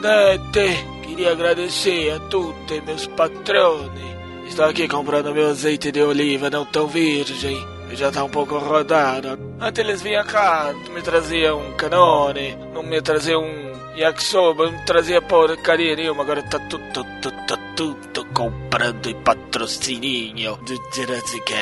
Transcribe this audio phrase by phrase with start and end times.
[0.00, 4.16] Presidente, queria agradecer a tutti meus patroni.
[4.46, 7.58] Estou aqui comprando meu azeite de oliva não tão virgem.
[7.92, 9.36] Já tá um pouco rodado.
[9.60, 15.20] Antes eles vinham cá, me traziam um canone, não me traziam um yakisoba, não trazia
[15.20, 16.22] porcaria nenhuma.
[16.22, 16.84] Agora tá tudo,
[17.20, 21.52] tudo, tá tudo comprando e patrocininho do Jurassic.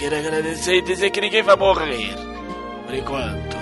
[0.00, 2.14] Quero agradecer e dizer que ninguém vai morrer.
[2.86, 3.61] Por enquanto.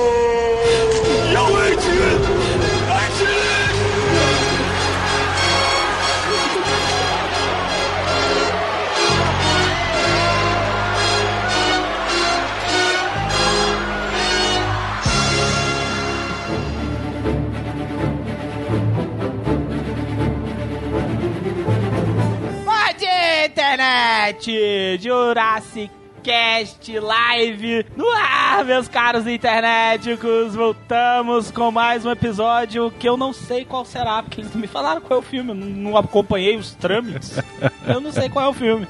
[24.31, 25.91] 7, Jurassic
[26.23, 30.55] Cast Live no ar, meus caros internéticos.
[30.55, 35.01] Voltamos com mais um episódio que eu não sei qual será, porque eles me falaram
[35.01, 37.37] qual é o filme, eu não acompanhei os trâmites.
[37.85, 38.87] eu não sei qual é o filme.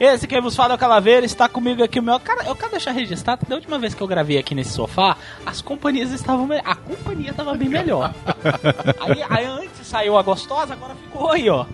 [0.00, 2.18] Esse quem vos fala é o Calaveira, está comigo aqui o meu.
[2.18, 5.16] Cara, eu quero deixar registrado que da última vez que eu gravei aqui nesse sofá,
[5.46, 6.48] as companhias estavam.
[6.64, 8.12] A companhia estava bem melhor.
[8.98, 11.64] aí, aí antes saiu a gostosa, agora ficou aí, ó.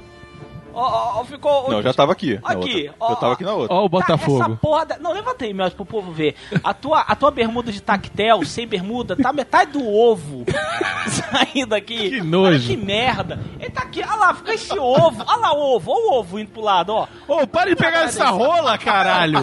[0.79, 1.71] Ó, ó, ficou.
[1.71, 2.39] Não, eu já tava aqui.
[2.45, 3.75] Aqui, ó, eu tava aqui na outra.
[3.75, 4.43] Ó o Tá, Botafogo.
[4.43, 4.99] essa porra da...
[4.99, 6.35] Não, levantei, meu, pro povo ver.
[6.63, 10.45] A tua, a tua bermuda de tactel, sem bermuda, tá metade do ovo
[11.09, 12.11] saindo aqui.
[12.11, 12.47] Que nojo.
[12.57, 13.41] Olha que merda.
[13.59, 15.25] Ele tá aqui, olha lá, fica esse ovo.
[15.27, 17.07] Olha lá o ovo, olha o ovo indo pro lado, ó.
[17.27, 19.39] Ô, para de pegar essa rola, caralho!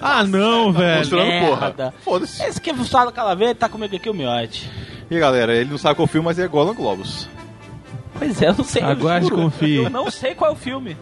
[0.00, 0.98] Ah, não, velho.
[1.00, 1.60] Mostrando porra.
[1.60, 1.94] merda.
[2.02, 2.42] Foda-se.
[2.42, 4.70] Esse que vos fala calaveira, tá comigo aqui o miote.
[5.10, 7.28] E aí, galera, ele não sabe qual filme, mas é Golan Globus.
[8.18, 8.82] Pois é, eu não sei.
[8.82, 9.42] eu Aguarde e juro.
[9.42, 9.76] confie.
[9.76, 10.96] Eu não sei qual é o filme.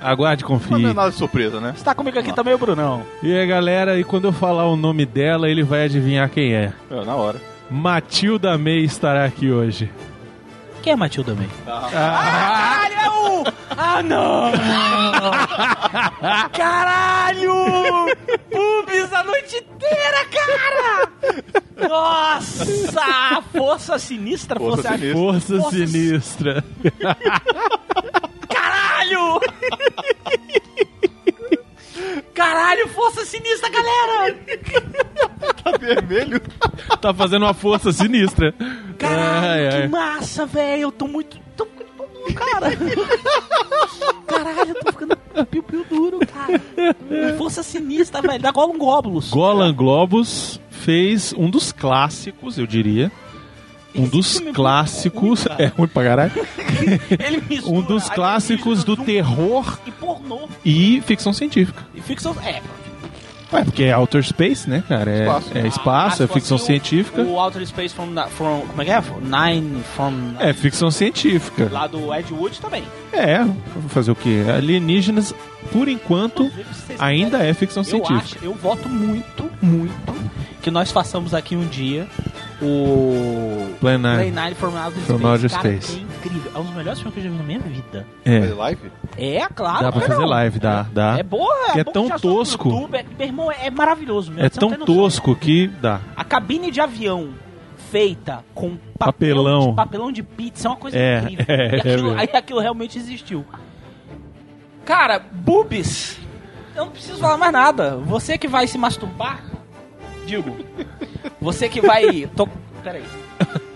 [0.00, 0.94] Aguarde e Mas não é confie.
[0.94, 1.74] nada de surpresa, né?
[1.76, 3.02] Está comigo aqui também o Brunão.
[3.22, 6.72] E aí, galera, e quando eu falar o nome dela, ele vai adivinhar quem é.
[6.90, 7.40] É, na hora.
[7.70, 9.90] Matilda May estará aqui hoje.
[10.82, 11.48] Quem é Matilda também?
[11.66, 13.44] Ah, caralho!
[13.46, 14.52] é Ah, não!
[16.52, 17.54] Caralho!
[18.50, 21.08] Pubis a noite inteira, cara!
[21.88, 23.42] Nossa!
[23.52, 25.14] Força sinistra, Força força, sinistra.
[25.20, 26.64] Força, Força sinistra.
[28.48, 29.40] Caralho!
[32.44, 34.34] Caralho, força sinistra, galera!
[35.62, 36.40] Tá vermelho?
[37.02, 38.54] tá fazendo uma força sinistra.
[38.98, 39.88] Caralho, Ai, que ai.
[39.88, 40.82] massa, velho!
[40.84, 41.38] Eu tô muito.
[41.54, 42.68] tô muito bom, cara!
[44.26, 46.62] Caralho, eu tô ficando piu-piu duro, cara!
[47.36, 48.40] Força sinistra, velho!
[48.40, 49.28] Da Gollum Goblus!
[49.30, 53.12] Golan Globus fez um dos clássicos, eu diria.
[53.94, 55.46] Um dos é muito clássicos.
[55.58, 56.32] é ruim pra caralho.
[57.66, 60.48] Um dos clássicos do terror E pornô.
[60.64, 61.84] e ficção científica.
[61.94, 62.34] E ficção.
[62.44, 62.60] É,
[63.52, 65.10] Ué, porque é outer space, né, cara?
[65.10, 65.58] É Espaço.
[65.58, 67.20] é, espaço, Ah, é ficção assim, o- científica.
[67.22, 68.60] O Outer Space from, from.
[68.68, 69.02] Como é que é?
[69.20, 70.12] Nine from.
[70.38, 71.68] É ficção científica.
[71.70, 72.84] Lá do Ed Wood também.
[73.12, 73.44] É,
[73.88, 74.44] fazer o quê?
[74.56, 75.34] Alienígenas,
[75.72, 76.48] por enquanto,
[76.96, 78.38] ainda é ficção Eu científica.
[78.38, 80.30] acho, eu voto muito, muito
[80.62, 82.06] que nós façamos aqui um dia
[82.62, 84.16] o Plan nine.
[84.16, 85.48] Play 9 from Outer From Space.
[85.54, 85.98] Cara, Space.
[85.98, 86.52] é incrível.
[86.54, 88.06] É um dos melhores filmes que eu já vi na minha vida.
[88.24, 88.92] Fazer É, live?
[89.16, 89.82] É, claro.
[89.84, 90.06] dá pra não.
[90.08, 91.18] fazer live, dá, dá.
[91.18, 92.68] É boa, é bom tão tosco.
[92.68, 94.46] YouTube, é, meu irmão, é, é maravilhoso mesmo.
[94.46, 96.00] É você não tão tosco que dá.
[96.16, 97.30] A cabine de avião
[97.90, 99.70] feita com papel Papelão.
[99.70, 101.44] De, papelão de pizza é uma coisa É, incrível.
[101.48, 103.44] é, e é aquilo, aí aquilo realmente existiu.
[104.84, 106.18] Cara, boobies.
[106.74, 107.96] Eu não preciso falar mais nada.
[107.96, 109.40] Você que vai se masturbar,
[110.30, 110.56] digo.
[111.40, 112.28] Você que vai.
[112.36, 112.46] Tô,
[112.82, 113.04] peraí.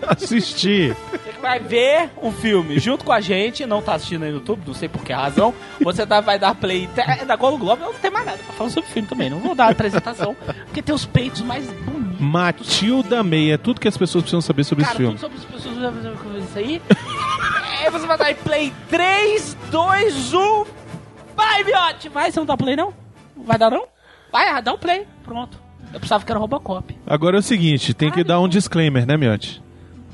[0.07, 0.95] Assistir.
[1.11, 4.37] Você que vai ver um filme junto com a gente, não tá assistindo aí no
[4.37, 5.53] YouTube, não sei por que razão.
[5.81, 7.83] Você tá- vai dar play é, da Golo Globo.
[7.83, 9.29] Eu não tenho mais nada pra falar sobre o filme também.
[9.29, 10.35] Não vou dar a apresentação,
[10.65, 12.19] porque tem os peitos mais bonitos.
[12.19, 15.17] Matilda May, é tudo que as pessoas precisam saber sobre Cara, esse filme.
[15.17, 16.81] tudo sobre as pessoas sobre isso aí.
[17.83, 20.65] Aí você vai dar em play 3, 2, 1.
[21.35, 22.09] Vai, Miote!
[22.09, 22.93] Vai, você não dá play não?
[23.35, 23.85] Vai dar não?
[24.31, 25.05] Vai, dá um play.
[25.23, 25.59] Pronto.
[25.95, 26.93] Eu precisava que era Robocop.
[27.07, 29.63] Agora é o seguinte, tem que dar um disclaimer, né, Miotti?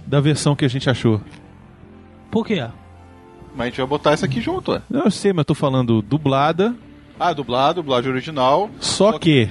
[0.05, 1.19] Da versão que a gente achou.
[2.29, 2.63] Por quê?
[3.55, 4.81] Mas a gente vai botar isso aqui junto, ué.
[4.87, 6.75] Não, eu sei, mas eu tô falando dublada,
[7.19, 8.69] Ah, dublado, dublagem original.
[8.79, 9.49] só que...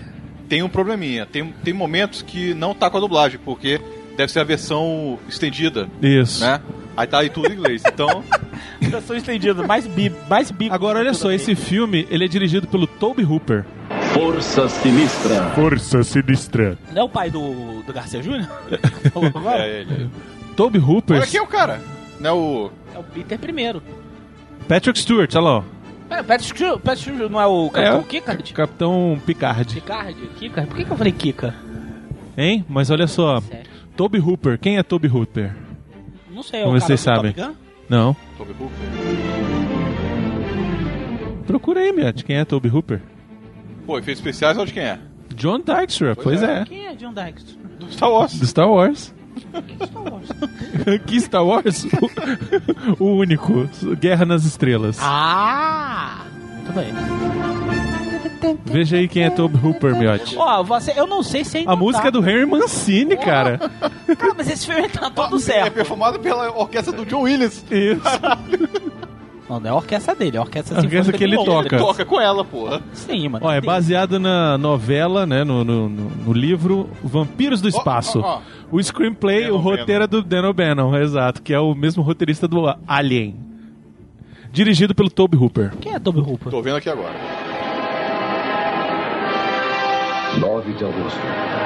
[0.49, 1.27] Tem um probleminha.
[1.27, 3.81] Tem, tem momentos que não tá com a dublagem, porque
[4.17, 6.41] deve ser a versão estendida, Isso.
[6.45, 6.61] né?
[6.97, 7.83] Aí tá aí tudo em inglês.
[7.87, 8.23] Então,
[8.81, 10.69] Versão estendida, mais bi, mais bi.
[10.71, 13.65] Agora olha só, esse filme, ele é dirigido pelo Toby Hooper.
[14.15, 15.43] Força Sinistra.
[15.55, 16.77] Força Sinistra.
[16.93, 18.49] Não é o pai do, do Garcia Júnior?
[19.57, 20.11] É ele.
[20.57, 21.17] Toby Hooper.
[21.17, 21.81] Olha aqui é o cara.
[22.19, 22.71] Não é o.
[22.95, 23.83] É o Peter primeiro.
[24.69, 25.65] Patrick Stewart, olha lá.
[26.09, 28.03] Pera, Patrick Stewart- Patrick Stewart não é o Capitão É.
[28.03, 28.53] Kikard?
[28.53, 29.75] Capitão Picard.
[29.75, 30.15] Picard?
[30.39, 30.69] Kikard?
[30.69, 31.55] Por que, que eu falei Kika?
[32.37, 32.65] Hein?
[32.69, 33.41] Mas olha só.
[33.41, 33.71] Sério.
[33.97, 34.59] Toby Hooper.
[34.59, 35.55] Quem é Toby Hooper?
[36.31, 37.55] Não sei, é Vamos o ver cara se do vocês Gun?
[37.89, 38.17] Não.
[38.37, 38.77] Toby Hooper.
[41.47, 42.25] Procura aí, Miat.
[42.25, 43.01] Quem é Toby Hooper?
[43.91, 45.01] Pô, efeitos especiais, onde quem é?
[45.35, 46.15] John Dykstra.
[46.15, 46.65] Pois, é.
[46.65, 47.59] Quem é John Dykes?
[47.81, 48.39] Do Star Wars.
[48.39, 49.13] Do Star Wars.
[49.85, 50.29] Star Wars.
[51.09, 51.87] que Star Wars?
[53.01, 53.69] o, o único.
[53.99, 54.97] Guerra nas Estrelas.
[55.03, 56.25] Ah!
[56.55, 56.95] Muito bem.
[58.65, 60.37] Veja aí quem é Toby Hooper, Miotti.
[60.39, 62.09] Ó, você, eu não sei se ainda A música tá.
[62.09, 63.59] é do Henry Mancini, cara.
[64.17, 65.75] Cara, mas esse filme tá todo É certo.
[65.75, 67.65] perfumado pela orquestra do John Williams.
[67.69, 68.03] Isso.
[69.51, 71.71] Não, não é a orquestra dele, é a orquestra A orquestra que ele de Londres.
[71.73, 71.79] toca.
[71.79, 72.81] Toca com ela, porra.
[72.93, 73.45] Sim, mano.
[73.45, 78.21] Ó, é baseado na novela, né, no, no, no- livro Vampiros do Espaço.
[78.21, 78.41] ó, ó.
[78.71, 82.47] O screenplay, Dan o roteiro é do Dan O'Bannon, exato, que é o mesmo roteirista
[82.47, 83.35] do Alien.
[84.53, 85.73] Dirigido pelo Toby Hooper.
[85.81, 86.51] Quem é Toby Hooper?
[86.51, 87.15] Tô vendo aqui agora.
[90.39, 91.19] 9 de agosto.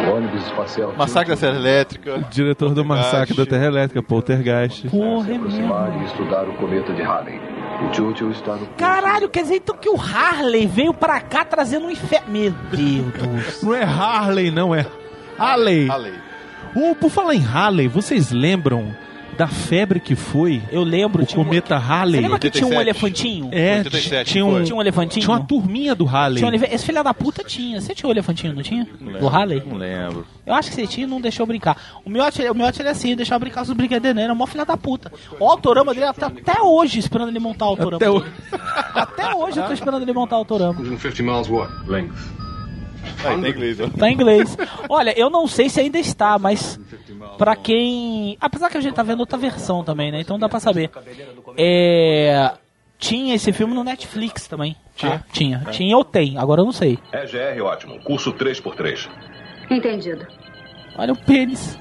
[0.06, 0.94] O ônibus espacial.
[0.96, 2.26] Massacre da Serra Elétrica.
[2.30, 4.88] Diretor do Massacre da Terra Elétrica, Poltergeist.
[4.88, 7.40] Porra, se é aproximar e estudar o cometa de Halley.
[7.82, 8.66] O Churchill está no.
[8.78, 12.26] Caralho, quer dizer então que o Harley veio pra cá trazendo um inferno.
[12.28, 13.62] Meu Deus.
[13.62, 14.86] Não é Harley, não, é
[15.38, 15.88] Harley.
[15.88, 16.14] Halley.
[16.74, 18.94] Uh, por falar em Harley, vocês lembram
[19.34, 22.70] da febre que foi Eu lembro, o tinha um- cometa Você lembra que tinha um
[22.70, 22.80] 87?
[22.80, 23.48] elefantinho?
[23.52, 24.62] É, 87, tinha um.
[24.64, 25.22] Tinha um elefantinho?
[25.24, 26.04] tinha uma turminha do.
[26.06, 27.80] Tinha um elef- Esse filho da puta tinha.
[27.80, 28.86] Você tinha o elefantinho, não tinha?
[29.20, 29.62] Do Harley?
[29.66, 30.26] Não lembro.
[30.46, 31.76] Eu acho que você tinha e não deixou brincar.
[32.04, 34.46] O Miotti, o Miotti ele é assim, deixava brincar com os brinquedos dele, era mó
[34.46, 35.10] filha da puta.
[35.40, 37.96] O autorama dele tá até hoje esperando ele montar o autorama.
[37.96, 38.26] Até hoje.
[38.94, 40.74] Até hoje eu tô esperando ele montar o autorama.
[40.74, 41.72] 150 miles what?
[41.88, 42.43] Length.
[43.22, 43.88] Tá em inglês, ó.
[43.88, 44.56] Tá em inglês.
[44.88, 46.78] Olha, eu não sei se ainda está, mas
[47.38, 48.36] pra quem.
[48.40, 50.20] Apesar que a gente tá vendo outra versão também, né?
[50.20, 50.90] Então dá pra saber.
[51.56, 52.52] É.
[52.98, 54.76] Tinha esse filme no Netflix também.
[54.96, 55.24] Tinha?
[55.32, 55.58] Tinha.
[55.70, 56.98] Tinha ou tem, agora eu não sei.
[57.12, 58.00] É GR ótimo.
[58.02, 59.08] Curso 3x3.
[59.70, 60.26] Entendido.
[60.96, 61.78] Olha o pênis.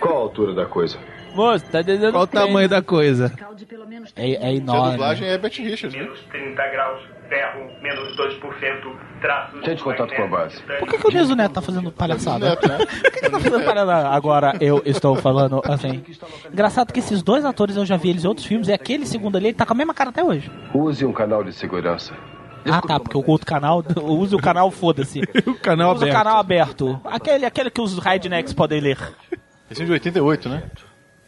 [0.00, 0.98] Qual a altura da coisa?
[1.34, 3.28] Moço, tá dizendo Qual o tamanho da coisa?
[3.30, 4.92] Calde pelo menos É, é A enorme.
[4.92, 6.02] dublagem é Betty Richards, né?
[6.04, 8.40] menos 30 graus, ferro, menos 2%,
[9.20, 9.62] traços...
[9.62, 10.62] Tente contato com a base.
[10.62, 12.50] Por que, que o Neso Neto tá fazendo palhaçada?
[12.50, 12.78] Neto, né?
[12.78, 14.08] Por que, que tá fazendo palhaçada?
[14.08, 16.02] Agora eu estou falando assim.
[16.52, 19.36] Engraçado que esses dois atores eu já vi eles em outros filmes e aquele segundo
[19.36, 20.50] ali ele tá com a mesma cara até hoje.
[20.74, 22.14] Use um canal de segurança.
[22.68, 25.20] Ah tá, porque o outro canal, use o canal, foda-se.
[25.46, 26.16] O canal Usa o aberto.
[26.24, 27.00] canal aberto.
[27.04, 28.98] Aquele, aquele que os rednecks podem ler.
[29.70, 30.62] Esse é de 88, né?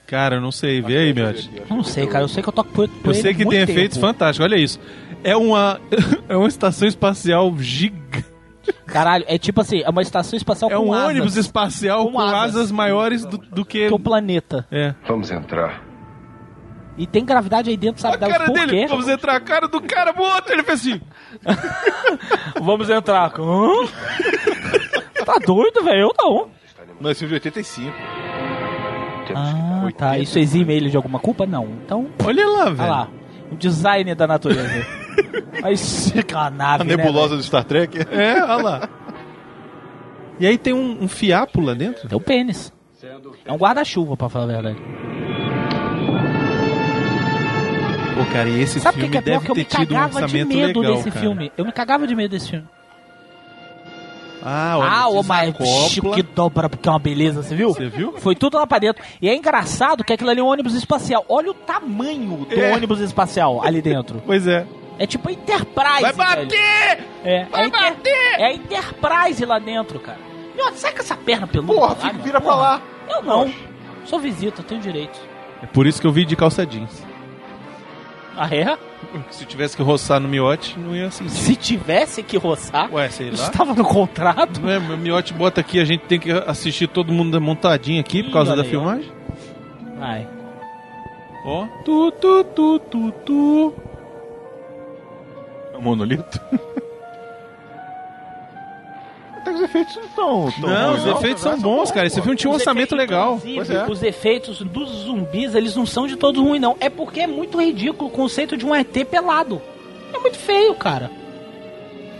[0.07, 0.81] Cara, eu não sei.
[0.81, 1.51] Vê aí, Miotti.
[1.69, 2.25] Não sei, cara.
[2.25, 4.45] Eu sei que eu toco por, Eu sei que tem efeitos fantásticos.
[4.51, 4.81] Olha isso.
[5.25, 5.81] É uma,
[6.29, 8.25] é uma estação espacial gigante.
[8.87, 12.13] Caralho, é tipo assim, é uma estação espacial É com um asas, ônibus espacial Com
[12.13, 12.57] com, asas.
[12.57, 12.71] asas.
[12.73, 13.79] maiores do, do que.
[13.87, 14.67] que é o planeta.
[14.71, 14.95] É.
[15.07, 15.83] Vamos entrar.
[16.97, 18.87] E tem gravidade aí dentro, sabe A cara por dele, quê?
[18.89, 21.01] vamos entrar, a cara do cara, outro, ele fez assim.
[22.61, 23.33] Vamos entrar.
[23.39, 23.87] Hã?
[25.25, 26.09] tá doido, velho?
[26.09, 26.49] Eu não.
[27.01, 27.93] Não, esse é de 85.
[29.35, 30.19] Ah, tá.
[30.19, 31.47] Isso exime ele de alguma culpa?
[31.47, 31.67] Não.
[31.85, 32.91] Então, Olha lá, olha velho.
[32.91, 33.09] lá.
[33.53, 34.87] O design da natureza.
[35.63, 37.99] Mas aquela nave, A né, nebulosa do Star Trek.
[38.11, 38.89] É, olha lá.
[40.41, 42.09] E aí tem um, um fiapo lá dentro.
[42.11, 42.73] É o pênis.
[43.45, 44.79] É um guarda-chuva, pra falar a verdade.
[48.17, 49.77] Pô, cara, e esse Sabe o que, filme que é deve Que eu me ter
[49.77, 51.21] tido um cagava de orçamento medo legal, desse cara.
[51.21, 51.53] filme.
[51.57, 52.67] Eu me cagava de medo desse filme.
[54.43, 56.15] Ah, olha, Ah, vocês mas acopla.
[56.15, 57.69] que dobra, porque é uma beleza, você viu?
[57.75, 58.15] Você viu?
[58.19, 59.03] Foi tudo lá pra dentro.
[59.21, 61.25] E é engraçado que aquilo ali é um ônibus espacial.
[61.29, 62.73] Olha o tamanho do É.
[62.73, 64.23] ônibus espacial ali dentro.
[64.25, 64.65] Pois é.
[64.99, 66.01] É tipo a Enterprise.
[66.03, 66.49] Vai velho.
[66.49, 67.05] bater!
[67.25, 68.41] É, Vai é, a Inter- bater!
[68.41, 70.19] é a Enterprise lá dentro, cara.
[70.61, 71.73] Ó, sabe que essa perna peluda?
[71.73, 72.23] Porra, lá, fica- meu?
[72.23, 72.83] vira pra Porra, lá.
[73.09, 73.53] Eu não.
[74.05, 75.19] Sou visita, tenho direito.
[75.63, 77.05] É por isso que eu vi de calça jeans.
[78.37, 78.77] Ah, é?
[79.31, 81.31] Se tivesse que roçar no miote, não ia sentir.
[81.31, 83.35] Se tivesse que roçar, Ué, sei lá.
[83.37, 84.61] estava no contrato.
[84.61, 88.23] Não é, meu miote bota aqui, a gente tem que assistir todo mundo montadinho aqui
[88.23, 89.13] por Ih, causa olha da aí, filmagem.
[90.01, 90.29] Ai.
[91.45, 91.67] Ó.
[91.85, 93.75] Tu, tu, tu, tu, tu.
[95.79, 96.41] É um monolito.
[99.37, 102.07] Até os efeitos não estão tão Não, os efeitos são bons, cara.
[102.07, 103.41] Esse filme tinha um Os orçamento legal.
[103.47, 103.91] é.
[103.91, 106.77] Os efeitos dos zumbis, eles não são de todos ruins, não.
[106.81, 109.63] É porque é muito ridículo o conceito de um ET pelado.
[110.13, 111.11] É muito feio, cara.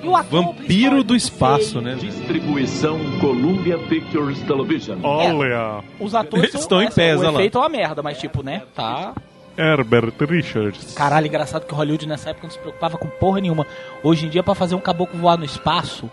[0.01, 1.81] E o ator Vampiro é do espaço, feio.
[1.83, 1.95] né?
[1.97, 4.99] Distribuição Columbia Pictures Television.
[5.03, 5.83] Olha.
[5.99, 7.35] Os atores são- estão em é, pés, O olha lá.
[7.41, 8.63] efeito é uma merda, mas tipo, né?
[8.77, 9.13] Tá.
[9.59, 10.95] Herbert Richards.
[10.95, 13.67] Caralho, engraçado que Hollywood nessa época não se preocupava com porra nenhuma.
[14.03, 16.11] Hoje em dia, pra fazer um caboclo voar no espaço,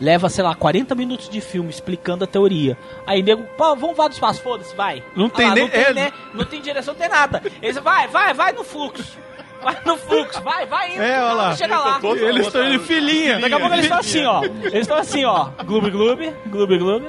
[0.00, 2.78] Leva, sei lá, 40 minutos de filme explicando a teoria.
[3.04, 5.02] Aí nego, pô, vamos voar do espaço, foda-se, vai.
[5.16, 6.12] Não Ah tem lá, nem- Não tem, é- né?
[6.32, 7.42] não tem direção, não tem nada.
[7.60, 9.18] Eles, vai, vai, vai no fluxo.
[9.60, 11.02] Vai no fluxo, vai, vai indo.
[11.02, 11.56] É, olha lá.
[11.56, 11.98] Chega lá.
[12.14, 13.40] Eles estão de filinha.
[13.40, 14.44] Daqui a pouco eles estão assim, ó.
[14.44, 15.48] Eles estão assim, ó.
[15.64, 17.06] Gloob, gloob, gloob, gloob.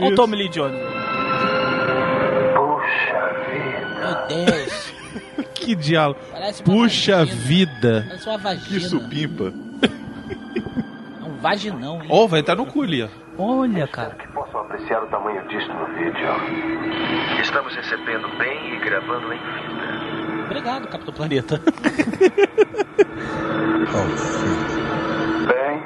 [0.00, 0.14] Olha o.
[0.14, 0.80] Tommy Lee Jones.
[2.54, 3.37] Puxa.
[4.08, 4.98] Meu Deus.
[5.54, 6.20] Que diálogo.
[6.64, 7.40] Puxa vagina.
[7.42, 8.04] vida.
[8.08, 8.68] Parece uma vagina.
[8.68, 9.52] Que supimpa.
[11.20, 12.08] É um vaginão, hein?
[12.10, 13.08] Ó, vai entrar no cu ali, ó.
[13.38, 14.16] Olha, cara.
[14.34, 17.40] Posso apreciar o tamanho disto no vídeo.
[17.40, 20.44] Estamos recebendo bem e gravando em fita.
[20.46, 21.60] Obrigado, Capitão Planeta.
[25.46, 25.82] Bem,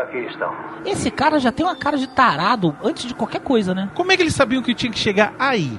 [0.00, 0.54] aqui estão.
[0.84, 3.90] Esse cara já tem uma cara de tarado antes de qualquer coisa, né?
[3.94, 5.78] Como é que eles sabiam que tinha que chegar aí?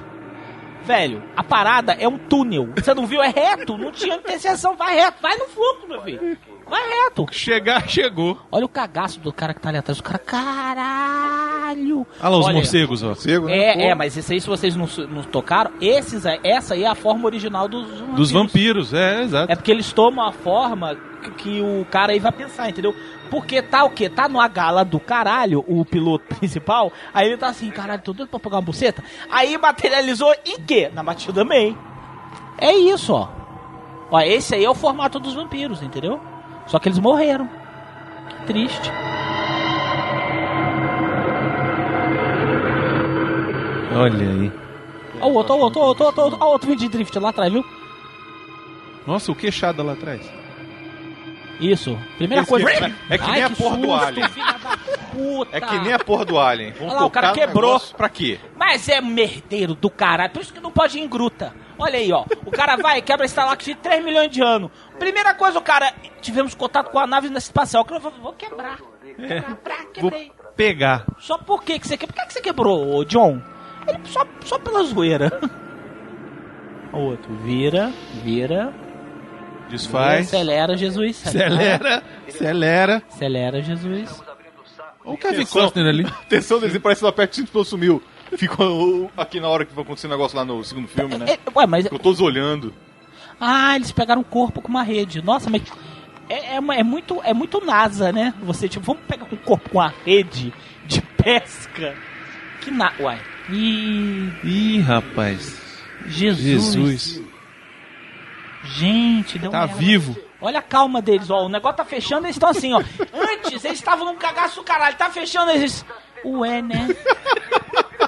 [0.88, 2.70] Velho, a parada é um túnel.
[2.74, 3.22] Você não viu?
[3.22, 3.76] É reto.
[3.76, 4.74] Não tinha interseção.
[4.74, 5.18] Vai reto.
[5.20, 6.38] Vai no fluxo, meu filho.
[6.66, 7.26] Vai reto.
[7.30, 8.38] Chegar, chegou.
[8.50, 9.98] Olha o cagaço do cara que tá ali atrás.
[9.98, 12.06] O cara, caralho.
[12.20, 13.14] Olha lá os Olha, morcegos, ó.
[13.14, 13.56] Cego, né?
[13.58, 16.88] É, é, mas esse aí, se vocês não, não tocaram, esses, aí- essa aí é
[16.88, 18.16] a forma original dos vampiros.
[18.16, 19.52] Dos vampiros, é, exato.
[19.52, 22.94] É porque eles tomam a forma que, que o cara aí vai pensar, entendeu?
[23.30, 24.08] Porque tá o quê?
[24.08, 28.28] Tá numa gala do caralho, o piloto principal, aí ele tá assim, caralho, tô doido
[28.28, 29.02] pra pegar uma buceta.
[29.30, 30.90] Aí materializou em quê?
[30.92, 31.76] Na Matilda May.
[32.58, 33.28] É isso, ó.
[34.10, 36.20] Ó, esse aí é o formato dos vampiros, entendeu?
[36.66, 37.48] Só que eles morreram.
[38.28, 38.90] Que triste.
[43.94, 44.52] Olha aí.
[45.20, 46.68] Ó o outro, ó o outro, ó o outro, ó o outro, ó o outro
[46.68, 47.64] vídeo de drift lá atrás, viu?
[49.06, 49.34] Nossa, o
[49.92, 50.47] atrás.
[51.60, 51.98] Isso.
[52.16, 52.66] Primeira Esse coisa.
[52.66, 54.26] que- é que Ai, nem a porra do Alien.
[55.52, 56.72] É que nem a porra do Alien.
[56.72, 57.72] Vamos Olha lá, o cara quebrou.
[57.72, 58.38] negócio Pra quê?
[58.56, 61.52] Mas é merdeiro do caralho, por isso que não pode ir em gruta.
[61.78, 62.24] Olha aí, ó.
[62.44, 64.70] O cara vai e quebra estalactite de 3 milhões de anos.
[64.98, 65.92] Primeira coisa, o cara.
[66.20, 67.86] Tivemos contato com a nave espacial.
[67.90, 68.78] Eu vou, vou quebrar.
[69.16, 70.32] Quebrar, Vou quebrei.
[70.56, 71.06] pegar.
[71.18, 72.14] Só por que que você quebrou?
[72.16, 73.40] Por que, você quebrou, John?
[73.86, 75.40] Ele só, só pela zoeira.
[76.92, 77.92] O outro, vira,
[78.24, 78.72] vira.
[79.68, 80.26] Desfaz.
[80.26, 81.26] Acelera, Jesus.
[81.26, 82.02] Acelera.
[82.26, 83.02] Acelera.
[83.08, 84.22] Acelera, Jesus.
[85.04, 85.62] Olha o Kevin Atenção.
[85.62, 86.04] Costner ali.
[86.22, 88.02] Atenção deles, parece que o aperto cinto sumiu.
[88.36, 91.26] Ficou aqui na hora que vai acontecer o negócio lá no segundo filme, né?
[91.30, 91.84] É, ué, mas.
[91.84, 92.74] Ficou todos olhando.
[93.40, 95.22] Ah, eles pegaram um corpo com uma rede.
[95.22, 95.62] Nossa, mas.
[96.28, 98.34] É, é, é muito, é muito NASA, né?
[98.42, 100.52] Você, tipo, vamos pegar um corpo com uma rede
[100.86, 101.94] de pesca.
[102.60, 102.92] Que na.
[103.00, 103.18] Uai.
[103.50, 105.58] Ih, Ih, rapaz.
[106.06, 106.74] Jesus.
[106.74, 107.22] Jesus.
[108.74, 109.74] Gente, deu Tá merda.
[109.74, 110.16] vivo.
[110.40, 111.46] Olha a calma deles, ó.
[111.46, 112.78] O negócio tá fechando, eles estão assim, ó.
[113.12, 115.84] Antes eles estavam num cagaço do caralho, tá fechando, eles.
[116.24, 116.88] Ué, né?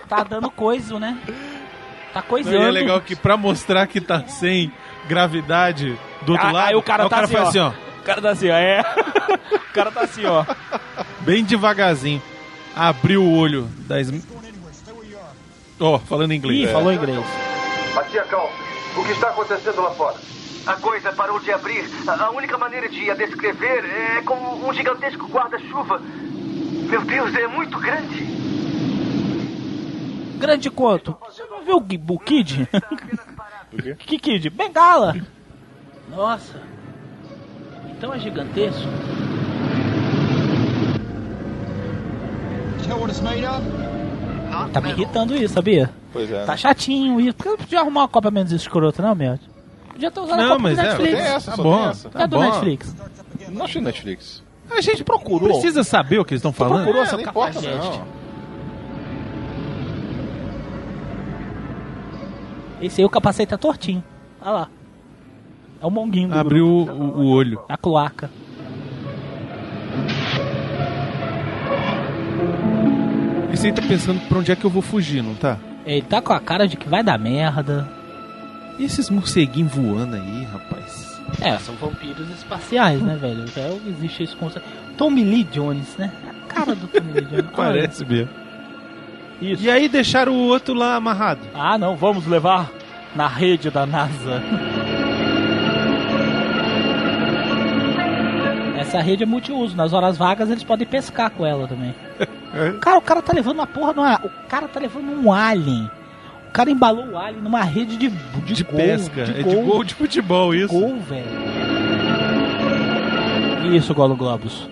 [0.09, 1.17] Tá dando coisa, né?
[2.13, 2.57] Tá Não, coisando.
[2.57, 4.73] e é legal que pra mostrar que tá sem
[5.09, 7.49] gravidade do outro Ah, lado, aí o cara tá assim, faz ó.
[7.49, 7.69] assim, ó.
[7.71, 8.55] O cara tá assim, ó.
[8.57, 8.81] É.
[9.53, 10.45] O cara tá assim, ó.
[11.21, 12.21] Bem devagarzinho.
[12.75, 14.09] Abriu o olho das.
[15.79, 16.69] Ó, falando inglês.
[16.69, 17.25] Ih, falou inglês.
[17.95, 18.51] Matia Cal,
[18.97, 20.17] o que está acontecendo lá fora?
[20.67, 21.85] A coisa parou de abrir.
[22.07, 26.01] A única maneira de a descrever é como um gigantesco guarda-chuva.
[26.01, 28.25] Meu Deus, é muito grande.
[30.39, 31.17] Grande quanto?
[31.27, 32.69] Você não viu o Kid?
[33.73, 33.95] O quê?
[33.99, 34.51] que Kid?
[34.51, 35.15] Bengala.
[36.09, 36.61] Nossa.
[37.91, 38.89] Então é gigantesco.
[44.73, 45.91] Tá me irritando isso, sabia?
[46.13, 46.45] Pois é.
[46.45, 47.35] Tá chatinho isso.
[47.35, 49.39] Por que eu não podia arrumar uma cópia menos escrota, não, meu?
[50.01, 51.13] Podia ter usado a Não, cópia mas do é, Netflix.
[51.13, 52.11] tem essa, Tá bom, essa.
[52.15, 52.43] é do bom.
[52.43, 52.97] Netflix.
[53.51, 54.43] Não achei Netflix.
[54.71, 55.49] A gente procurou.
[55.51, 56.85] Precisa saber o que eles estão falando?
[56.85, 58.07] procurou É, seu não importa não.
[62.81, 64.03] Esse aí o capacete tá tortinho.
[64.41, 64.69] Olha lá.
[65.83, 67.63] É o monguinho do Abriu o, o olho.
[67.69, 68.31] A cloaca.
[73.53, 75.59] Esse aí tá pensando pra onde é que eu vou fugir, não tá?
[75.85, 78.00] Ele tá com a cara de que vai dar merda.
[78.81, 81.21] E esses morceguinhos voando aí, rapaz?
[81.43, 83.47] É, são vampiros espaciais, né, velho?
[83.49, 84.67] Já existe esse conceito.
[84.97, 86.11] Tommy Lee Jones, né?
[86.27, 87.45] A cara do Tommy Lee Jones.
[87.55, 88.31] Parece mesmo.
[89.39, 89.63] Isso.
[89.63, 91.43] E aí deixaram o outro lá amarrado.
[91.55, 92.73] Ah, não, vamos levar
[93.15, 94.43] na rede da NASA.
[98.79, 99.77] Essa rede é multiuso.
[99.77, 101.95] Nas horas vagas eles podem pescar com ela também.
[102.81, 104.17] Cara, o cara tá levando uma porra numa.
[104.25, 105.91] O cara tá levando um alien.
[106.51, 109.21] O cara embalou o alien numa rede de, de, De gol, pesca.
[109.21, 110.75] é de gol de futebol, isso.
[110.75, 111.25] Gol, velho.
[113.73, 114.69] Isso, Golo Globos.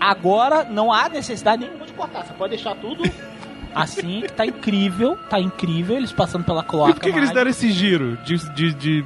[0.00, 2.24] Agora não há necessidade nenhuma de cortar.
[2.24, 3.02] Você pode deixar tudo
[3.74, 5.18] assim, que tá incrível.
[5.28, 5.98] Tá incrível.
[5.98, 6.92] Eles passando pela cloaca.
[6.92, 9.04] E por que, que eles deram esse giro de, de, de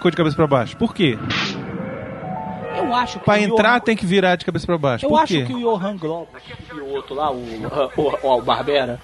[0.00, 0.74] cor de cabeça pra baixo?
[0.74, 1.18] Por quê?
[2.78, 5.04] Eu acho que Pra entrar Johan- tem que virar de cabeça pra baixo.
[5.06, 5.44] Eu Por acho quê?
[5.44, 6.28] que o Johan Globus
[6.70, 7.36] e o outro lá, o,
[7.96, 9.00] o, o, o Barbera,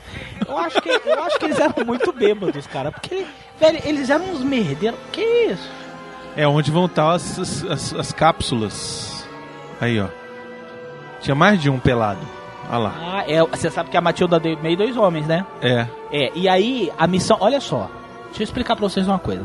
[0.46, 2.90] eu acho, que, eu acho que eles eram muito bêbados, cara.
[2.92, 3.26] Porque,
[3.60, 4.98] velho, eles eram uns merdeiros.
[5.12, 5.70] Que isso?
[6.36, 9.26] É onde vão estar as, as, as- as cápsulas.
[9.80, 10.06] Aí, ó.
[11.20, 12.20] Tinha mais de um pelado.
[12.68, 12.94] Olha lá.
[13.00, 15.44] Ah, é, você sabe que a Matilda deu meio dois homens, né?
[15.62, 15.86] É.
[16.12, 17.36] É, e aí a missão.
[17.40, 17.90] Olha só,
[18.26, 19.44] deixa eu explicar pra vocês uma coisa.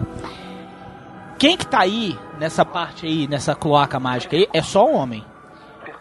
[1.40, 5.24] Quem que tá aí, nessa parte aí, nessa cloaca mágica aí, é só um homem.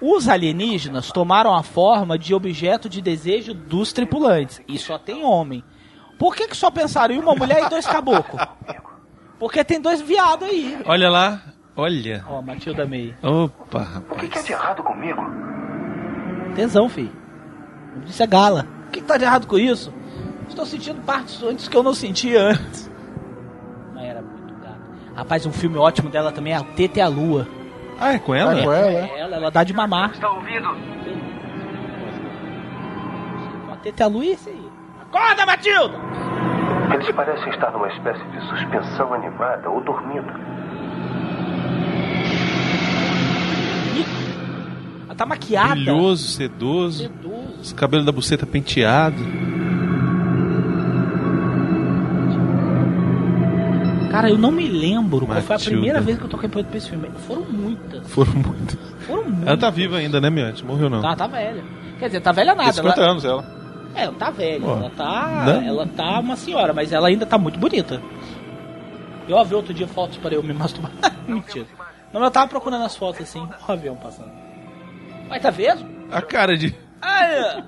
[0.01, 4.61] Os alienígenas tomaram a forma de objeto de desejo dos tripulantes.
[4.69, 5.63] E só tem homem.
[6.19, 8.41] Por que, que só pensaram em uma mulher e dois caboclos?
[9.39, 10.77] Porque tem dois viados aí.
[10.85, 11.41] Olha lá.
[11.77, 12.25] Olha.
[12.29, 13.15] Ó, Matilda May.
[13.23, 14.45] Opa, O que, que é rapaz.
[14.47, 15.21] de errado comigo?
[16.57, 17.13] Tesão, filho.
[18.07, 18.67] Isso é gala.
[18.89, 19.93] O que, que tá de errado com isso?
[20.49, 22.91] Estou sentindo partes antes que eu não sentia antes.
[25.19, 27.45] Rapaz, um filme ótimo dela também é A Teta e a Lua.
[27.99, 28.57] Ah, é com ela?
[28.57, 30.13] É com ela, É ela, ela dá de mamar.
[30.13, 30.69] Está ouvindo?
[33.73, 34.69] A Teta e a Lua é esse aí.
[35.03, 35.99] Acorda, Matilda!
[36.95, 40.33] Eles parecem estar numa espécie de suspensão animada ou dormindo.
[45.07, 45.75] Ela tá maquiada.
[45.75, 47.03] Brilhoso, sedoso.
[47.03, 47.61] Sedoso.
[47.61, 49.17] Os cabelos da buceta penteado.
[54.11, 55.71] Cara, eu não me lembro qual foi a Matilda.
[55.71, 57.11] primeira vez que eu toquei ponto pra esse filme.
[57.27, 58.09] Foram muitas.
[58.11, 58.79] Foram muito.
[59.07, 59.47] Foram muitas.
[59.47, 60.65] Ela tá viva ainda, né, Miante?
[60.65, 61.03] Morreu não.
[61.03, 61.63] Tá, tá velha.
[61.99, 62.73] Quer dizer, tá velha nada.
[62.73, 63.11] Tem 50 Ela...
[63.11, 63.59] anos ela.
[63.95, 64.65] É, ela tá velha.
[64.65, 65.45] Ela tá.
[65.47, 65.65] né?
[65.67, 68.01] Ela tá uma senhora, mas ela ainda tá muito bonita.
[69.29, 70.93] Eu vi outro dia fotos para eu me masturbar.
[71.29, 71.67] Mentira.
[72.13, 74.31] Não, eu tava procurando as fotos assim, o avião passando.
[75.29, 75.87] Mas tá vendo?
[76.11, 76.75] A cara de.
[77.03, 77.63] Aí,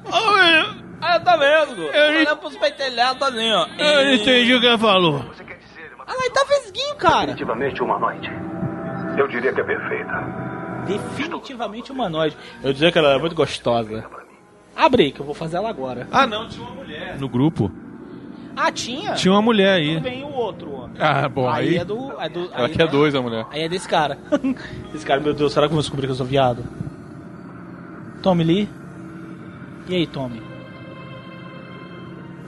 [1.03, 1.87] ah, tá vendo?
[1.87, 3.67] Olhando pros pentelhados assim, ó.
[3.79, 5.25] Eu não entendi o que ela falou.
[6.11, 7.21] Ah, lá, tá vesguinho, cara.
[7.29, 8.31] Definitivamente humanoide.
[9.17, 10.13] Eu diria que é perfeita.
[10.87, 12.37] Definitivamente humanoide.
[12.65, 14.05] Eu dizia que ela era muito gostosa.
[14.77, 16.09] Abre aí, que eu vou fazer ela agora.
[16.11, 17.17] Ah, não, tinha uma mulher.
[17.21, 17.71] No grupo?
[18.57, 19.15] Ah, tinha?
[19.15, 20.01] Tinha uma mulher Tudo aí.
[20.01, 20.89] bem, e o outro, ó.
[20.99, 21.77] Ah, bom, aí, aí.
[21.79, 22.21] é do.
[22.21, 23.47] É do Ela aí quer não- dois, a mulher.
[23.51, 24.19] Aí é desse cara.
[24.95, 26.65] Esse cara, meu Deus, será que eu vou descobrir que eu sou viado?
[28.23, 28.69] Tommy Lee?
[29.89, 30.43] E aí, Tommy?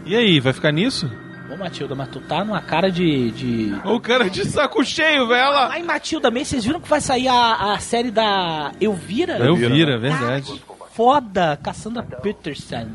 [0.04, 1.08] E aí, vai ficar nisso?
[1.52, 3.30] Ô, Matilda, mas tu tá numa cara de.
[3.32, 3.74] de...
[3.84, 5.72] O cara de saco cheio, velho.
[5.74, 9.36] Em Matilda May, vocês viram que vai sair a, a série da Elvira?
[9.36, 10.62] Eu vira, é verdade.
[10.92, 12.88] Foda, Cassandra Peterson.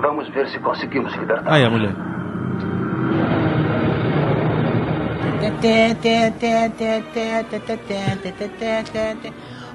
[0.00, 1.52] Vamos ver se conseguimos libertar.
[1.52, 1.94] Aí a mulher.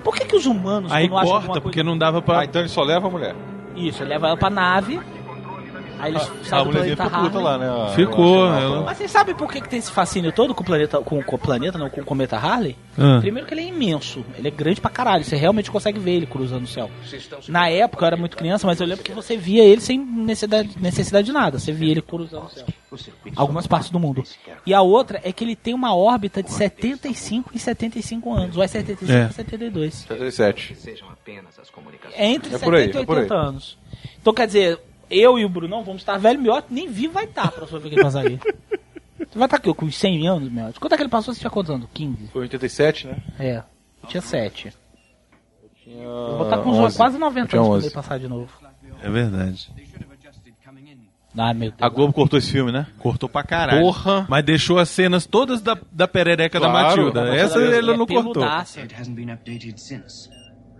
[0.05, 2.39] Por que, que os humanos Aí corta, porque não dava pra.
[2.39, 3.35] Ah, então ele só leva a mulher.
[3.75, 4.99] Isso, leva ela pra nave.
[5.99, 7.43] Aí eles A saem do mulherzinha planeta ficou puta Harley.
[7.43, 7.69] lá, né?
[7.91, 10.61] a- Ficou, a- ela- Mas vocês sabem por que, que tem esse fascínio todo com
[10.61, 12.75] o planeta, com, com o planeta, não, com o cometa Harley?
[12.97, 13.19] Ah.
[13.21, 16.25] Primeiro que ele é imenso, ele é grande pra caralho, você realmente consegue ver ele
[16.25, 16.89] cruzando o céu.
[17.47, 20.71] Na época eu era muito criança, mas eu lembro que você via ele sem necessidade,
[20.79, 22.65] necessidade de nada, você via ele cruzando o céu.
[23.35, 24.23] Algumas partes do mundo.
[24.65, 28.63] E a outra é que ele tem uma órbita de 75 em 75 anos, ou
[28.63, 29.25] é 75 É.
[29.25, 29.93] em 72.
[29.93, 30.75] 77.
[32.13, 33.23] É entre É por aí, 70 e é por aí.
[33.23, 33.77] 80 anos.
[34.21, 37.51] Então quer dizer, eu e o Brunão vamos estar velho, Miotti nem vivo vai estar
[37.51, 38.39] pra sua ver que ele passar aqui.
[39.17, 40.79] Você vai estar aqui, com uns 100 anos, Miotti?
[40.79, 41.33] Quanto é que ele passou?
[41.33, 41.87] Você tinha quantos anos?
[41.93, 42.27] 15?
[42.27, 43.17] Foi 87, né?
[43.39, 43.57] É.
[44.03, 44.73] Eu tinha 7.
[45.83, 46.97] Tinha Eu vou estar com uns 11.
[46.97, 47.87] quase 90 Eu tinha anos quando 11.
[47.87, 48.49] ele passar de novo.
[49.01, 49.69] É verdade.
[51.39, 51.81] Ah, meu Deus.
[51.81, 52.87] A Globo cortou esse filme, né?
[52.97, 53.81] Cortou pra caralho.
[53.81, 54.25] Porra.
[54.27, 56.87] Mas deixou as cenas todas da, da perereca da Claro.
[56.87, 57.35] Matilda.
[57.35, 58.33] Essa Ele ele é não cortou.
[58.33, 58.81] peludaça.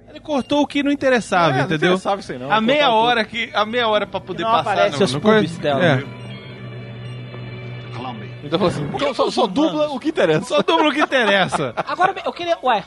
[0.10, 1.90] Ele cortou o que não interessava, É, não entendeu?
[1.90, 2.52] interessava isso aí, não.
[2.52, 3.50] A meia Cortar hora que.
[3.54, 4.72] A meia hora pra poder não passar.
[4.72, 5.86] aparece não, os não pubs dela.
[5.86, 6.04] É.
[8.44, 10.46] Então falou assim, que só, só, dubla o que interessa.
[10.46, 11.74] Só dubla o que interessa.
[11.76, 12.58] Agora, eu queria...
[12.64, 12.84] Ué,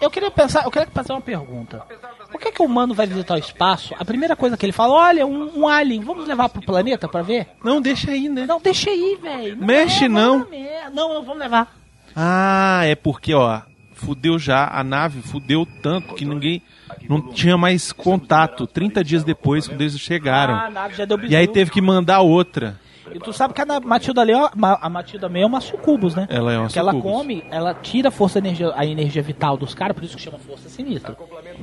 [0.00, 0.64] eu queria pensar...
[0.64, 1.82] Eu queria fazer uma pergunta.
[2.30, 3.94] Por que que o humano vai visitar o espaço?
[3.98, 7.22] A primeira coisa que ele fala, olha, um, um alien, vamos levar pro planeta pra
[7.22, 7.46] ver?
[7.64, 8.44] Não, deixa aí, né?
[8.46, 9.56] Não, deixa aí, velho.
[9.56, 10.38] Mexe, leva, não.
[10.38, 10.48] Não,
[10.92, 11.74] não, não, vamos levar.
[12.14, 13.60] Ah, é porque, ó,
[14.04, 16.62] fudeu já, a nave fudeu tanto que ninguém
[17.08, 20.54] não tinha mais contato 30 dias depois, quando eles chegaram.
[20.54, 21.18] Ah, a nave já deu.
[21.24, 22.78] E aí teve que mandar outra.
[23.12, 26.26] E tu sabe que a Matilda ali, a Matilda May é uma sucubus, né?
[26.28, 27.12] Ela é uma que ela sucubus.
[27.12, 30.38] come, ela tira a força energia, a energia vital dos caras, por isso que chama
[30.38, 31.16] força sinistra.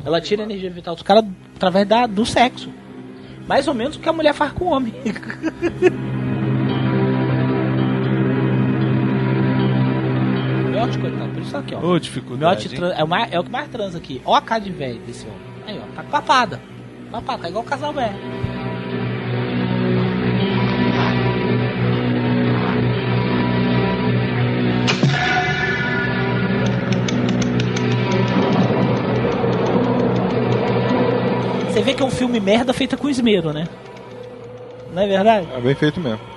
[0.06, 1.26] Ela tira a energia vital dos caras
[1.56, 2.72] através da, do sexo.
[3.48, 4.94] Mais ou menos o que a mulher faz com o homem.
[10.72, 11.80] Miote, coitado, isso aqui, ó.
[11.80, 12.70] Ô, dificuldade.
[12.70, 14.22] Trans, é, o mais, é o que mais transa aqui.
[14.26, 15.40] Ó a cara de velho desse homem.
[15.68, 15.96] Aí, ó.
[15.96, 16.62] Tá papada.
[17.12, 18.16] Papada, tá igual o casal velho.
[31.68, 33.68] Você vê que é um filme merda feita com esmero, né?
[34.94, 35.48] Não é verdade?
[35.54, 36.31] É bem feito mesmo.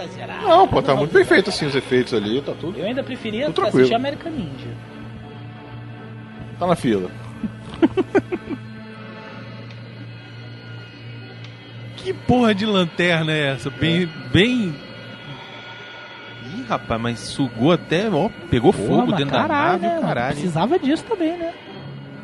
[0.00, 0.42] É, exagerar.
[0.42, 2.78] Não, pô, tá muito bem feito assim os efeitos ali, tá tudo.
[2.78, 3.78] Eu ainda preferia Tudo tranquilo.
[3.78, 4.68] assistir American Ninja.
[6.58, 7.10] Tá na fila.
[12.02, 13.70] Que porra de lanterna é essa?
[13.70, 14.08] Bem.
[14.32, 14.74] bem...
[16.56, 20.34] Ih, rapaz, mas sugou até, ó, pegou Porra, fogo dentro da caralho, nave, né, caralho.
[20.34, 21.52] Precisava disso também, né?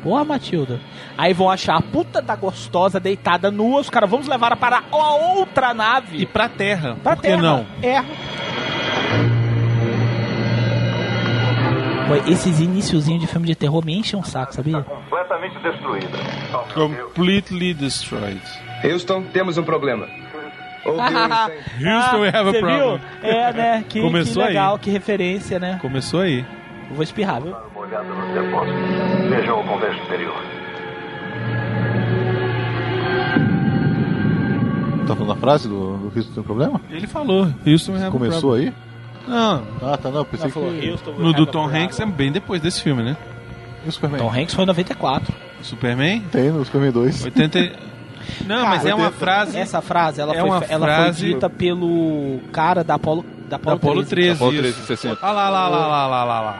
[0.07, 0.79] Porra, Matilda.
[1.17, 4.81] Aí vão achar a puta da gostosa deitada nua, os caras vamos levar ela para
[4.89, 6.21] a outra nave.
[6.21, 7.41] E pra terra, Pra por que terra.
[7.41, 7.65] não?
[7.83, 8.01] É.
[12.25, 14.81] Esses iniciozinhos de filme de terror me enchem um saco, sabia?
[14.81, 16.17] Completamente destruída.
[16.73, 18.41] Completely destroyed.
[18.85, 20.07] Houston, temos um problema.
[20.87, 22.77] Houston, we have a problem.
[22.77, 22.99] viu?
[23.29, 23.85] É, né?
[23.89, 24.79] Que, Começou que legal, aí.
[24.79, 25.79] que referência, né?
[25.81, 26.45] Começou aí.
[26.89, 27.53] Eu vou espirrar, viu?
[27.89, 29.29] Uma olhada nos depósitos.
[29.29, 30.35] Vejam o convés superior.
[35.07, 36.81] Tá falando a frase do, do Cristo tem problema?
[36.89, 38.73] Ele falou, Houston, have a Começou aí?
[39.25, 40.95] Não, Ah, tá, não, pensei que...
[41.17, 43.15] no do Tom Hanks é bem depois desse filme, né?
[43.85, 44.19] E o Superman?
[44.19, 45.33] Tom Hanks foi em 94.
[45.61, 47.23] Superman, Tem no Superman 2.
[47.25, 47.59] 80...
[47.59, 47.71] e-
[48.45, 51.49] Não, mas é uma frase Essa frase, ela, É foi, uma ela frase- foi dita
[51.49, 54.31] pelo cara da Apollo, da da Apollo, Apollo 13, 13.
[54.35, 54.61] Apollo isso.
[54.61, 55.17] 13, 60.
[55.21, 56.59] Ah lá, lá, lá, lá, lá, lá, lá.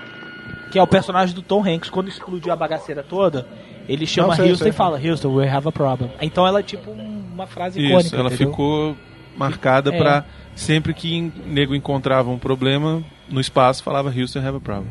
[0.72, 1.90] Que é o personagem do Tom Hanks.
[1.90, 3.48] Quando explodiu a bagaceira toda,
[3.88, 4.70] ele chama Não, sei, Houston sei.
[4.70, 6.12] e fala, Houston, we have a problem.
[6.22, 8.08] Então ela é tipo um- uma frase icônica.
[8.08, 8.50] Isso, ela entendeu?
[8.52, 8.98] ficou
[9.38, 9.98] marcada É.
[9.98, 10.26] pra
[10.56, 14.90] sempre que o nego encontrava um problema no espaço, falava Houston have a problem.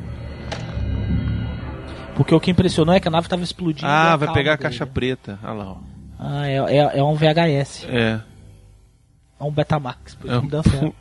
[2.14, 3.86] Porque o que impressionou é que a nave tava explodindo.
[3.86, 4.62] Ah, vai pegar a dele.
[4.62, 5.38] caixa preta.
[5.42, 5.76] Ah lá, ó.
[6.18, 7.86] Ah, é, é, é um VHS.
[7.90, 8.20] É.
[9.38, 10.16] É um Betamax.
[10.26, 10.48] É um-.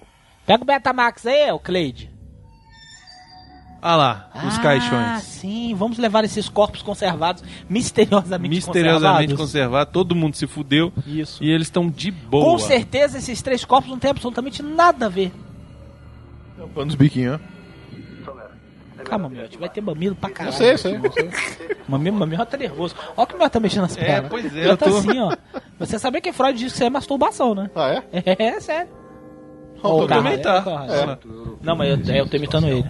[0.46, 2.12] Pega o Betamax aí, ô Cleide.
[3.88, 5.22] Ah lá, os ah, caixões.
[5.22, 5.76] sim.
[5.76, 9.38] Vamos levar esses corpos conservados, misteriosamente, Misteriosamente conservados.
[9.38, 11.44] conservado, todo mundo se fudeu Isso.
[11.44, 12.44] e eles estão de boa.
[12.46, 15.32] Com certeza esses três corpos não têm absolutamente nada a ver.
[16.74, 17.48] Pano dos biquinhos, né?
[19.04, 20.56] Calma, meu, vai ter mamilo pra caralho.
[20.56, 21.00] Eu sei, sei.
[21.88, 22.96] Mamilo, mamilo tá nervoso.
[23.16, 24.30] Olha que o meu tá mexendo nas É, pernas.
[24.32, 25.36] pois é, Eu eu tô tô- assim, ó.
[25.78, 27.70] Você sabia que Freud disse que isso é masturbação, né?
[27.76, 28.24] Ah, é?
[28.26, 28.90] É, é sério.
[29.84, 30.86] Ô, tu também cara, tá.
[30.90, 31.02] é.
[31.12, 31.18] É.
[31.62, 32.84] Não, mas eu, eu tô imitando ele.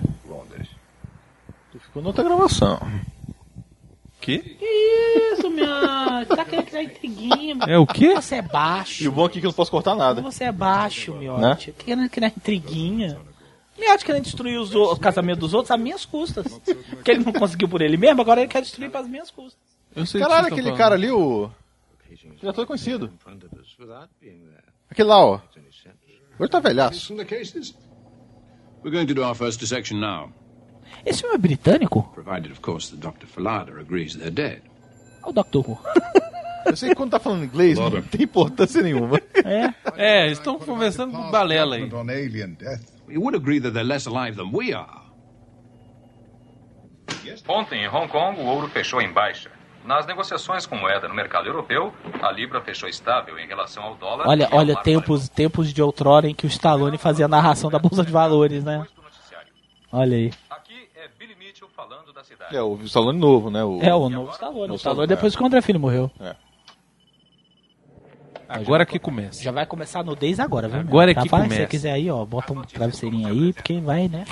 [1.96, 2.80] Na outra gravação.
[4.20, 4.58] quê?
[4.62, 6.26] Isso, minha.
[6.26, 7.58] Tá querendo criar intriguinha.
[7.68, 8.16] É o quê?
[8.16, 9.04] Você é baixo.
[9.04, 10.22] E o bom aqui é que eu não posso cortar nada.
[10.22, 11.70] Você é baixo, miote.
[11.72, 11.76] Né?
[11.78, 13.18] Querendo criar intriguinha.
[13.78, 16.46] Miote querendo destruir os, o casamento dos outros às minhas custas.
[16.90, 19.60] Porque ele não conseguiu por ele mesmo, agora ele quer destruir para as minhas custas.
[19.96, 21.04] Eu sei que Caralho, aquele tão cara falando.
[21.04, 21.50] ali, o.
[22.42, 23.12] Já tô conhecido.
[24.90, 25.40] Aquele lá, ó.
[26.40, 27.14] Ele tá velhaço.
[28.84, 30.32] We're going to do our first dissection now,
[31.06, 32.04] Esse filme é britânico?
[32.14, 33.26] provided, of course, that Dr.
[33.26, 34.62] Falada agrees they're dead.
[35.24, 35.80] Olha o Doctor Who.
[36.66, 39.22] Eu sei que quando tá falando inglês, não tem importância nenhuma.
[39.36, 39.74] É.
[39.96, 41.88] É, eles estão conversando com balela aí.
[43.08, 45.06] You would agree that they're less alive than we are.
[47.48, 49.52] Ontem, em Hong Kong, o ouro fechou em baixa.
[49.86, 54.28] Nas negociações com moeda no mercado europeu, a libra fechou estável em relação ao dólar.
[54.28, 58.04] Olha, olha, tempos, tempos de outrora em que o Stallone fazia a narração da Bolsa
[58.04, 58.86] de Valores, né?
[59.92, 60.32] Olha aí.
[60.50, 62.56] Aqui é Billy Mitchell falando da cidade.
[62.56, 63.64] É, o salão novo, né?
[63.64, 63.80] O...
[63.82, 64.72] É o novo Stallone.
[64.72, 66.10] O O Stallone Stallone, depois que o André Filho morreu.
[68.48, 69.44] Agora que começa.
[69.44, 70.80] Já vai começar a nudez agora, viu?
[70.80, 71.64] Agora é Tá que fácil, Se começa.
[71.64, 74.26] você quiser aí, ó, bota um travesseirinho aí, porque vai, né?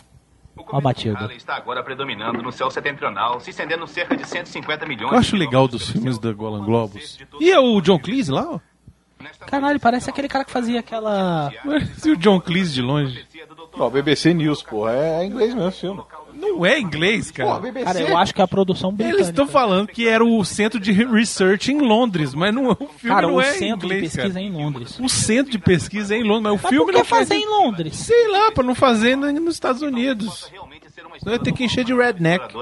[0.56, 1.34] O Ó, Matilda.
[1.34, 5.68] Está agora predominando no céu setentrional, se estendendo cerca de 150 milhões Eu acho legal
[5.68, 7.18] dos filmes da Golan Globus.
[7.40, 8.60] E é o John Cleese lá, ó?
[9.48, 11.52] Caralho, parece aquele cara que fazia aquela.
[11.64, 13.26] Parece o John Cleese de longe.
[13.80, 14.92] Ó, BBC News, porra.
[14.94, 16.04] É, é inglês mesmo o filme.
[16.44, 17.60] Não é inglês, cara.
[17.60, 17.86] BBC.
[17.86, 19.18] Cara, eu acho que é a produção britânica.
[19.18, 23.16] Eles estão falando que era o centro de research em Londres, mas não, o filme
[23.16, 24.40] Cara, não o é centro inglês, de pesquisa cara.
[24.40, 25.00] é em Londres.
[25.00, 27.28] O centro de pesquisa é em Londres, mas o Mas filme por que não faz
[27.30, 27.96] fazer em Londres?
[27.96, 30.50] Sei lá, pra não fazer nos Estados Unidos.
[30.52, 32.54] Realmente ser uma Não ia ter que encher de redneck.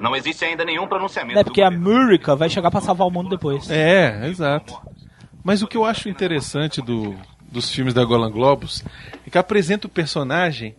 [0.00, 1.38] Não existe ainda nenhum pronunciamento.
[1.38, 1.70] É porque a.
[1.70, 3.68] Murica vai chegar pra salvar o mundo depois.
[3.70, 4.80] É, exato.
[5.42, 7.14] Mas o que eu acho interessante do,
[7.50, 8.84] dos filmes da Golan Globus
[9.26, 10.76] é que apresenta o personagem,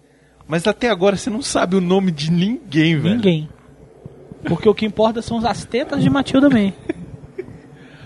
[0.49, 3.15] mas até agora você não sabe o nome de ninguém, velho.
[3.15, 3.47] Ninguém.
[4.43, 6.73] Porque o que importa são as tetas de Matilda May.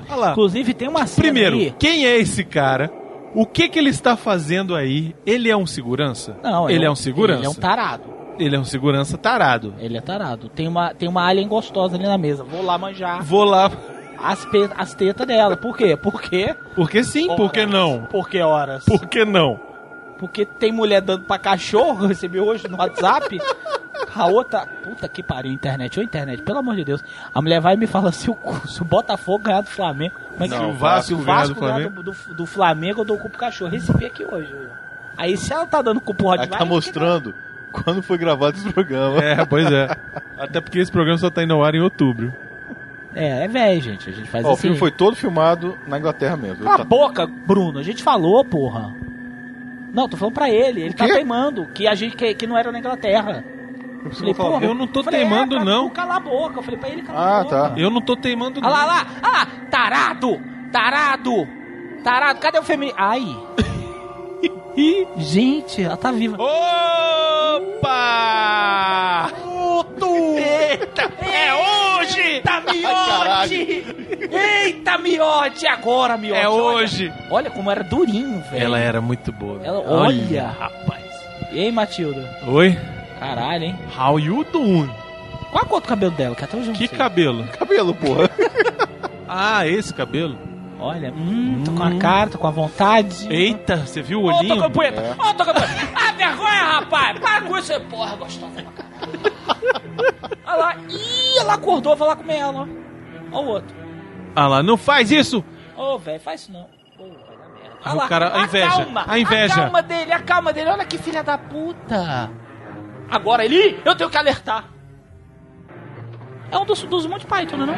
[0.09, 0.31] Olha lá.
[0.31, 1.73] Inclusive tem uma cena Primeiro, aí...
[1.79, 2.91] quem é esse cara?
[3.33, 5.15] O que que ele está fazendo aí?
[5.25, 6.37] Ele é um segurança?
[6.43, 7.39] Não, ele é um segurança.
[7.39, 8.03] Ele é um tarado.
[8.37, 9.73] Ele é um segurança tarado.
[9.79, 10.49] Ele é tarado.
[10.49, 12.43] Tem uma, tem uma alien gostosa ali na mesa.
[12.43, 13.71] Vou lá manjar Vou lá.
[14.19, 15.55] as, pe- as tetas dela.
[15.57, 15.95] Por quê?
[15.97, 16.53] Porque...
[16.75, 18.05] Porque sim, por que não?
[18.11, 18.85] Por que horas?
[18.85, 19.59] Por que não?
[20.23, 23.41] Porque tem mulher dando pra cachorro, eu recebi hoje no WhatsApp.
[24.15, 27.03] A outra, puta que pariu, internet, ô internet, pelo amor de Deus.
[27.33, 30.15] A mulher vai e me fala se o, se o Botafogo ganhar do Flamengo.
[30.31, 32.03] Como é que Não, se o Vasco se o Vasco do ganhar Flamengo.
[32.03, 33.69] do, do, do Flamengo, eu dou o cu pro cachorro.
[33.69, 34.55] Recebi aqui hoje.
[35.17, 36.59] Aí se ela tá dando cu pro Aí Rottweiler.
[36.59, 37.35] tá mostrando
[37.71, 39.19] quando foi gravado esse programa.
[39.19, 39.93] É, pois é.
[40.37, 42.31] Até porque esse programa só tá indo ao ar em outubro.
[43.13, 44.09] É, é velho, gente.
[44.09, 44.61] A gente faz Ó, o assim.
[44.61, 46.63] filme foi todo filmado na Inglaterra mesmo.
[46.63, 47.77] Cala a boca, Bruno.
[47.79, 48.93] A gente falou, porra.
[49.93, 50.81] Não, tô falando pra ele.
[50.81, 53.45] Ele tá teimando que a gente que, que não era na Inglaterra.
[54.03, 55.87] Eu falei, falar, porra, eu não tô falei, teimando, é, pra não.
[55.87, 56.59] tu calar a boca.
[56.59, 57.69] Eu falei pra ele calar Ah, a boca.
[57.69, 57.73] tá.
[57.77, 59.47] Eu não tô teimando Olha lá, olha lá, olha lá.
[59.69, 60.41] Tarado!
[60.71, 61.47] Tarado!
[62.03, 62.97] Tarado, cadê o feminino?
[62.99, 63.23] Ai!
[65.17, 66.35] Gente, ela tá viva.
[67.93, 69.29] Opa!
[69.41, 70.15] Puto!
[70.37, 71.11] Eita!
[71.21, 72.19] É hoje!
[72.21, 73.85] Eita, miote!
[74.31, 75.67] Eita, miote!
[75.67, 76.39] Agora, miote!
[76.41, 76.77] É olha.
[76.83, 77.13] hoje.
[77.29, 78.63] Olha como era durinho, velho.
[78.65, 79.59] Ela era muito boa.
[79.59, 79.69] velho.
[79.69, 81.03] Ela- olha, rapaz.
[81.51, 82.27] E aí, Matilda?
[82.47, 82.77] Oi?
[83.19, 83.75] Caralho, hein?
[83.97, 84.89] How you doing?
[85.51, 86.35] Qual a cor do cabelo dela?
[86.35, 87.45] Que até hoje Que cabelo?
[87.57, 88.29] Cabelo, porra.
[89.35, 90.37] Ah, esse cabelo.
[90.85, 93.25] Olha, hum, tô com a cara, tô com a vontade.
[93.33, 94.57] Eita, você viu o Ô, olhinho?
[94.57, 94.99] tô com punheta!
[95.01, 95.11] É.
[95.13, 95.93] Ô, tô com punheta!
[95.95, 97.19] Ah, vergonha, rapaz!
[97.19, 99.23] Para com isso, porra, gostosa pra caralho.
[100.45, 102.67] Olha lá, ih, ela acordou, vai lá comer ela,
[103.31, 103.37] ó.
[103.37, 103.73] Ó o outro.
[104.35, 105.41] Ah lá, não faz isso!
[105.77, 106.67] Ô, velho, faz isso não.
[106.97, 107.77] Pô, vai dar merda.
[107.85, 109.53] Olha o lá, cara- a inveja, calma, a inveja.
[109.53, 110.69] A calma dele, a calma dele.
[110.69, 112.29] Olha que filha da puta.
[113.09, 114.65] Agora ele, eu tenho que alertar.
[116.51, 117.77] É um dos, dos Monty Python, não é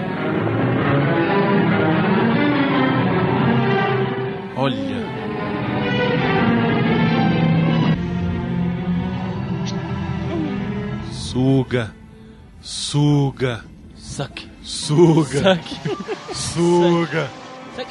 [4.55, 5.05] Olha.
[11.11, 11.93] Suga.
[12.61, 13.63] Suga.
[13.95, 14.47] Suck.
[14.63, 15.25] Suga.
[15.25, 15.79] Suck.
[16.33, 17.29] Suga.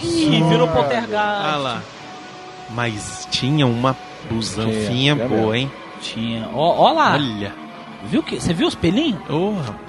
[0.02, 1.14] Ih, virou poltergeist.
[1.14, 1.82] Ah lá.
[2.70, 3.96] Mas tinha uma
[4.30, 5.54] busanfinha Tinha, tinha boa, mesmo.
[5.54, 5.70] hein?
[6.00, 6.48] Tinha.
[6.54, 7.12] Ó, ó lá.
[7.14, 7.52] Olha.
[8.06, 8.40] Viu que?
[8.40, 9.20] Você viu os pelinhos?
[9.28, 9.83] Ô, rapaz.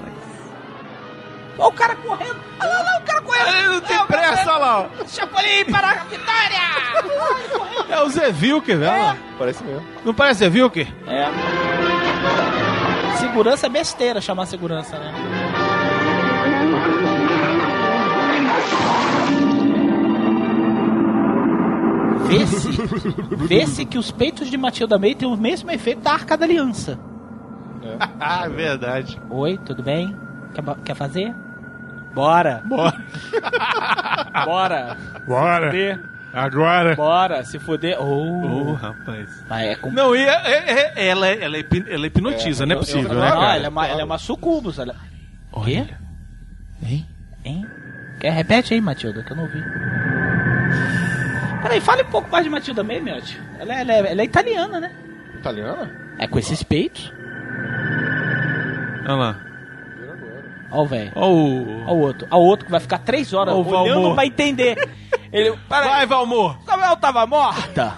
[1.58, 2.36] Ó o cara correndo.
[2.60, 3.56] Olha lá, lá, o cara correndo.
[3.56, 4.90] Ele não tem É, pressa, olha lá.
[5.08, 7.86] Chapolin para a vitória.
[7.88, 8.92] É o Zé Vilker, velho.
[8.92, 9.16] olha lá.
[9.38, 9.86] Parece mesmo.
[10.04, 10.88] Não parece Zé Vilker?
[11.06, 11.26] É.
[13.16, 15.12] Segurança é besteira chamar segurança, né?
[22.28, 22.68] Vê-se
[23.46, 26.98] vê-se que os peitos de Matilda May têm o mesmo efeito da Arca da Aliança.
[28.18, 29.20] Ah, é verdade.
[29.30, 30.16] Oi, tudo bem?
[30.52, 31.34] Quer, quer fazer?
[32.16, 32.62] Bora!
[32.64, 32.96] Bora.
[34.46, 34.96] Bora!
[35.26, 35.66] Bora.
[35.66, 36.00] Fuder.
[36.32, 36.96] Agora.
[36.96, 37.44] Bora!
[37.44, 38.00] Se fuder.
[38.00, 38.72] Ô, Oh.
[38.72, 39.44] rapaz.
[39.48, 39.90] Mas é com...
[39.90, 43.28] Não, e é- é- é- ela, ela, hipno- ela hipnotiza, não é possível, não, né,
[43.30, 43.56] cara?
[43.56, 44.78] ela é uma, ela é uma sucubus.
[44.78, 44.94] Ela...
[45.52, 45.84] Olha.
[45.84, 45.94] Quê?
[46.86, 47.06] Hein?
[47.44, 47.66] Hein?
[48.18, 49.62] Quer, repete aí, Matilda, que eu não ouvi.
[51.62, 53.02] Peraí, fale um pouco mais de Matilda May.
[53.58, 54.90] Ela, é- ela, é, ela é italiana, né?
[55.38, 55.90] Italiana?
[56.18, 57.12] É com esses peitos.
[59.04, 59.36] Olha lá.
[60.72, 61.12] Ó o velho.
[61.14, 61.86] Ó o...
[61.86, 62.26] Ó o outro.
[62.30, 64.14] Ó o outro que vai ficar três horas Ó o olhando Valmor.
[64.14, 64.88] pra entender.
[65.32, 66.58] Ele, peraí, Vai, Valmor.
[66.66, 67.94] como ela tava morta?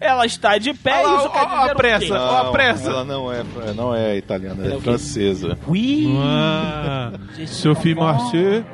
[0.00, 1.74] Ela está de pé Olha lá, isso ó, quer ó, dizer a o quê?
[1.76, 2.14] pressa.
[2.20, 2.90] Ó a pressa.
[2.90, 5.56] Ela não é, não é italiana, ela é é o francesa.
[5.68, 6.08] Ui.
[6.20, 7.12] Ah,
[7.46, 8.64] Sophie Marché.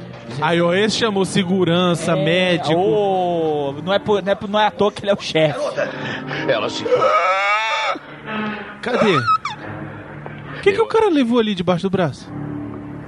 [0.40, 2.74] Aí, ó, esse chamou segurança, médico.
[2.78, 5.20] Ô, não, é por, não, é por- não é à toa que ele é o
[5.20, 5.58] chefe.
[6.48, 6.84] Ela se
[8.82, 9.16] Cadê?
[9.16, 12.30] O que, que o cara levou ali debaixo do braço?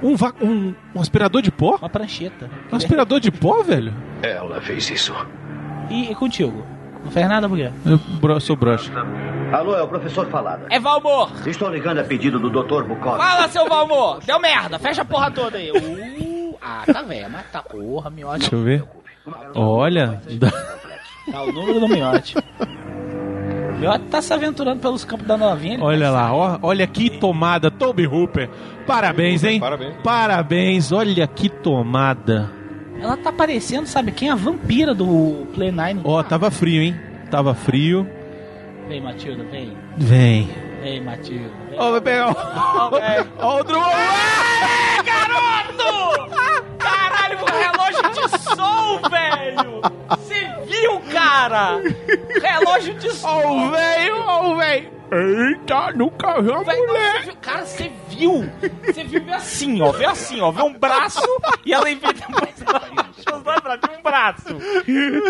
[0.01, 1.75] Um, um, um aspirador de pó?
[1.77, 2.49] Uma prancheta.
[2.71, 3.93] Um aspirador de pó, velho?
[4.23, 5.13] Ela fez isso.
[5.89, 6.65] E, e contigo?
[7.03, 7.71] Não fez nada por quê?
[7.85, 8.91] Eu bro- sou broxa.
[9.51, 10.65] Alô, é o professor Falada.
[10.69, 11.29] É Valmor!
[11.45, 12.83] Estou ligando a pedido do Dr.
[12.83, 13.17] Bukov.
[13.17, 14.19] Fala, seu Valmor!
[14.25, 15.71] Deu merda, fecha a porra toda aí.
[15.71, 18.39] Uh, ah, tá velho, mas tá porra, miote.
[18.41, 18.83] Deixa eu ver.
[19.55, 20.21] Olha.
[21.31, 22.35] Tá o número do miote.
[23.81, 25.79] O miote tá se aventurando pelos campos da novinha.
[25.81, 28.47] Olha lá, ó, olha que tomada, Toby Hooper.
[28.85, 29.59] Parabéns, hein?
[29.59, 29.95] Parabéns.
[30.03, 32.47] Parabéns, olha que tomada.
[33.01, 34.29] Ela tá parecendo, sabe quem?
[34.29, 36.01] A vampira do Play 9.
[36.03, 36.95] Ó, tava frio, hein?
[37.31, 38.07] Tava frio.
[38.87, 39.75] Vem, Matilda, vem.
[39.97, 40.47] Vem.
[40.83, 41.49] Vem, Matilda.
[41.71, 41.79] Vem.
[41.79, 42.27] Ó, vai pegar.
[42.91, 43.31] Velho.
[43.39, 43.81] Ó, o garoto!
[46.77, 49.81] Caralho, o relógio de sol, velho!
[50.81, 51.81] Você viu, cara?
[52.41, 53.41] Relógio de sol.
[53.45, 55.01] Ó, o velho, ó, o velho.
[55.13, 57.21] Eita, nunca vi uma você mulher.
[57.23, 58.49] viu- Cara, você viu?
[58.85, 59.91] Você viu veio assim, ó.
[59.91, 60.51] Veio assim, ó.
[60.51, 61.21] Veio um braço
[61.65, 62.25] e ela inventa
[63.13, 63.89] puxou os dois braços.
[63.97, 64.47] Um braço.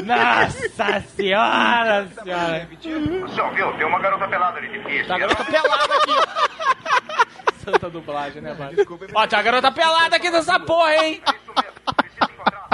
[0.06, 2.70] Nossa senhora, senhora.
[2.80, 3.74] Você ouviu?
[3.74, 5.08] Tem uma garota pelada ali de pista.
[5.08, 6.12] Tá garota pelada aqui.
[7.66, 8.72] Santa dublagem, né, mano?
[9.16, 11.22] Ó, tem uma garota pelada aqui nessa porra, hein?
[11.26, 12.71] É,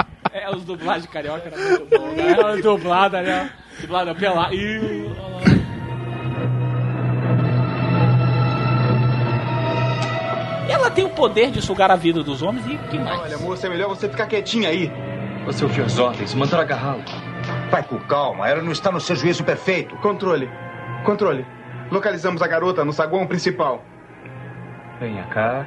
[0.54, 2.30] os dublagens carioca era muito bom, né?
[2.32, 3.50] Era dublada, né?
[3.80, 4.12] Dublada.
[4.12, 4.50] Ih, lá.
[10.88, 13.20] ela tem o poder de sugar a vida dos homens e que mais?
[13.20, 14.90] Olha, moça, é melhor você ficar quietinha aí.
[15.44, 17.04] Você ouviu as ordens, mandaram agarrá-la.
[17.70, 19.96] Vai com calma, ela não está no seu juízo perfeito.
[19.96, 20.48] Controle.
[21.04, 21.46] Controle.
[21.90, 23.84] Localizamos a garota no saguão principal.
[25.00, 25.66] Venha cá.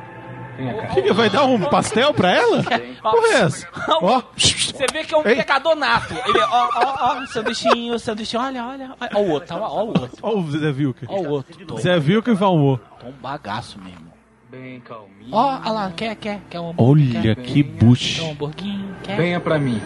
[0.58, 0.88] Cá.
[0.94, 2.64] Que que vai dar um pastel pra ela?
[3.02, 3.68] Porra é essa?
[4.02, 4.22] Ó.
[4.38, 5.36] Você vê que é um Ei.
[5.36, 6.14] pecador nato.
[6.14, 8.92] Ele, ó, ó, ó, sanduichinho, sanduichinho, olha, olha.
[9.14, 10.18] Ó o outro, ó, ó o outro.
[10.22, 11.10] Ó o Zé Vilker.
[11.12, 11.66] Ó o outro.
[11.66, 12.80] Tô, Zé Vilker e Valmor.
[13.00, 14.12] tô um bagaço mesmo.
[14.50, 15.30] Bem calminho.
[15.32, 17.22] Ó, olha lá, quer, quer, quer um hambúrguer?
[17.22, 18.20] Olha quer, que bucho.
[18.22, 18.96] quer um hamburguinho?
[19.04, 19.18] Quer?
[19.18, 19.82] Venha pra mim.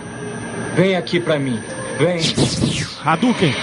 [0.76, 1.62] Vem aqui pra mim.
[1.98, 2.20] Vem.
[3.06, 3.54] Hadouken.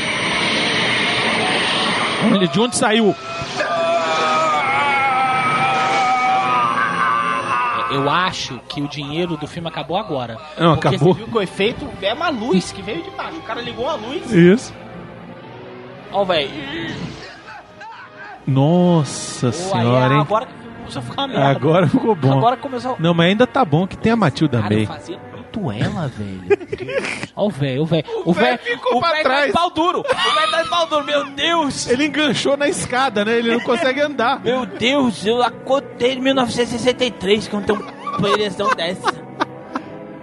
[2.33, 3.15] Olha, de onde saiu?
[7.95, 10.39] Eu acho que o dinheiro do filme acabou agora.
[10.59, 11.15] Não, Porque acabou.
[11.15, 13.37] você viu que o efeito é uma luz que veio de baixo.
[13.39, 14.31] O cara ligou a luz.
[14.33, 14.73] Isso.
[16.13, 16.51] Ó, velho.
[18.47, 20.21] Nossa Pô, senhora, aí, hein?
[20.21, 20.47] Agora
[20.79, 21.47] começou a ficar merda.
[21.49, 22.39] Agora ficou bom.
[22.39, 22.97] Agora começou.
[22.99, 24.87] Não, mas ainda tá bom que tem a Matilda Cara, May.
[24.87, 26.43] fazia muito ela, velho.
[27.37, 28.05] Ó o velho, o velho.
[28.25, 29.47] O velho ficou o pra tá trás.
[29.47, 30.01] de pau duro.
[30.01, 31.89] O velho tá de pau duro, meu Deus.
[31.89, 33.39] Ele enganchou na escada, né?
[33.39, 34.41] Ele não consegue andar.
[34.41, 37.81] Meu Deus, eu acordei em 1963 que eu tenho
[38.19, 39.13] uma ereção dessa.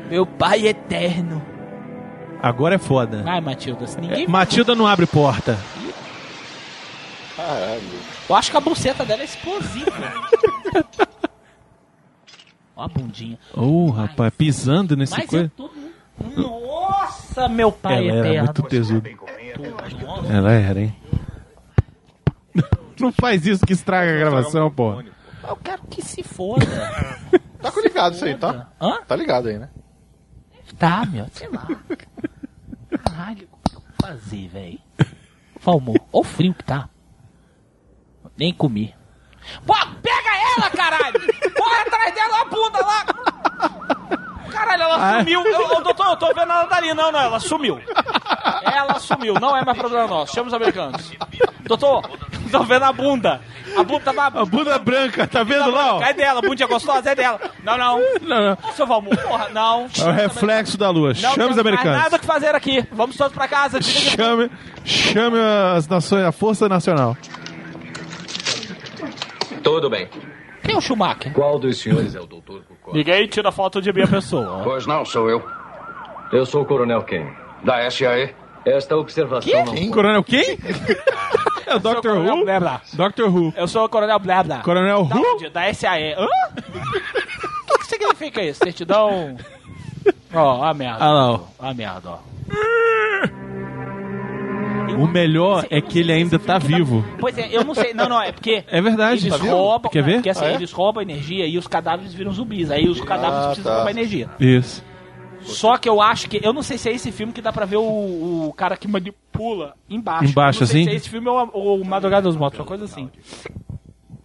[0.09, 1.41] Meu pai eterno.
[2.41, 3.23] Agora é foda.
[3.27, 4.27] Ai, Matilda, se ninguém...
[4.27, 5.57] Matilda não abre porta.
[8.27, 9.91] Eu acho que a buceta dela é explosiva.
[12.75, 13.37] Ó a bundinha.
[13.53, 15.51] Ô, rapaz, pisando nesse Mas coisa.
[15.55, 15.69] tô...
[16.35, 18.45] Nossa, meu pai Ela era eterno.
[18.45, 19.09] muito tesuda.
[20.29, 20.95] Ela era, hein?
[22.99, 25.01] Não faz isso que estraga a gravação, pô.
[25.49, 26.65] Eu quero que se foda.
[27.59, 28.69] Tá ligado isso aí, tá?
[28.79, 29.01] Hã?
[29.05, 29.69] Tá ligado aí, né?
[30.77, 31.67] Tá, meu, sei lá.
[33.03, 34.79] Caralho, o que eu vou fazer, velho?
[35.59, 36.87] Valmor, ó o frio que tá.
[38.37, 38.95] Nem comi.
[39.65, 41.19] Pô, pega ela, caralho!
[41.53, 43.05] Corre atrás dela, a bunda lá!
[44.51, 45.19] Caralho, ela Ah.
[45.19, 45.39] sumiu.
[45.41, 46.93] Ô, ô, doutor, eu tô vendo ela dali.
[46.93, 47.79] Não, não, ela sumiu.
[48.63, 50.33] Ela sumiu, não é mais problema nosso.
[50.33, 51.11] Chama os americanos.
[51.61, 52.09] Doutor,
[52.51, 53.41] tô vendo a bunda.
[53.77, 54.41] A bunda tava.
[54.41, 56.01] A bunda branca, tá vendo lá, ó?
[56.01, 57.39] É dela, a bunda é gostosa, é dela.
[57.63, 57.99] Não, não.
[58.21, 58.71] Não, não.
[58.73, 59.87] Seu Valmor, porra, não.
[59.99, 61.09] É o reflexo da lua.
[61.19, 61.97] Não Chame os americanos.
[62.01, 62.85] nada o que fazer aqui.
[62.91, 63.79] Vamos todos pra casa.
[63.81, 64.49] Chame,
[64.85, 65.37] chame
[65.75, 67.15] as nações, a Força Nacional.
[69.63, 70.07] Tudo bem.
[70.69, 71.33] Quem é o Schumacher?
[71.33, 72.93] Qual dos senhores é o doutor Cucó?
[72.93, 74.61] Ninguém tira foto de minha pessoa.
[74.63, 75.43] Pois não, sou eu.
[76.31, 77.25] Eu sou o Coronel Ken.
[77.63, 78.35] Da SAE.
[78.63, 79.89] Esta observação não Quem?
[79.89, 80.57] Coronel quem?
[81.65, 82.09] É o Dr.
[82.09, 82.45] Who?
[82.45, 82.81] Blá Blá.
[82.93, 83.23] Dr.
[83.25, 83.53] Who.
[83.55, 84.59] Eu sou o Coronel Blá Blá.
[84.61, 85.35] Coronel Da Who?
[85.35, 85.49] onde?
[85.49, 86.13] Da SAE.
[86.13, 86.27] Hã?
[87.69, 88.59] O que, que significa isso?
[88.63, 89.37] Certidão...
[90.33, 91.03] Ó, a merda.
[91.03, 91.39] Ah, ó.
[91.59, 92.19] A merda, ó.
[94.97, 97.03] O melhor é que ele ainda tá vivo.
[97.19, 97.93] Pois é, eu não sei.
[97.93, 98.63] Não, não, é porque...
[98.69, 99.27] É verdade.
[99.27, 99.91] Eles Tá roubam...
[99.91, 100.13] Quer ver?
[100.15, 100.55] Porque assim, Ah, é?
[100.55, 102.69] eles roubam energia e os cadáveres viram zumbis.
[102.71, 103.77] Aí os cadáveres Ah, precisam tá.
[103.77, 104.29] roubar energia.
[104.39, 104.83] Isso.
[105.41, 106.39] Só que eu acho que.
[106.43, 108.87] Eu não sei se é esse filme que dá pra ver o, o cara que
[108.89, 110.25] manipula embaixo.
[110.31, 110.89] Embaixo, eu não sei assim?
[110.89, 113.09] Se é esse filme ou, ou Madrugada dos Mortos, uma coisa assim.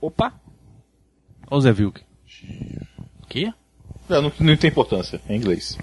[0.01, 0.33] Opa!
[1.49, 2.01] Olha o Zé Vilk.
[3.23, 3.53] O quê?
[4.09, 5.21] Não, não, não tem importância.
[5.29, 5.79] É em inglês.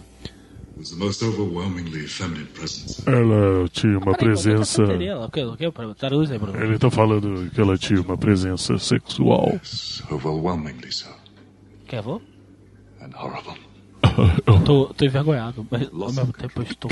[3.06, 4.84] Ela tinha uma presença.
[5.98, 6.64] Traduz aí, Bruno.
[6.64, 9.60] Ele tá falando que ela tinha uma presença sexual.
[11.88, 12.22] Quer vou?
[13.16, 13.62] Horrible.
[14.66, 16.92] Tô, tô envergonhado, mas ao mesmo tempo eu estou.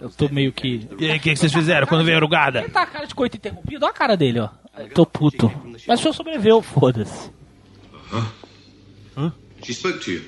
[0.00, 0.88] Eu tô meio que.
[0.98, 2.60] E aí, o que, que vocês fizeram quando veio a Urugada?
[2.60, 4.48] Ele tá a cara de coito interrompido, olha a cara dele, ó.
[4.78, 5.50] Eu tô puto.
[5.86, 7.30] Mas o senhor sobreviveu, foda-se.
[9.62, 10.22] She spoke to you.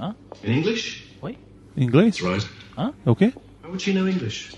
[0.00, 0.14] Huh?
[0.44, 1.07] In English?
[1.78, 2.18] Inglês?
[2.20, 2.46] Right.
[3.06, 3.32] É o quê?
[3.62, 4.56] How would she know English?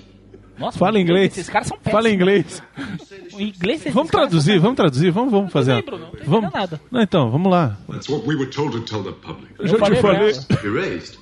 [0.58, 1.32] Nossa, Fala inglês.
[1.32, 1.92] Esses caras são péssimos.
[1.92, 2.62] Fala inglês.
[3.32, 5.74] O inglês Vamos traduzir, vamos traduzir, vamos, vamos fazer.
[5.76, 6.52] Não, Bruno, não Vamos.
[6.52, 6.80] nada.
[6.90, 7.78] Não, então, vamos lá.
[7.88, 9.54] That's what we were told to tell the public.
[9.58, 10.32] Eu já te falei.
[10.64, 11.18] Erased.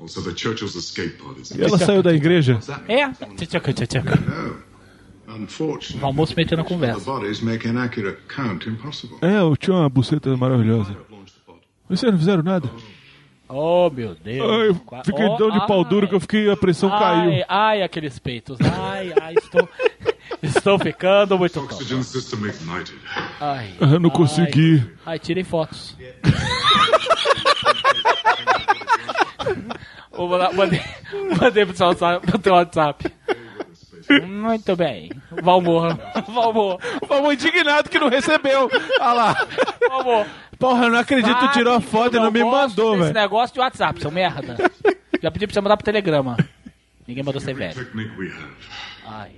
[0.00, 1.50] Also, the Churchill's escape parties.
[1.50, 2.58] E ela saiu da igreja?
[2.88, 3.08] É.
[3.46, 4.18] Tchaca, tchaca.
[6.00, 7.00] O almoço metendo na the conversa.
[7.04, 9.18] bodies make an accurate count impossible.
[9.22, 10.96] É, eu tinha uma buceta maravilhosa.
[11.88, 12.68] Vocês não fizeram nada?
[13.48, 14.76] Oh, meu Deus.
[14.92, 15.88] Ai, fiquei oh, tão de pau ai.
[15.88, 17.44] duro que eu fiquei, a pressão ai, caiu.
[17.48, 18.58] Ai, aqueles peitos.
[18.60, 19.68] Ai, ai, estou,
[20.42, 21.74] estou ficando muito tonto.
[21.74, 22.98] Oxygen system ignited.
[23.40, 24.16] Ai, Eu não ai.
[24.16, 24.82] consegui.
[25.04, 25.96] Ai, tirem fotos.
[30.10, 30.80] Vou mandar, mandei,
[31.40, 32.26] mandei pro seu WhatsApp.
[32.26, 33.12] Pro teu WhatsApp.
[34.26, 35.10] Muito bem.
[35.42, 35.96] Valmor.
[36.28, 36.78] Valmor.
[37.08, 38.70] Vamos indignado que não recebeu.
[39.00, 39.46] Olha lá.
[39.88, 40.26] Valmor.
[40.64, 43.12] Porra, eu não acredito, tu tirou a Sabe foto e não me mandou, velho.
[43.12, 44.56] negócio de WhatsApp, seu merda.
[45.22, 46.38] Já pedi pra você mandar pro Telegrama.
[47.06, 47.86] Ninguém mandou ser velho.
[49.06, 49.32] Ai.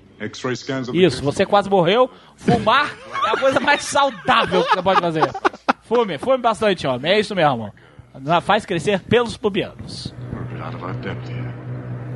[0.95, 2.09] Isso, você quase morreu.
[2.37, 2.95] Fumar
[3.27, 5.29] é a coisa mais saudável que você pode fazer.
[5.83, 7.11] Fume, fume bastante, homem.
[7.11, 7.75] É isso mesmo.
[8.43, 10.15] Faz crescer pelos pubianos.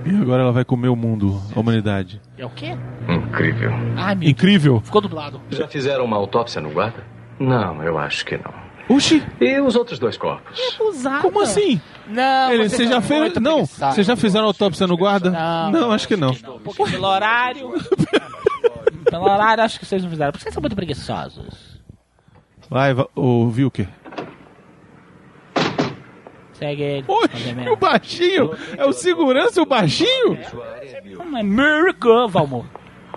[0.06, 2.22] E agora ela vai comer o mundo, a humanidade.
[2.38, 2.76] É o quê?
[3.08, 3.72] Incrível.
[3.96, 4.80] Ai, meu Incrível.
[4.82, 5.40] Ficou dublado.
[5.50, 7.02] Já fizeram uma autópsia no guarda?
[7.40, 8.59] Não, eu acho que não.
[8.91, 9.22] Oxi!
[9.41, 10.78] E os outros dois corpos?
[10.80, 11.20] Usada.
[11.22, 11.80] Como assim?
[12.09, 13.34] Não, Ele, vocês você já são fez.
[13.36, 15.30] Não, vocês já fizeram autópsia no guarda?
[15.72, 16.34] Não, acho que não.
[16.34, 17.72] Pouquinho pelo horário.
[19.09, 20.32] pelo horário, acho que vocês não fizeram.
[20.32, 21.78] Porque vocês são muito preguiçosos.
[22.68, 23.86] Vai, va- o Vilker.
[26.55, 27.05] Segue ele.
[27.09, 28.51] Oxi, o baixinho?
[28.76, 30.38] É o segurança, o baixinho?
[31.38, 32.66] É Miracle, Valmor.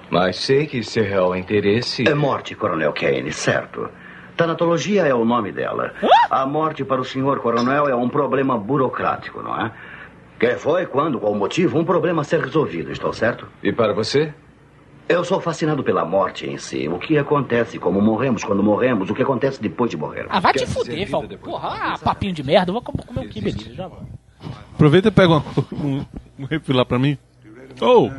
[0.09, 2.07] Mas sei que seu real interesse.
[2.07, 3.89] É morte, Coronel Kane, certo.
[4.37, 5.93] Tanatologia é o nome dela.
[6.29, 9.71] A morte para o senhor coronel é um problema burocrático, não é?
[10.39, 13.47] Quem foi, quando, qual motivo, um problema a ser resolvido, estou certo?
[13.61, 14.33] E para você?
[15.07, 16.87] Eu sou fascinado pela morte em si.
[16.87, 20.25] O que acontece, como morremos quando morremos, o que acontece depois de morrer.
[20.29, 21.23] Ah, vai te fuder, Val.
[21.41, 22.69] Porra, ah, papinho de merda.
[22.69, 23.73] Eu vou com- comer o que, beleza?
[23.73, 23.99] Já vou.
[24.73, 25.41] Aproveita e pega um,
[25.73, 26.05] um,
[26.39, 27.17] um refil lá pra mim.
[27.81, 28.09] Oh!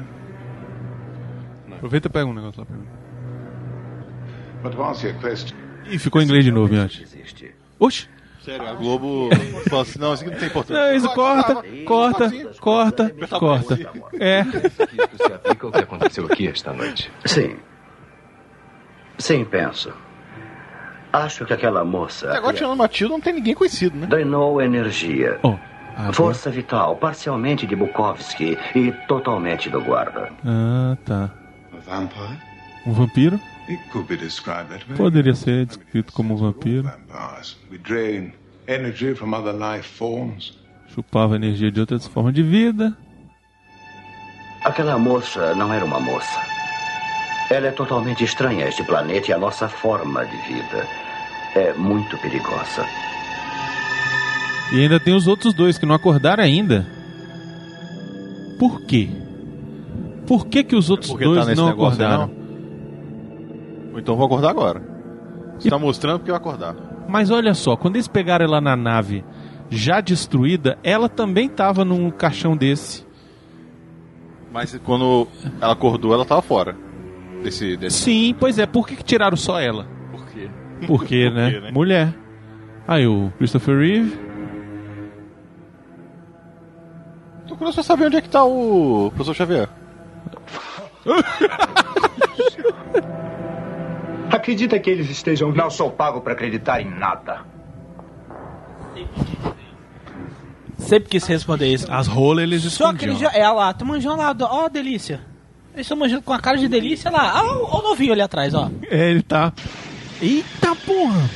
[1.73, 2.87] Aproveita e pega um negócio lá pra mim.
[4.63, 5.57] But to answer your question,
[5.91, 7.07] Ih, ficou em inglês de novo, Miotti.
[7.79, 8.09] Oxi!
[8.45, 9.31] Sério, a Globo
[9.71, 10.83] falou assim, não, isso aqui não tem importância.
[10.91, 11.55] Não, isso corta,
[11.87, 12.31] corta,
[12.61, 13.79] corta, corta.
[14.21, 14.41] É.
[14.43, 17.11] Isso se aplica ao que aconteceu aqui esta noite.
[17.25, 17.57] Sim.
[19.17, 19.93] Sim, penso.
[21.11, 22.29] Acho que aquela moça.
[22.29, 24.07] Até agora, tirando Matilda, não tem ninguém conhecido, né?
[24.07, 25.39] Drenou energia.
[25.97, 30.31] agora- Força vital, parcialmente de Bukowski e totalmente do guarda.
[30.45, 31.31] Ah, tá.
[32.87, 33.41] Um vampiro?
[33.69, 34.97] It could be described that way.
[34.97, 36.85] Poderia ser descrito como um vampiro.
[36.85, 37.57] Vampires.
[37.71, 38.33] We drain
[38.69, 40.53] energy from other life forms.
[40.95, 42.97] Chupava energia de outras formas de vida.
[44.63, 46.41] Aquela moça não era uma moça.
[47.51, 50.87] Ela é totalmente estranha a este planeta e a nossa forma de vida.
[51.55, 52.87] É muito perigosa.
[54.73, 56.87] E ainda tem os outros dois que não acordaram ainda.
[58.59, 59.09] Por quê?
[60.27, 62.44] Por que, que os outros Porque dois tá não negócio aí, acordaram?
[63.95, 64.83] Ou então vou acordar agora.
[65.57, 66.75] Você tá mostrando porque eu acordar.
[67.09, 69.25] Mas olha só, quando eles pegaram ela na nave
[69.71, 73.07] já destruída, ela também tava num caixão desse.
[74.53, 75.29] Mas quando
[75.61, 76.77] ela acordou, ela tava fora.
[77.43, 77.77] Desse.
[77.77, 77.99] desse...
[77.99, 78.67] Sim, pois é.
[78.67, 79.87] Por que, que tiraram só ela?
[80.11, 80.51] Por quê?
[80.89, 81.51] Porque, Por né?
[81.53, 81.71] quê, né?
[81.71, 82.15] Mulher.
[82.89, 84.19] Aí o Christopher Reeve.
[87.47, 89.69] Tô curioso pra saber onde é que tá o professor Xavier.
[94.35, 95.53] Acredita que eles estejam.
[95.53, 97.43] Não sou pago para acreditar em nada.
[100.77, 101.91] Sempre quis responder isso.
[101.91, 103.31] As rolas eles Só que ele já.
[103.31, 104.37] É lá, tá manjando lá.
[104.41, 105.21] Ó, delícia.
[105.73, 107.43] Eles estão manjando com a cara de delícia lá.
[107.45, 108.71] Ó, ó o novinho ali atrás, ó.
[108.91, 109.53] É, ele tá.
[110.21, 111.31] Eita porra!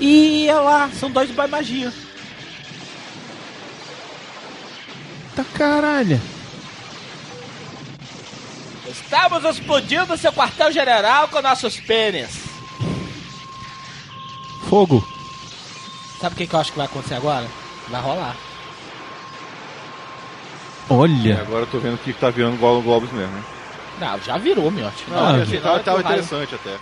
[0.00, 1.92] E olha lá, são dois boy magia.
[5.36, 6.20] Tá caralho.
[8.90, 12.30] Estamos explodindo seu quartel-general com nossos pênis.
[14.68, 15.06] Fogo.
[16.20, 17.46] Sabe o que, que eu acho que vai acontecer agora?
[17.88, 18.36] Vai rolar.
[20.90, 21.40] E Olha.
[21.40, 23.32] agora eu tô vendo que tá virando Gollum Globos mesmo.
[23.32, 23.44] né?
[24.00, 24.90] Não, já virou, meu.
[25.08, 26.76] Não, Ah, assim, tava, tava interessante até.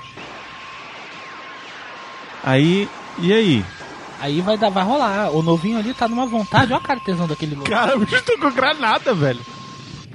[2.45, 2.89] Aí.
[3.19, 3.65] E aí?
[4.21, 5.31] Aí vai, dar, vai rolar.
[5.31, 6.73] O novinho ali tá numa vontade.
[6.73, 7.69] Olha a cara tesão daquele novo.
[7.69, 9.41] Cara, o bicho tô com granada, velho.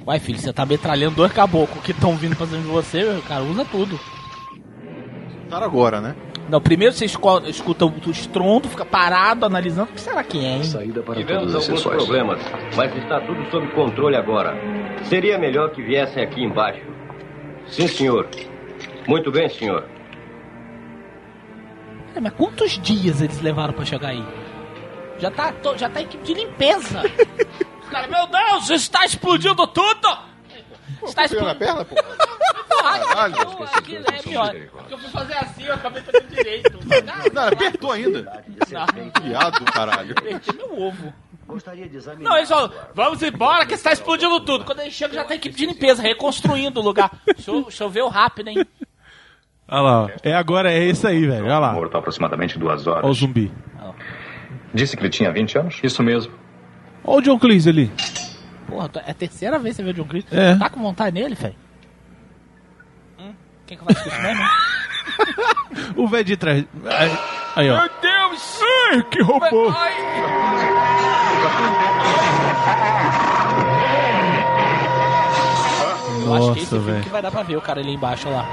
[0.06, 3.22] Uai, filho, você tá metralhando dois caboclos que estão vindo pra cima de você, meu,
[3.22, 3.42] cara.
[3.44, 3.98] Usa tudo.
[5.48, 6.16] Tá agora, né?
[6.48, 9.90] Não, primeiro você esco- escuta o estrondo, fica parado, analisando.
[9.90, 10.64] O que será que é, hein?
[10.64, 11.96] Saída para Tivemos alguns sessões.
[12.04, 12.40] problemas,
[12.76, 14.54] mas está tudo sob controle agora.
[15.04, 16.82] Seria melhor que viessem aqui embaixo.
[17.68, 18.28] Sim, senhor.
[19.06, 19.86] Muito bem, senhor.
[22.14, 24.24] É, mas quantos dias eles levaram pra chegar aí?
[25.18, 27.02] Já tá, to- já tá a equipe de limpeza.
[27.92, 30.32] Cara, meu Deus, está explodindo tudo!
[31.04, 31.58] Está Pegando na explodindo.
[31.58, 31.96] perna, pô.
[32.82, 33.34] Caralho,
[33.74, 34.54] aqui, pior.
[34.72, 36.78] Porque eu fui fazer assim, eu acabei fazendo direito.
[37.32, 38.44] Não, apertou ainda.
[39.22, 40.12] Viado, caralho.
[40.16, 41.12] Apertei meu ovo.
[41.46, 42.30] Gostaria de examinar.
[42.30, 44.64] Não, eles falam, vamos embora que está explodindo tudo.
[44.64, 47.10] Quando eles chegam, já a equipe de limpeza, reconstruindo o lugar.
[47.38, 48.66] Cho- Choveu rápido, hein?
[49.68, 50.08] Olha lá, ó.
[50.22, 51.44] É agora, é isso aí, velho.
[51.44, 51.72] Olha lá.
[51.72, 53.04] Morto aproximadamente duas horas.
[53.04, 53.52] Olha o zumbi.
[54.72, 55.80] Disse que ele tinha 20 anos?
[55.82, 56.32] Isso mesmo.
[57.04, 57.90] Olha o John Cleese ali.
[58.66, 60.24] Porra, é a terceira vez que você vê o John Chris.
[60.30, 60.54] É.
[60.56, 61.54] Tá com vontade nele, velho?
[63.18, 63.32] Hum?
[63.66, 64.42] Quem que vai discutir mesmo?
[65.96, 66.64] O velho de trás.
[66.84, 67.18] Aí,
[67.56, 67.88] aí, ó.
[68.00, 68.60] Deus!
[68.92, 69.72] Ai, que robô!
[76.24, 77.02] Eu acho que esse Nossa, filme velho.
[77.04, 78.48] que vai dar pra ver o cara ali embaixo, olha lá.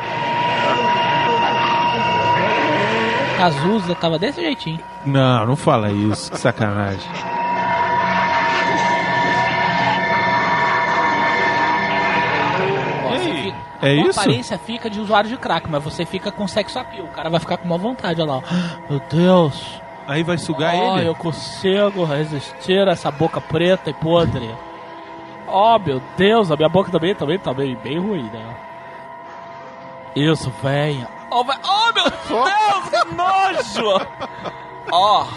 [3.38, 4.80] Cazuza tava desse jeitinho.
[5.06, 6.32] Não, não fala isso.
[6.32, 7.00] Que sacanagem.
[13.82, 14.20] É a isso?
[14.20, 17.06] aparência fica de usuário de crack, mas você fica com sexo appeal.
[17.06, 18.42] O cara vai ficar com uma vontade, olha lá.
[18.90, 19.82] Meu Deus.
[20.08, 21.08] Aí vai sugar Ó, ele?
[21.08, 24.54] eu consigo resistir a essa boca preta e podre.
[25.48, 28.56] Oh, meu Deus, a minha boca também, também tá bem, bem ruim, né?
[30.16, 31.08] Isso, venha.
[31.32, 34.02] Oh, vai- oh, meu Deus, que nojo!
[34.92, 35.28] Ó,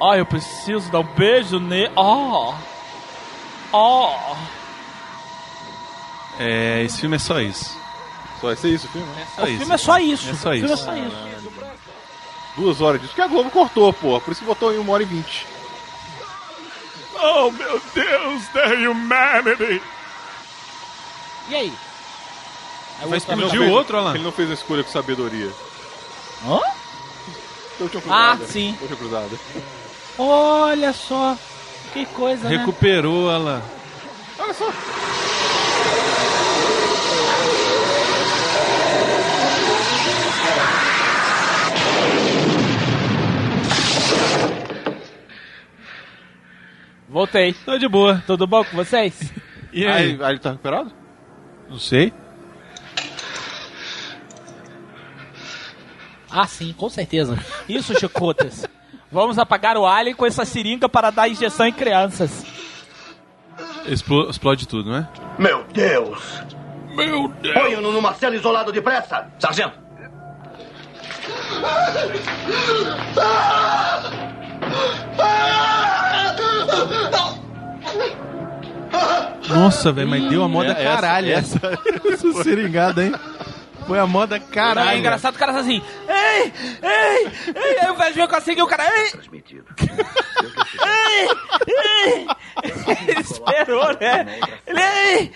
[0.00, 1.92] ó, eu preciso dar um beijo nele.
[1.94, 2.54] Ó,
[3.72, 4.34] ó.
[6.38, 7.76] É, esse filme é só isso.
[8.40, 9.06] Só vai ser isso o filme?
[9.14, 9.26] né?
[9.36, 9.58] Só O isso.
[9.58, 10.30] filme é só isso.
[10.30, 10.72] É só o filme isso.
[10.72, 11.52] é só isso.
[12.56, 13.14] Duas horas disso.
[13.14, 14.20] Que a Globo cortou, pô.
[14.20, 15.46] Por isso que botou em uma hora e vinte.
[17.24, 19.80] Oh, meu Deus, the humanity!
[21.48, 21.72] E aí?
[23.00, 24.14] Aí Vai o outro- explodir o outro, lá.
[24.14, 25.50] Ele não fez a escolha com sabedoria.
[26.44, 26.60] Hã?
[27.80, 28.02] Última
[28.32, 28.76] Ah, sim.
[28.80, 29.30] Última cruzada.
[30.18, 31.36] Olha só.
[31.92, 32.56] Que coisa, né?
[32.58, 33.62] Recuperou ela.
[34.38, 34.72] Olha só.
[47.08, 47.52] Voltei.
[47.64, 48.22] Tô de boa.
[48.26, 49.32] Tudo bom com vocês?
[49.72, 50.12] E aí?
[50.12, 50.92] Aí, aí ele tá recuperado?
[51.68, 52.12] Não sei.
[56.30, 57.38] Ah, sim, com certeza.
[57.68, 58.66] Isso, chicotas.
[59.12, 62.46] Vamos apagar o alien com essa seringa para dar injeção em crianças.
[63.86, 65.08] Explo- explode tudo, não é?
[65.38, 66.42] Meu Deus!
[66.94, 67.54] Meu Deus!
[67.54, 69.30] Ponham-no numa cela isolado depressa!
[69.38, 69.78] Sargento!
[79.48, 81.32] Nossa, velho, mas deu a moda É, essa- caralho.
[81.32, 81.60] essa-
[82.12, 83.12] essa seringada, hein?
[83.86, 84.90] Foi a moda Não, caralho.
[84.90, 85.82] é engraçado o cara tá assim.
[86.08, 86.52] Ei,
[86.82, 87.78] ei, ei.
[87.80, 88.84] Aí o velho veio conseguir e o cara.
[88.88, 89.12] Ei,
[90.86, 91.28] ei,
[92.04, 92.26] ei.
[93.08, 94.38] Ele esperou, né?
[94.66, 95.32] Ele, ei,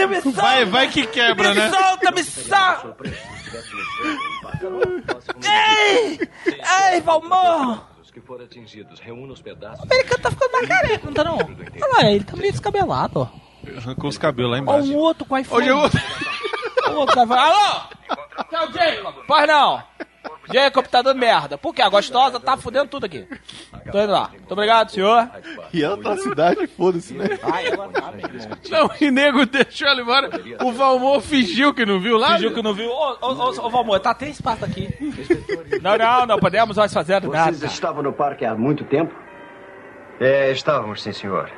[0.00, 0.42] ei, me solta.
[0.42, 1.70] Vai, vai que quebra, me né?
[1.70, 2.96] solta, me solta.
[5.44, 6.18] Ei,
[6.94, 7.84] ei, Valmor.
[8.02, 9.80] Os que foram atingidos, reúna os pedaços.
[9.80, 11.36] O americano tá ficando mais careca, não tá não?
[11.36, 13.28] Olha lá, ele tá meio descabelado, ó.
[13.78, 14.92] Arrancou os cabelos lá embaixo.
[14.92, 15.70] um outro com iPhone.
[15.70, 15.76] Hoje eu...
[16.92, 17.80] O outro cara fala, alô?
[18.68, 19.14] O Jacob?
[19.26, 19.82] Pois não.
[20.52, 21.58] Jacob tá dando merda.
[21.58, 21.82] Por quê?
[21.82, 23.26] A gostosa tá fudendo tudo aqui.
[23.90, 24.30] Tô indo lá.
[24.30, 25.28] Muito obrigado, senhor.
[25.72, 27.26] E ela tá na cidade, foda-se, né?
[28.70, 30.30] Não, e nego deixou ela embora.
[30.62, 32.34] O Valmor fingiu que não viu lá.
[32.34, 32.88] Fingiu que não viu.
[32.90, 34.88] Ô, ô, ô, ô, Valmor, tá até espaço aqui.
[35.82, 37.66] Não, não, não podemos mais fazer Vocês nada.
[37.66, 39.14] estavam no parque há muito tempo?
[40.20, 41.50] É, estávamos, sim, senhor.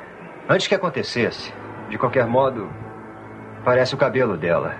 [0.47, 1.53] Antes que acontecesse,
[1.89, 2.69] de qualquer modo,
[3.63, 4.75] parece o cabelo dela.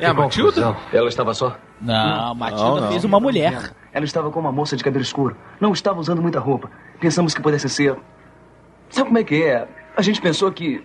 [0.00, 0.76] É a Matilda?
[0.92, 1.56] Ela estava só?
[1.80, 2.88] Não, Matilda Não, não.
[2.90, 3.72] fez uma mulher.
[3.92, 5.36] Ela estava com uma moça de cabelo escuro.
[5.60, 6.70] Não estava usando muita roupa.
[7.00, 7.96] Pensamos que pudesse ser.
[8.90, 9.66] Sabe como é que é?
[9.96, 10.82] A gente pensou que.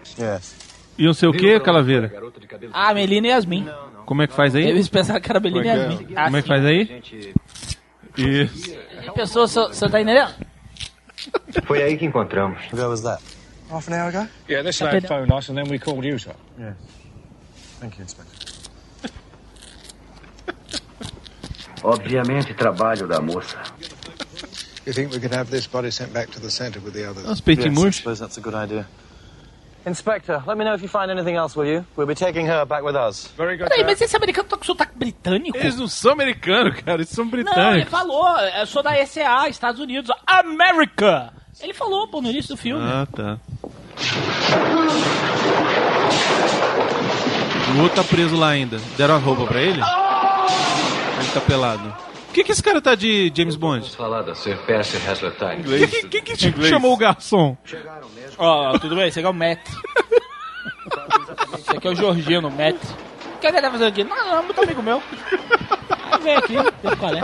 [0.97, 2.11] E não sei o que, Calaveira?
[2.71, 3.67] Ah, Melina e Yasmin.
[4.05, 4.65] Como é que faz aí?
[4.65, 6.15] Eles pensaram que era Melina e Como é que é?
[6.15, 6.25] Yasmin.
[6.25, 7.03] Como é que faz aí?
[8.17, 8.71] Isso.
[8.71, 10.31] Ele pensou, você tá entendendo?
[11.65, 12.59] Foi aí que encontramos.
[13.71, 14.27] Half an hour ago?
[14.47, 16.35] Yeah, this lad phoned us and then we called you, sir.
[16.59, 16.75] Yes.
[17.79, 18.52] Thank you, Inspector.
[21.84, 23.57] Obviamente, trabalho da moça.
[24.86, 27.25] You think we could have this body sent back to the center with the others?
[27.27, 27.95] Uns peitinhos yes, I murchos.
[27.97, 28.86] suppose that's a good idea.
[29.86, 31.86] Inspector, let me know if you find anything else, will you?
[31.97, 33.27] We'll be taking her back with us.
[33.38, 33.69] Very good.
[33.69, 35.57] Peraí, mas esse americano tá com sotaque britânico?
[35.57, 36.97] Eles não são americanos, cara.
[36.99, 37.91] Eles são Não, ele britânicos.
[37.91, 41.34] falou, eu sou da SA, Estados Unidos, America!
[41.61, 42.81] Ele falou, pô, no início do filme.
[42.84, 43.38] Ah, tá.
[47.75, 48.77] O outro tá preso lá ainda.
[48.97, 49.81] Deram a roupa pra ele?
[51.24, 51.95] Ele tá pelado.
[52.28, 53.80] Por que, que esse cara tá de James Bond?
[53.82, 55.63] Vamos falar da Sir Percy Hasler Time.
[55.63, 57.55] Quem que, que, que te chamou o garçom?
[58.38, 59.59] Ó, tudo bem, esse aqui é o Matt.
[61.59, 62.76] esse aqui é o Georgino, o Matt.
[63.36, 64.03] O que ele tá fazendo aqui?
[64.03, 65.01] Não, não, é muito amigo meu.
[66.11, 67.21] Aí vem aqui, vê qual é.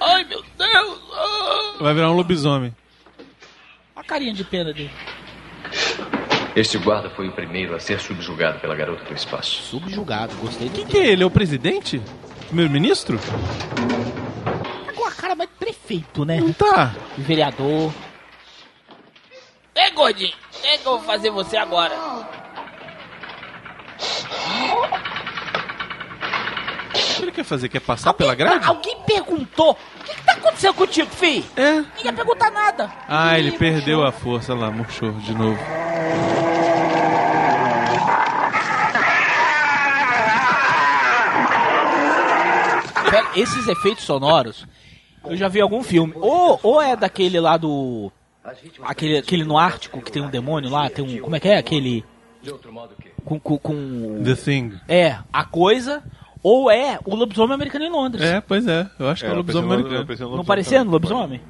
[0.00, 1.00] Ai, meu Deus!
[1.12, 1.74] ah.
[1.80, 2.74] Vai virar um lobisomem.
[3.96, 4.90] Olha a carinha de pena dele.
[6.54, 9.62] Este guarda foi o primeiro a ser subjugado pela garota do espaço.
[9.62, 11.22] Subjugado, gostei do Quem que é ele?
[11.22, 12.00] É o presidente?
[12.46, 13.18] Primeiro-ministro?
[14.86, 16.38] Tá com a cara mais de prefeito, né?
[16.40, 16.94] Não tá.
[17.18, 17.92] Vereador.
[19.74, 21.94] Ei, gordinho, o que, que eu vou fazer você agora?
[26.94, 27.68] O que ele quer fazer?
[27.68, 28.66] Quer passar pela grade?
[28.66, 31.44] Alguém perguntou: o que, que tá acontecendo contigo, fi?
[31.56, 31.82] É.
[31.96, 32.90] Ninguém pergunta nada.
[33.08, 35.58] Ah, ele perdeu a força lá, murchou de novo.
[43.10, 44.66] Pera, esses efeitos sonoros,
[45.24, 46.12] eu já vi em algum filme.
[46.16, 48.10] Ou, ou é daquele lá do.
[48.82, 51.18] Aquele, aquele no Ártico que tem um demônio lá, tem um.
[51.20, 51.56] Como é que é?
[51.58, 52.04] Aquele.
[53.24, 53.40] Com.
[53.40, 54.72] com, com The Thing.
[54.88, 56.02] é, a coisa.
[56.42, 58.22] Ou é o lobisomem americano em Londres.
[58.22, 58.86] É, pois é.
[58.98, 60.36] Eu acho que é, o lobisomem americano.
[60.36, 61.40] Não parecia no lobisomem?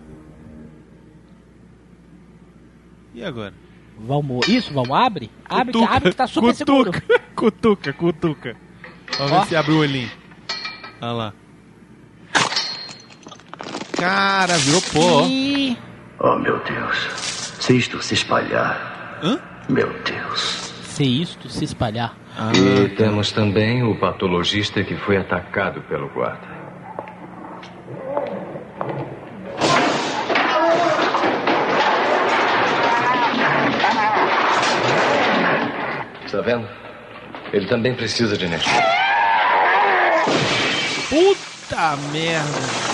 [3.12, 3.55] E agora?
[3.99, 4.47] Vamos.
[4.49, 5.30] Isso, vamos, abre?
[5.45, 6.93] Abre, que, abre que tá super seguro.
[6.93, 8.57] cutuca, cutuca, cutuca.
[9.18, 9.41] Vamos Ó.
[9.41, 10.11] ver se abre o olhinho.
[11.01, 11.35] Olha lá.
[14.05, 15.23] Cara, virou pó.
[16.19, 17.09] Oh, meu Deus.
[17.59, 19.19] Se isto se espalhar.
[19.23, 19.41] Hã?
[19.67, 20.75] Meu Deus.
[20.85, 22.15] Se isto se espalhar.
[22.55, 26.47] E temos também o patologista que foi atacado pelo guarda.
[36.27, 36.69] Está vendo?
[37.55, 38.83] Ele também precisa de energia.
[41.09, 42.85] Puta merda.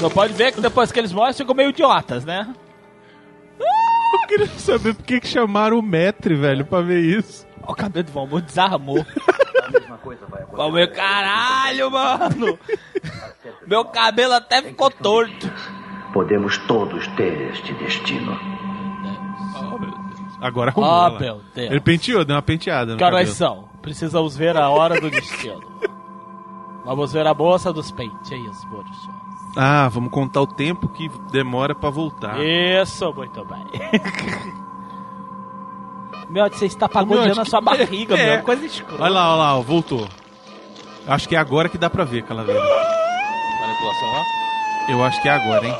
[0.00, 2.54] Não pode ver que depois que eles morrem ficam meio idiotas, né?
[4.12, 7.46] Eu queria saber por que que chamaram o Metre, velho, pra ver isso.
[7.66, 9.04] O cabelo do Valmor desarmou.
[10.52, 12.58] Valmor, caralho, mano!
[13.66, 15.50] Meu cabelo até ficou torto.
[16.12, 18.38] Podemos todos ter este destino.
[20.40, 20.90] Agora arrumou.
[20.90, 21.20] Ah, lá.
[21.20, 21.70] meu Deus.
[21.70, 23.68] Ele penteou, deu uma penteada Que horas são?
[23.82, 25.62] Precisamos ver a hora do destino.
[26.84, 29.19] Vamos ver a bolsa dos peitinhos, Burcho.
[29.56, 32.38] Ah, vamos contar o tempo que demora pra voltar.
[32.40, 33.66] Isso, muito bem.
[36.30, 38.36] meu, você está pagodeando Meu, a sua barriga, é.
[38.36, 38.44] meu.
[38.44, 39.02] Coisa escura.
[39.02, 40.08] Olha lá, olha lá, ó, voltou.
[41.06, 42.60] Acho que é agora que dá pra ver, Calaveira.
[42.60, 44.92] Manipulação, ó.
[44.92, 45.74] Eu acho que é agora, hein?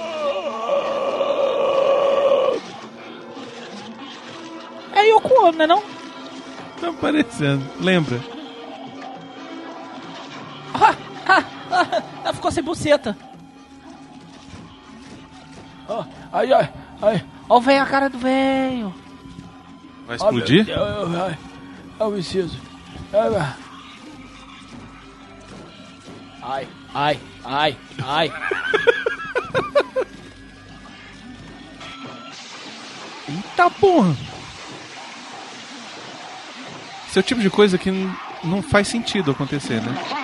[4.92, 5.82] É Yoko Ono, né não?
[6.80, 7.64] Tá parecendo.
[7.80, 8.20] Lembra?
[10.74, 10.94] Ah,
[11.26, 13.16] ah, ah, ela ficou sem buceta.
[16.32, 16.72] Ai, ai,
[17.02, 17.24] ai.
[17.48, 18.94] Ó o velho, a cara do velho.
[20.06, 20.66] Vai explodir?
[20.68, 21.38] Ai, ai,
[21.98, 22.58] eu preciso.
[23.12, 23.54] Ai,
[26.42, 28.32] Ai, ai, ai, ai.
[33.28, 34.16] Eita porra!
[37.08, 37.90] Esse é o tipo de coisa que
[38.42, 39.94] não faz sentido acontecer, né?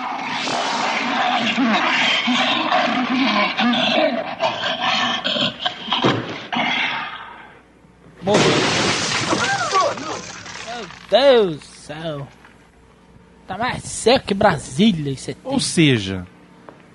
[8.23, 8.41] Morreu.
[10.65, 12.27] Meu Deus do céu.
[13.47, 15.39] Tá mais seco que Brasília isso aqui.
[15.43, 16.27] Ou seja,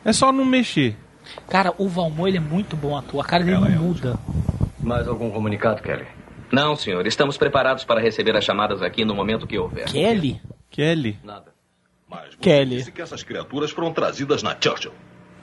[0.04, 0.96] é só não mexer.
[1.48, 3.20] Cara, o Valmor ele é muito bom ator.
[3.20, 4.18] A cara dele não muda.
[4.80, 6.06] Mais algum comunicado, Kelly?
[6.50, 7.06] Não, senhor.
[7.06, 9.86] Estamos preparados para receber as chamadas aqui no momento que houver.
[9.86, 10.40] Kelly?
[10.68, 11.18] Kelly?
[11.24, 11.52] Nada.
[12.40, 12.76] Kelly.
[12.76, 14.92] Disse que essas criaturas foram trazidas na Churchill.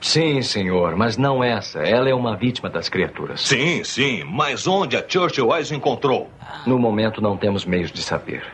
[0.00, 1.80] Sim, senhor, mas não essa.
[1.80, 3.40] Ela é uma vítima das criaturas.
[3.40, 6.30] Sim, sim, mas onde a Churchill as encontrou?
[6.66, 8.44] No momento não temos meios de saber.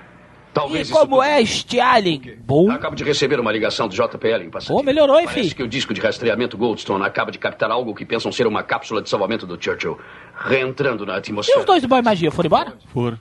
[0.57, 2.39] Talvez E como é este alien?
[2.47, 2.71] Bom.
[2.71, 4.75] Acabo de receber uma ligação do JPL em passagem.
[4.75, 5.55] Pô, melhorou, hein, Parece filho?
[5.55, 9.03] que o disco de rastreamento Goldstone acaba de captar algo que pensam ser uma cápsula
[9.03, 9.99] de salvamento do Churchill,
[10.35, 11.59] reentrando na E atmosfera.
[11.61, 12.73] os dois do Boy Magia foram embora?
[12.87, 13.19] Foram.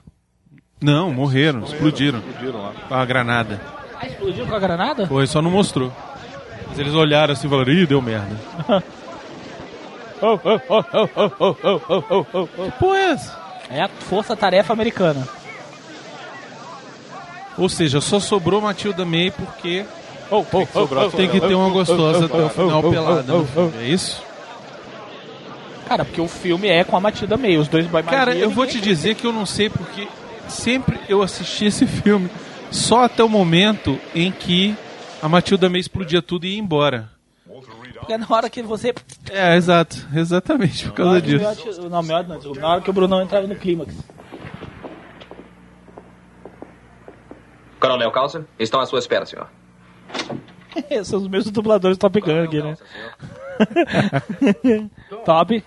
[0.80, 2.22] Não, morreram, explodiram.
[2.88, 3.60] Com a granada.
[4.00, 5.06] Ah, explodiu com a granada?
[5.06, 5.92] Foi, só não mostrou.
[6.68, 8.34] Mas eles olharam assim e falaram, ih, deu merda.
[10.22, 12.62] Oh, oh, oh, oh, oh, oh, oh, oh, oh, oh.
[12.64, 13.38] Que porra é essa?
[13.68, 15.28] É a força-tarefa americana.
[17.58, 19.84] Ou seja, só sobrou Matilda May porque
[20.30, 23.72] Oh, oh, oh, oh, tem que ter uma gostosa até o final pelada no filme,
[23.78, 24.22] é isso?
[25.86, 28.10] Cara, porque o filme é com a Matilda May, os dois Magia.
[28.10, 30.08] Cara, eu vou te dizer que eu não sei porque
[30.48, 32.28] sempre eu assisti esse filme
[32.72, 34.74] só até o momento em que
[35.22, 37.08] a Matilda May explodia tudo e ia embora.
[37.98, 38.94] Porque é na hora que você.
[39.30, 41.82] É, exato, exatamente por causa disso.
[41.88, 43.94] Não, não, na hora que o Brunão entrava no clímax.
[47.80, 49.48] Coronel Carlson, estão à sua espera, senhor.
[50.90, 52.76] Esses são os mesmos dubladores do Top Gun aqui, né?
[55.24, 55.64] Top.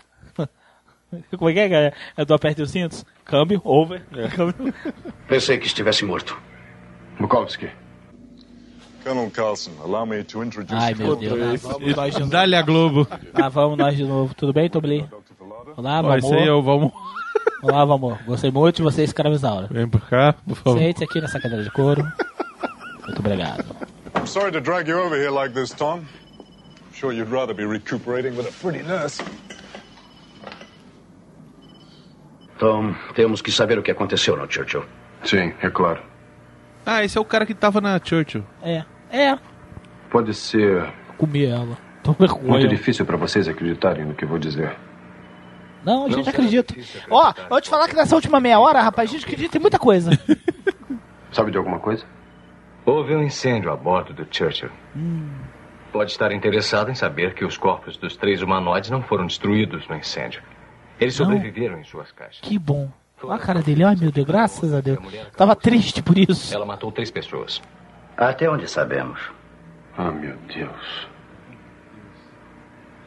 [1.38, 1.94] Como é que é, cara?
[2.16, 3.04] É do aperte os cintos?
[3.26, 4.04] Câmbio, over.
[4.36, 4.74] Câmbio.
[5.28, 6.38] Pensei que estivesse morto.
[7.20, 7.70] Bukowski.
[9.04, 11.16] Colonel Carlson, allow me to introduce Ai, meu you.
[11.16, 11.64] Deus.
[11.64, 12.32] Lá vamos nós de novo.
[12.32, 13.08] Dá-lhe a Globo.
[13.34, 14.36] Lá vamos nós de novo.
[14.36, 15.10] Tudo bem, Tobli?
[15.76, 16.18] Olá, Ó, Valmor.
[16.20, 16.92] esse aí é o Valmor.
[17.62, 18.18] Olá, Valmor.
[18.26, 19.68] Gostei muito de você escravizaura.
[19.70, 20.80] Vem por cá, por favor.
[20.80, 22.02] Sente aqui nessa cadeira de couro.
[23.06, 23.66] Muito obrigado.
[24.16, 26.02] I'm sorry to drag you over here like this, Tom.
[26.94, 29.22] Sure you'd rather be recuperating with a pretty nurse.
[32.58, 34.84] Tom, temos que saber o que aconteceu no Churchill.
[35.24, 36.02] Sim, é claro.
[36.86, 38.44] Ah, esse é o cara que tava na Churchill.
[38.62, 38.84] É.
[39.12, 39.38] É.
[40.10, 41.78] Pode ser Comer ela.
[42.04, 42.48] Tô vergonha.
[42.48, 44.76] muito difícil para vocês acreditarem no que vou dizer.
[45.84, 46.74] Não, a gente acredita.
[47.10, 49.62] Ó, eu vou te falar que nessa última meia hora, rapaz, a gente acredita em
[49.62, 50.12] muita coisa.
[51.32, 52.06] Sabe de alguma coisa?
[52.86, 54.70] Houve um incêndio a bordo do Churchill.
[55.92, 59.96] Pode estar interessado em saber que os corpos dos três humanoides não foram destruídos no
[59.96, 60.42] incêndio.
[61.00, 61.26] Eles Não.
[61.28, 62.40] sobreviveram em suas caixas.
[62.42, 62.92] Que bom.
[63.22, 65.00] Olha a cara dele, ai meu Deus, graças a Deus.
[65.36, 66.54] Tava triste por isso.
[66.54, 67.62] Ela matou três pessoas.
[68.18, 69.20] Até onde sabemos.
[69.98, 71.08] Ah, meu Deus.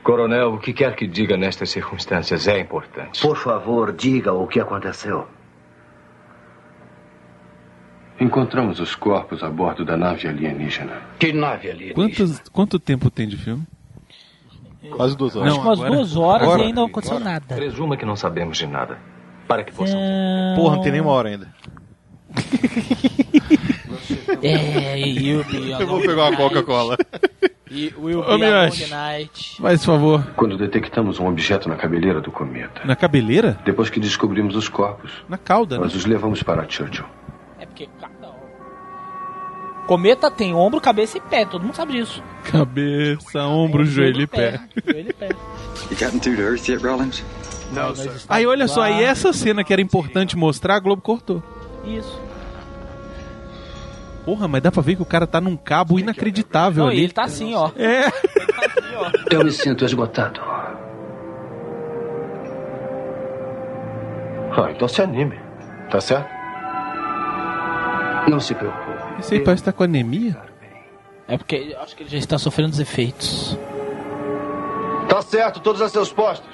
[0.02, 3.22] Coronel, o que quer que diga nestas circunstâncias é importante.
[3.22, 5.28] Por favor, diga o que aconteceu.
[8.20, 11.00] Encontramos os corpos a bordo da nave alienígena.
[11.18, 11.94] Que nave ali?
[11.94, 13.64] Quantos, quanto tempo tem de filme?
[14.90, 17.54] Quase duas Acho que umas duas horas e ainda não aconteceu nada.
[17.54, 18.98] Presuma que não sabemos de nada.
[19.46, 20.02] Para que possamos.
[20.56, 21.54] Porra, não tem nem uma hora ainda.
[24.42, 26.96] É, you'll be Eu vou pegar uma Coca-Cola.
[27.98, 29.56] Will Ô, be a long night.
[29.60, 30.26] Faz favor.
[30.36, 32.82] Quando detectamos um objeto na cabeleira do cometa.
[32.84, 33.58] Na cabeleira?
[33.64, 35.82] Depois que descobrimos os corpos, Na cauda, né?
[35.84, 37.04] nós os levamos para Churchill.
[37.58, 37.88] É porque.
[39.86, 42.22] Cometa tem ombro, cabeça e pé, todo mundo sabe disso.
[42.44, 44.60] Cabeça, ombro, joelho e pé.
[44.86, 45.28] Joelho e pé.
[45.28, 47.24] You gotten through to Earth yet, Rollins?
[47.72, 48.12] No, sir.
[48.28, 51.42] Aí olha só, e essa cena que era importante mostrar, a Globo cortou.
[51.84, 52.20] Isso.
[54.24, 57.02] Porra, mas dá pra ver que o cara tá num cabo inacreditável Não, ali.
[57.02, 57.70] ele tá assim, ó.
[57.76, 58.06] É.
[59.30, 60.40] Eu me sinto esgotado.
[64.54, 65.40] Ah, então se anime.
[65.90, 66.28] Tá certo?
[68.28, 68.92] Não se preocupe.
[69.18, 70.36] Esse aí parece que tá com anemia.
[71.26, 73.58] É porque acho que ele já está sofrendo os efeitos.
[75.08, 76.48] Tá certo, todos a seus postos.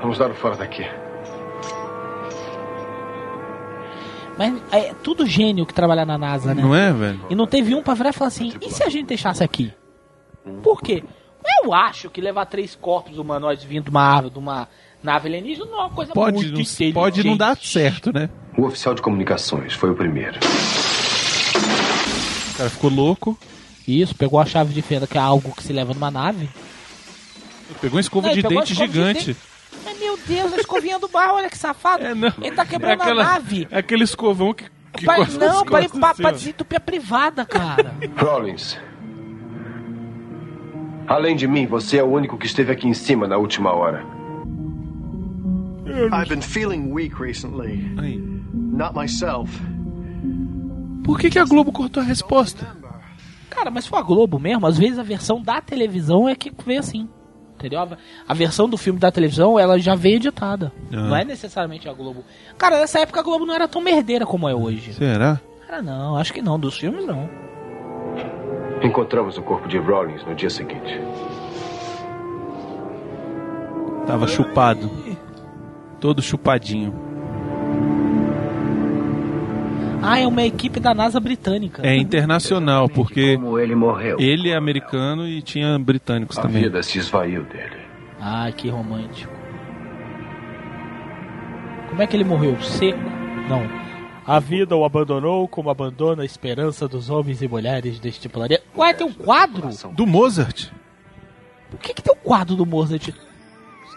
[0.00, 0.86] Vamos dar o fora daqui.
[4.38, 6.62] Mas é tudo gênio que trabalha na NASA, né?
[6.62, 7.20] Não é, velho?
[7.30, 9.72] E não teve um pra virar e falar assim: e se a gente deixasse aqui?
[10.62, 11.02] Por quê?
[11.62, 14.68] Eu acho que levar três corpos humanoides vindo de uma árvore, de uma
[15.02, 16.92] nave alienígena, não é uma coisa Pode, muito não, inteligente.
[16.94, 18.28] pode não dar certo, né?
[18.58, 20.38] O oficial de comunicações foi o primeiro.
[22.50, 23.38] O cara ficou louco.
[23.86, 26.48] Isso, pegou a chave de fenda, que é algo que se leva numa nave.
[27.80, 29.26] Pegou uma escova Não, de dente escova de gigante.
[29.26, 29.36] dente.
[30.28, 32.04] Meu Deus, a escovinha do bar, olha que safado.
[32.04, 33.66] Ele tá quebrando aquela- a nave.
[33.70, 34.64] É aquele escovão que.
[34.96, 37.94] que Pai, corta as não, pra, costas pra, assim, pra desentupir a privada, cara.
[38.16, 38.78] Rollins.
[41.06, 44.04] Além de mim, você é o único que esteve aqui em cima na última hora.
[46.12, 47.76] I've been feeling weak recently.
[48.52, 49.50] Not myself.
[51.04, 52.66] Por que, que a Globo cortou a resposta?
[53.48, 56.78] Cara, mas for a Globo mesmo, às vezes a versão da televisão é que vem
[56.78, 57.08] assim.
[57.58, 57.80] Entendeu?
[57.80, 57.88] A-
[58.28, 60.70] A versão do filme da televisão, ela já veio editada.
[60.92, 60.96] Ah.
[60.96, 62.22] Não é necessariamente a Globo.
[62.58, 64.92] Cara, nessa época a Globo não era tão merdeira como é hoje.
[64.92, 65.40] Será?
[65.66, 66.58] Cara, não, acho que não.
[66.60, 67.28] Dos filmes, não.
[68.82, 71.00] Encontramos o corpo de Rollins no dia seguinte.
[74.06, 74.90] Tava chupado.
[75.98, 76.94] Todo chupadinho.
[80.02, 81.82] Ah, é uma equipe da NASA britânica.
[81.86, 84.16] É internacional, porque Como ele morreu.
[84.20, 86.62] ele é americano e tinha britânicos A também.
[86.62, 87.76] vida se esvaiu dele.
[88.20, 89.32] Ah, que romântico.
[91.88, 92.60] Como é que ele morreu?
[92.62, 92.98] Seco?
[93.48, 93.62] Não.
[94.26, 98.62] A vida o abandonou como abandona a esperança dos homens e mulheres deste planeta.
[98.76, 99.68] Ué, tem um quadro?
[99.92, 100.68] Do Mozart?
[101.70, 103.10] Por que, que tem um quadro do Mozart?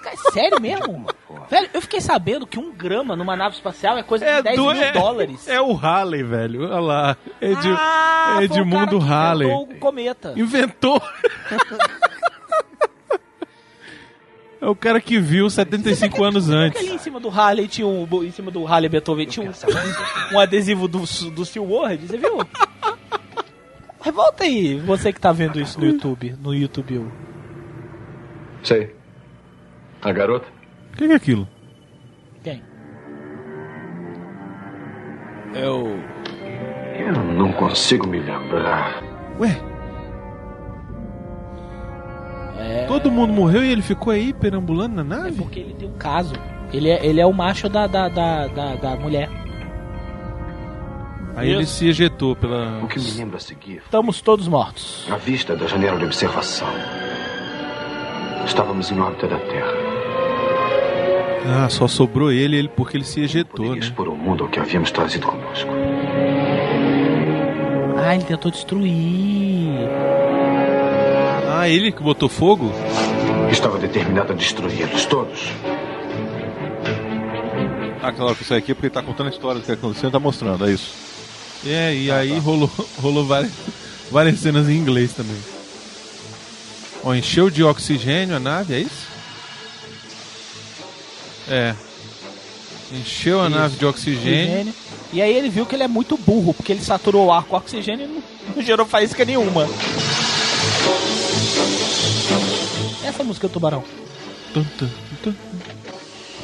[0.04, 1.06] Cara, É sério mesmo?
[1.50, 4.64] Velho, eu fiquei sabendo que um grama numa nave espacial é coisa de 10 do-
[4.72, 5.48] mil é- dólares.
[5.48, 6.64] É o Halley, velho.
[6.64, 7.18] Olha lá.
[7.42, 9.48] Ed, Ah, o cara Edmundo que Halley.
[9.48, 10.34] inventou o cometa.
[10.38, 11.02] Inventou.
[14.62, 16.82] É o cara que viu 75 anos antes.
[16.82, 18.06] Ali em cima do Harley tinha um.
[18.26, 19.54] Em cima do Harley Beethoven tinha um,
[20.36, 21.00] um adesivo do,
[21.32, 22.40] do Steel World, você viu?
[24.06, 26.36] Mas volta aí, você que tá vendo isso no YouTube.
[26.42, 27.06] No YouTube.
[28.64, 28.94] Sei.
[30.02, 30.48] A garota?
[30.94, 31.48] O que, que é aquilo?
[32.44, 32.62] Quem?
[35.54, 36.00] Eu.
[36.98, 39.02] Eu não consigo me lembrar.
[39.40, 39.58] Ué?
[42.60, 42.86] É.
[42.88, 45.38] Todo mundo morreu e ele ficou aí perambulando na nave?
[45.38, 46.34] Porque ele tem um caso.
[46.72, 49.30] Ele é, ele é o macho da, da, da, da, da mulher.
[51.36, 52.80] Aí ele se ejetou pela.
[52.84, 55.08] O que me lembra a seguir Estamos todos mortos.
[55.10, 56.68] a vista da janela de observação.
[58.46, 59.89] Estávamos em órbita da Terra.
[61.46, 63.80] Ah, só sobrou ele, ele porque ele se ejetou, né?
[63.80, 65.70] Expor ao mundo o que havíamos trazido conosco.
[67.98, 69.88] Ah, ele tentou destruir.
[71.48, 72.72] Ah, ele que botou fogo?
[73.52, 75.52] Estava determinado a destruí-los todos.
[78.02, 80.10] Ah, claro que isso aqui é porque ele tá contando a história do que aconteceu
[80.10, 80.94] e tá mostrando, é isso.
[81.66, 82.72] É, e aí rolou,
[83.02, 83.52] rolou várias,
[84.12, 85.38] Várias cenas em inglês também.
[87.04, 89.08] Ó, encheu de oxigênio a nave, é isso?
[91.50, 91.76] É.
[92.92, 93.58] Encheu a Isso.
[93.58, 94.44] nave de oxigênio.
[94.50, 94.74] Oxigênio.
[95.14, 97.56] E aí ele viu que ele é muito burro, porque ele saturou o ar com
[97.56, 98.24] oxigênio e não,
[98.56, 99.68] não gerou faísca nenhuma.
[103.04, 103.84] Essa música do Tubarão.
[104.54, 104.90] Tum, tum,
[105.24, 105.34] tum.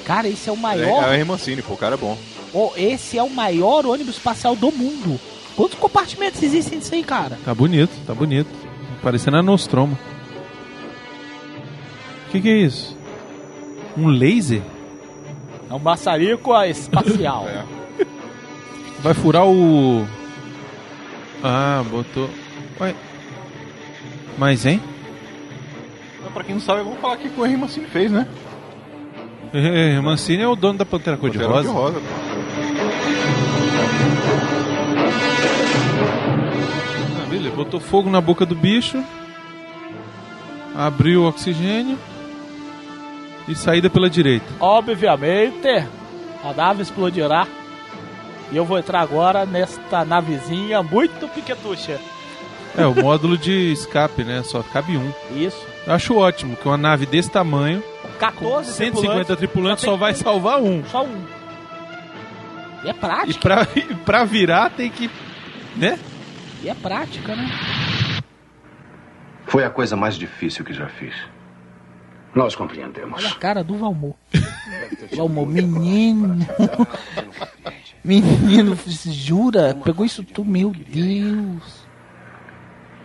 [0.03, 1.03] Cara, esse é o É, maior.
[1.03, 2.17] é o Hermancini, pô, o cara é bom.
[2.53, 5.19] Ó, esse é o maior ônibus espacial do mundo.
[5.55, 7.37] Quantos compartimentos existem disso aí, cara?
[7.43, 8.49] Tá bonito, tá bonito.
[9.01, 9.97] Parecendo a Nostromo.
[12.27, 12.95] O que, que é isso?
[13.97, 14.61] Um laser?
[15.70, 17.47] É um maçarico espacial.
[19.01, 20.05] Vai furar o.
[21.43, 22.30] Ah, botou.
[22.80, 22.95] Ué.
[24.38, 24.82] Mas, hein?
[26.24, 28.28] Mas Pra quem não sabe, vamos falar o que o Hermancini fez, né?
[29.57, 31.70] É, Mancini é o dono da Pantera Cor-de-Rosa.
[31.72, 32.01] Cor-de-Rosa,
[37.22, 39.01] Ah, beleza, botou fogo na boca do bicho.
[40.76, 41.97] Abriu o oxigênio.
[43.47, 44.45] E saída pela direita.
[44.59, 45.67] Obviamente,
[46.43, 47.47] a nave explodirá.
[48.51, 51.99] E eu vou entrar agora nesta navezinha muito piquetucha.
[52.77, 54.43] É, o módulo de escape, né?
[54.43, 55.11] Só cabe um.
[55.31, 55.65] Isso.
[55.87, 57.83] Eu acho ótimo que uma nave desse tamanho,
[58.19, 60.83] 14 150 tripulantes, só vai salvar um.
[60.85, 61.25] Só um.
[62.83, 63.31] E é prática.
[63.31, 65.09] E pra, e pra virar tem que.
[65.75, 65.97] Né?
[66.61, 67.49] E é prática, né?
[69.45, 71.13] Foi a coisa mais difícil que já fiz.
[72.36, 73.23] Nós compreendemos.
[73.23, 74.13] Olha a cara do Valmor.
[75.15, 76.38] Valmor, menino.
[78.03, 78.77] Menino,
[79.07, 79.75] jura?
[79.83, 80.47] Pegou isso tudo?
[80.47, 81.88] Meu Deus.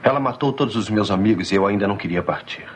[0.03, 2.67] Ela matou todos os meus amigos e eu ainda não queria partir.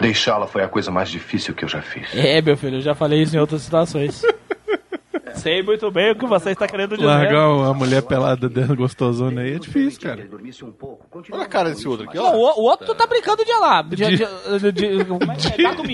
[0.00, 2.08] Deixá-la foi a coisa mais difícil que eu já fiz.
[2.14, 4.22] É, meu filho, eu já falei isso em outras situações.
[5.34, 7.06] Sei muito bem o que você está querendo dizer.
[7.06, 10.28] Largar a mulher pelada dentro gostosona aí é difícil, cara.
[11.32, 12.32] Olha a cara desse outro aqui, ó.
[12.32, 13.82] o, o outro tá brincando de lá.
[13.82, 15.48] De, de, de, de- como é que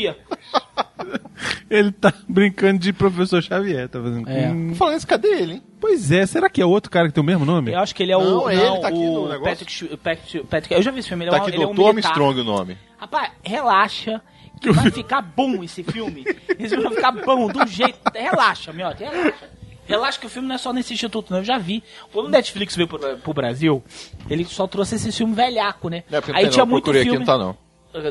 [0.09, 0.17] é?
[1.71, 4.29] Ele tá brincando de professor Xavier, tá fazendo.
[4.29, 4.49] É.
[4.51, 4.75] Hum.
[4.75, 5.63] Falando isso, cadê ele, hein?
[5.81, 7.73] Pois é, será que é outro cara que tem o mesmo nome?
[7.73, 8.23] Eu acho que ele é o.
[8.23, 9.45] Não, ele tá aqui o no negócio.
[9.45, 11.67] Patrick, Patrick, Patrick- eu já vi esse filme, ele Tá é um, aqui ele é
[11.67, 12.09] um militar.
[12.09, 12.79] Armstrong o nome.
[12.99, 14.21] Rapaz, relaxa.
[14.61, 16.25] Que vai ficar bom esse filme.
[16.59, 17.99] Esse filme vai ficar bom do jeito.
[18.15, 18.89] Relaxa, meu.
[18.91, 19.51] Relaxa.
[19.87, 21.39] Relaxa que o filme não é só nesse instituto, não.
[21.39, 21.83] Eu já vi.
[22.13, 23.83] Quando o Netflix veio pro, pro Brasil,
[24.29, 26.05] ele só trouxe esse filme velhaco, né?
[26.11, 27.19] É, não Aí tem tinha não, muito procurei filme.
[27.19, 27.57] aqui, não tá não.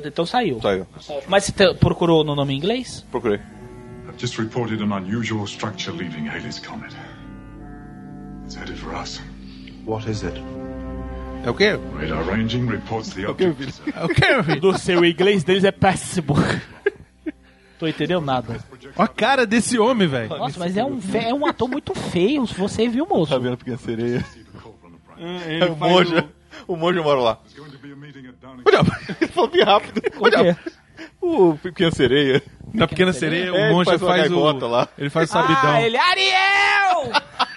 [0.04, 0.60] Então saiu.
[0.60, 0.88] Saiu.
[1.28, 3.06] Mas você procurou no nome em inglês?
[3.12, 3.40] Procurei.
[4.08, 6.96] I've just reported an unusual structure leaving Halley's Comet.
[8.46, 9.22] It's headed for us.
[9.86, 10.42] What is it?
[11.48, 11.80] É o quê?
[11.98, 13.82] Radar ranging reports the object.
[13.96, 14.60] É o quê, filho?
[14.60, 16.36] Do seu inglês deles é péssimo.
[17.80, 18.58] Tô entendendo nada.
[18.98, 20.28] Olha a cara desse homem, velho.
[20.30, 23.32] Nossa, mas é um, fe- é um ator muito feio, se você viu, moço.
[23.32, 24.26] Tá vendo a pequena sereia?
[25.46, 26.10] Ele É o faz.
[26.68, 27.40] O monge mora lá.
[28.66, 28.80] Olha,
[29.22, 30.02] ele falou bem rápido.
[30.20, 30.58] Olha,
[31.22, 32.44] o pequena sereia.
[32.74, 34.70] Na Pequena Sereia, É, o ele monge faz faz, gaivota o...
[34.70, 34.90] lá.
[34.98, 35.70] Ele faz o sabidão.
[35.72, 35.96] Ah, ele...
[35.98, 37.04] Ariel!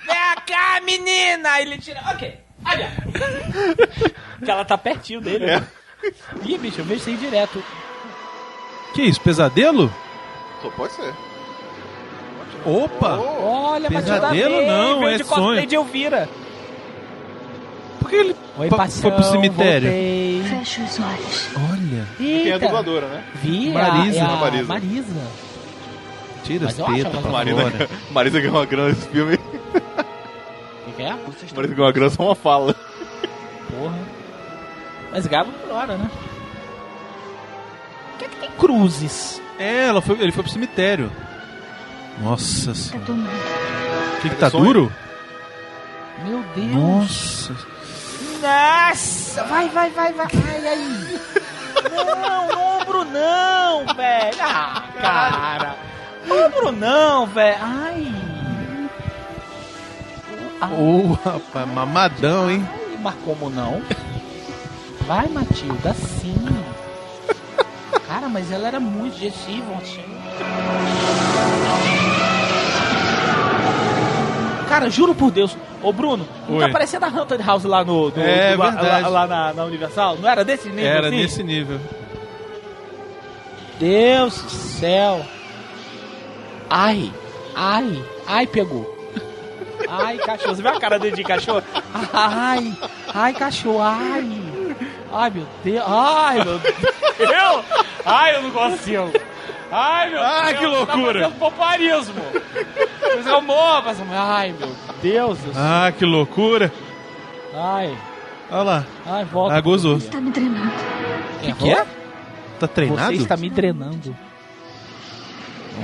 [0.06, 1.50] Vem cá, menina!
[1.50, 2.00] Aí ele tira...
[2.14, 2.90] Ok, olha.
[4.44, 5.44] que ela tá pertinho dele.
[5.44, 5.60] É.
[5.60, 5.66] né?
[6.44, 7.62] Ih, bicho, eu vejo isso aí direto.
[8.94, 9.92] Que isso, pesadelo?
[10.62, 11.12] Só pode ser.
[12.64, 13.16] Opa!
[13.18, 15.66] Olha, Pesadelo May, não, é de sonho.
[15.66, 16.28] de Elvira.
[17.98, 19.88] Por que ele Oi, pa- paixão, foi pro cemitério?
[19.90, 20.42] voltei.
[20.46, 21.48] Feche os olhos.
[21.56, 22.06] Olha.
[22.20, 22.42] Eita.
[22.42, 23.24] Quem é a dubladora, né?
[23.36, 24.24] Vi, Marisa.
[24.24, 24.64] a, a Marisa.
[24.64, 25.26] Marisa.
[26.44, 27.88] Tira as tetas pra Marisa.
[28.10, 29.38] Marisa ganhou uma grana nesse filme.
[31.00, 31.56] Que, que é?
[31.56, 32.74] Marisa ganhou uma grana só uma fala.
[33.70, 33.98] Porra.
[35.10, 36.10] Mas Gabo hora, né?
[38.10, 39.40] Por que, que tem cruzes?
[39.58, 41.10] É, ela foi, ele foi pro cemitério.
[42.20, 43.06] Nossa senhora.
[43.06, 43.36] do nada.
[44.18, 44.64] O que, que tá Sonho.
[44.64, 44.92] duro?
[46.24, 46.70] Meu Deus.
[46.74, 47.56] Nossa.
[48.42, 50.26] Nossa, vai, vai, vai, vai.
[50.48, 51.20] Ai, aí.
[51.94, 54.36] Não, ombro não, velho.
[54.40, 55.76] Ah, cara.
[56.30, 57.58] Ombro não, velho.
[57.60, 58.29] Ai.
[60.62, 62.66] Ô, rapaz, mamadão, hein?
[62.70, 63.80] Ai, mas como não?
[65.06, 66.34] Vai, Matilda, sim.
[68.06, 70.04] Cara, mas ela era muito digestivo, assim.
[74.68, 75.56] Cara, juro por Deus.
[75.82, 76.66] Ô, Bruno, não Oi.
[76.66, 78.10] tá parecendo a Haunted House lá no...
[78.10, 79.02] no- É, no- lá, verdade.
[79.02, 80.16] lá- lá na, na Universal?
[80.18, 81.16] Não era desse nível Era assim?
[81.16, 81.80] nesse nível.
[83.78, 85.24] Deus do céu.
[86.68, 87.10] Ai,
[87.56, 88.99] ai, ai, pegou.
[89.88, 90.54] Ai, cachorro.
[90.54, 91.62] Você viu a cara dele de cachorro?
[92.12, 92.76] Ai,
[93.14, 94.26] ai, cachorro, ai.
[95.12, 95.84] Ai, meu Deus.
[95.86, 97.64] Ai, meu Deus.
[98.04, 99.12] Ai, eu não consigo.
[99.72, 100.58] Ai, meu Ah, Deus.
[100.58, 101.12] que loucura.
[101.12, 102.22] Tá fazendo poparismo.
[103.16, 103.98] Mas eu morro, mas...
[104.12, 105.62] Ai, meu Deus do céu.
[105.62, 106.72] Ah, que loucura.
[107.54, 107.96] Ai.
[108.50, 108.84] Olha lá.
[109.06, 109.54] Ai, volta.
[109.56, 109.96] Ah, gozou.
[109.96, 110.72] Está me drenando.
[111.42, 111.86] O que, é?
[112.58, 113.16] Tá treinado?
[113.16, 114.16] Você está me drenando.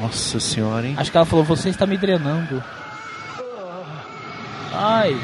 [0.01, 0.95] Nossa senhora, hein?
[0.99, 2.63] Acho que ela falou, você está me drenando.
[4.79, 5.17] Ai.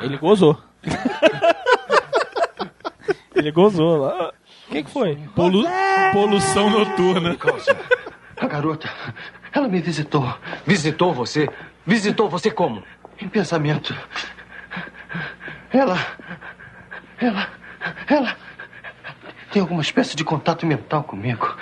[0.00, 0.56] Ele gozou.
[3.34, 4.32] Ele gozou lá.
[4.68, 5.16] O que, que foi?
[5.34, 5.64] Polu-
[6.12, 7.36] Poluição noturna.
[8.36, 8.88] A garota,
[9.52, 10.32] ela me visitou.
[10.66, 11.48] Visitou você?
[11.86, 12.82] Visitou você como?
[13.20, 13.94] Em pensamento.
[15.72, 15.98] Ela.
[17.20, 17.48] Ela.
[18.08, 18.36] Ela.
[19.52, 21.54] Tem alguma espécie de contato mental comigo.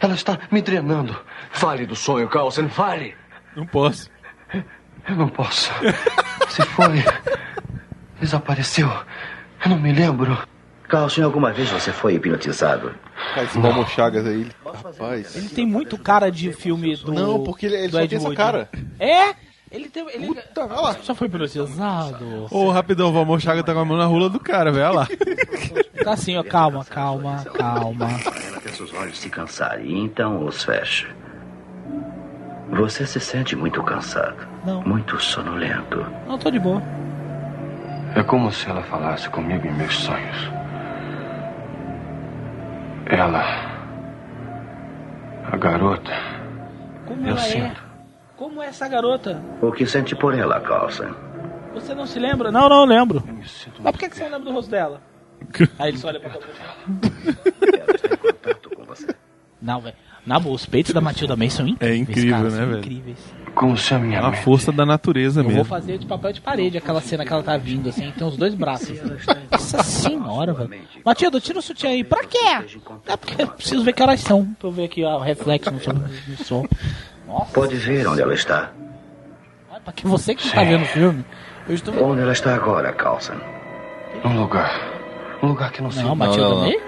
[0.00, 1.16] Ela está me drenando.
[1.52, 3.14] Fale do sonho, Carlson, fale.
[3.56, 4.10] Não posso.
[5.08, 5.70] Eu não posso.
[6.48, 7.04] Se foi.
[8.20, 8.88] Desapareceu.
[9.64, 10.36] Eu não me lembro.
[10.88, 12.94] Carlson, alguma vez você foi hipnotizado?
[13.34, 15.36] Cara, esse Chagas aí, ele- rapaz.
[15.36, 17.12] Ele tem muito cara de filme do.
[17.12, 18.36] Não, porque ele- ele do só Ed tem essa Wood.
[18.36, 18.68] cara.
[18.98, 19.34] É?
[19.74, 20.06] Ele tem.
[20.08, 20.32] Ele
[21.02, 22.46] já foi hipnotizado.
[22.48, 24.86] Ô, rapidão, o Valmor Chaga tá com a mão na rola do cara, velho.
[24.86, 25.08] Olha lá.
[26.04, 28.06] Tá assim, ó, calma, calma, calma.
[28.62, 31.08] Quer seus olhos se cansarem, então os feche.
[32.70, 34.46] Você se sente muito cansado.
[34.64, 34.80] Não.
[34.82, 36.06] Muito sonolento.
[36.26, 36.80] Não, tô de boa.
[38.14, 40.50] É como se ela falasse comigo em meus sonhos.
[43.06, 43.44] Ela.
[45.50, 46.12] A garota.
[47.06, 47.83] Como Eu ela é?
[48.44, 49.42] Como é essa garota?
[49.62, 51.14] O que sente por ela, Carlson?
[51.72, 52.52] Você não se lembra?
[52.52, 53.24] Não, não, eu lembro.
[53.26, 55.00] Mas por que, que você não lembra do rosto dela?
[55.78, 56.42] Aí ele só olha pra tua
[59.62, 59.96] Não, velho.
[60.26, 61.90] Na boa, os peitos da Matilda May são incríveis.
[61.90, 62.78] É incrível, cara, né, velho?
[62.80, 63.34] incríveis.
[63.54, 65.64] Como se a minha É uma mente- força da natureza Eu vou mesmo.
[65.64, 68.54] fazer de papel de parede aquela cena que ela tá vindo, assim, tem os dois
[68.54, 68.98] braços.
[69.50, 70.82] Nossa senhora, velho.
[71.02, 72.04] Matilda, tira o sutiã aí.
[72.04, 72.38] Pra quê?
[73.06, 74.44] É porque eu preciso ver que horas são.
[74.58, 75.80] Pra eu ver aqui ó, o reflexo no,
[76.44, 76.66] som-
[77.52, 78.70] Pode ver onde ela está.
[79.84, 81.24] pra que você que não tá vendo o filme.
[81.68, 83.34] Eu estou Onde ela está agora, Carlson?
[84.24, 84.70] Um lugar.
[85.42, 86.02] Um lugar que não sei.
[86.02, 86.80] Não, Matilda May?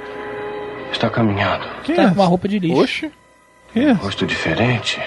[0.93, 1.67] Está caminhando.
[1.95, 2.81] Tá com uma roupa de lixo.
[2.81, 3.13] Oxe.
[3.73, 3.93] Que?
[3.93, 5.01] Rosto diferente.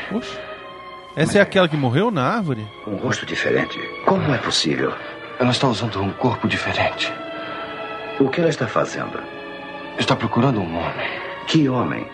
[1.16, 2.68] Essa é aquela que morreu na árvore?
[2.86, 3.80] Um rosto diferente?
[4.06, 4.94] Como é possível?
[5.40, 7.12] Ela está usando um corpo diferente.
[8.20, 9.20] O que ela está fazendo?
[9.98, 11.10] Está procurando um homem.
[11.48, 12.06] Que homem?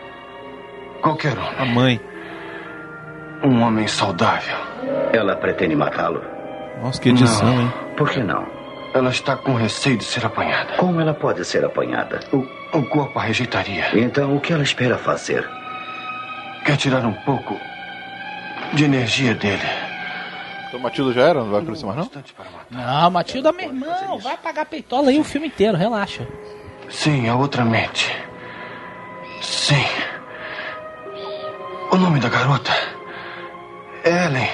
[1.02, 1.56] Qualquer homem.
[1.60, 2.02] A mãe.
[3.46, 4.58] Um homem saudável.
[5.14, 6.22] Ela pretende matá-lo?
[6.82, 7.62] Nossa, que edição, Não.
[7.62, 7.74] hein?
[7.96, 8.46] Por que não?
[8.94, 10.74] Ela está com receio de ser apanhada.
[10.78, 12.20] Como ela pode ser apanhada?
[12.32, 12.38] O,
[12.78, 13.86] o corpo a rejeitaria.
[13.94, 15.48] Então, o que ela espera fazer?
[16.66, 17.60] Quer tirar um pouco
[18.74, 19.62] de energia dele.
[20.68, 21.40] Então Matilda já era?
[21.42, 22.10] Não vai aparecer mais não?
[22.72, 26.28] Não, Matilda, meu irmão, vai pagar peitola aí o filme inteiro, relaxa.
[26.90, 28.12] Sim, a outra mente.
[29.42, 29.86] Sim.
[31.92, 32.72] O nome da garota.
[34.06, 34.48] Ellen.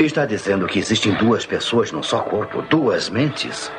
[0.00, 3.70] Está dizendo que existem duas pessoas num só corpo, duas mentes?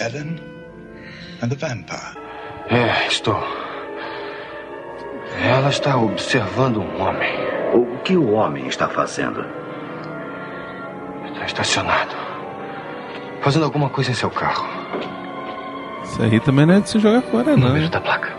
[0.00, 0.40] Ellen
[1.40, 2.18] and the vampire.
[2.68, 3.40] É, estou.
[5.40, 7.32] Ela está observando um homem.
[7.74, 9.44] O que o homem está fazendo?
[11.32, 12.16] Está estacionado.
[13.42, 14.66] Fazendo alguma coisa em seu carro.
[16.02, 17.68] Isso aí também não é de se jogar fora, não.
[17.68, 18.32] Número da placa.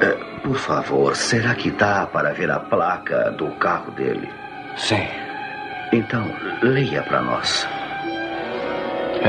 [0.00, 0.12] É,
[0.42, 4.39] por favor, será que dá para ver a placa do carro dele?
[4.80, 5.06] Sim.
[5.92, 6.24] Então,
[6.62, 7.66] leia para nós.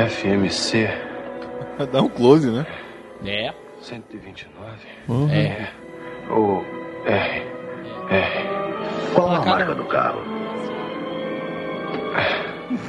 [0.09, 0.87] FMC
[1.91, 2.65] Dá um close, né?
[3.25, 3.53] É.
[3.81, 4.71] 129.
[5.09, 5.29] Uhum.
[5.31, 5.67] É.
[6.29, 6.63] O
[7.05, 7.41] R.
[8.09, 8.49] R.
[9.13, 10.21] Qual a marca do carro?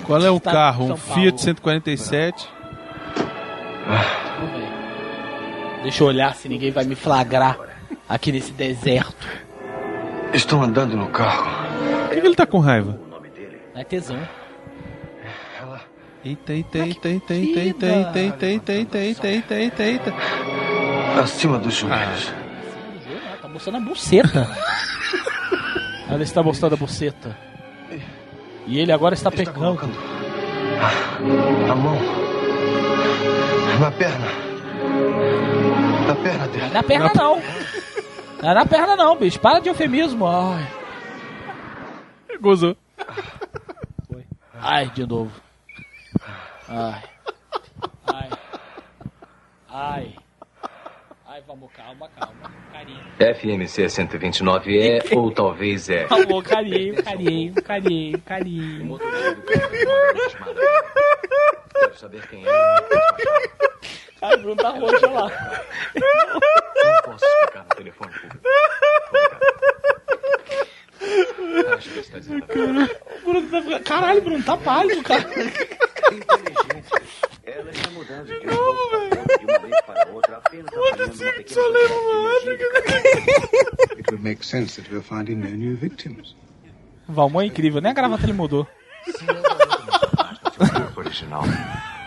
[0.05, 0.93] Qual é o Tá- carro?
[0.93, 0.97] Um.
[0.97, 2.49] Fiat 147.
[5.83, 7.59] Deixa eu olhar se ninguém vai me flagrar
[8.09, 9.27] aqui nesse deserto.
[10.33, 11.62] Estão andando no carro.
[12.13, 13.01] Por que, que ele tá com raiva?
[13.75, 14.19] É tesão.
[16.23, 20.15] Eita, eita, eita, eita, eita, eita, eita, eita, eita, eita, eita, eita, eita, eita.
[21.19, 22.31] Acima dos joelhos.
[23.41, 24.49] Tá mostrando a buceta.
[26.09, 27.37] Ela está mostrando a buceta.
[28.67, 29.91] E ele agora está pecando.
[31.71, 31.99] A mão.
[33.81, 34.27] Na perna.
[36.07, 36.69] Na perna dele.
[36.75, 37.43] Na perna não.
[38.43, 39.41] Não é na perna não, bicho.
[39.41, 40.27] Para de eufemismo.
[40.27, 40.82] Ai.
[42.43, 42.77] Gozou.
[44.55, 45.31] Ai, de novo.
[46.69, 47.03] Ai.
[48.13, 48.31] Ai.
[49.69, 50.15] Ai.
[51.25, 52.51] Ai, vamos, calma, calma.
[52.73, 53.01] Carinho.
[53.17, 56.07] FMC 129 é ou talvez é.
[56.11, 58.99] Amor, carinho, carinho, carinho, carinho.
[61.79, 62.51] Quero saber quem é.
[64.21, 65.31] Ai, Bruno tá roxo lá.
[65.95, 68.49] Não posso explicar no telefone público.
[71.77, 72.97] Acho que está dizendo a verdade.
[73.25, 75.25] O Bruno tá Caralho, Bruno, tá pálido, cara.
[77.45, 78.41] Ela está mudando de
[79.87, 81.79] para outro, apenas apanhando uma pequena
[83.97, 86.37] It would make sense that we're finding no new victims.
[87.09, 88.67] Valmor é incrível, nem a gravata ele mudou.
[90.97, 91.43] Original.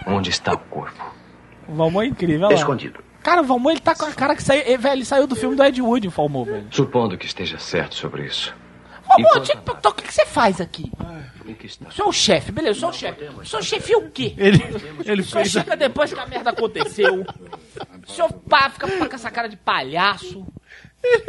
[0.08, 1.14] Onde está o corpo?
[1.68, 2.62] O Valmor é incrível, olha lá.
[2.62, 3.04] Escondido.
[3.22, 4.62] Cara, o Valmor ele tá com a cara que saiu.
[4.66, 6.68] eh, Velho, ele saiu do filme do Ed Wood, o Valmor, velho.
[6.72, 8.54] Supondo que esteja certo sobre isso.
[9.42, 10.92] Te perguntar, o que, que você faz aqui?
[11.48, 11.86] O que está?
[12.04, 13.24] O é chefe, beleza, é o chefe.
[13.26, 14.34] O senhor chefia o quê?
[14.38, 14.64] Ele,
[15.06, 15.56] ele O senhor fez.
[15.58, 17.24] a- chega depois que a merda aconteceu.
[18.08, 20.46] O senhor pá, fica com essa cara de palhaço.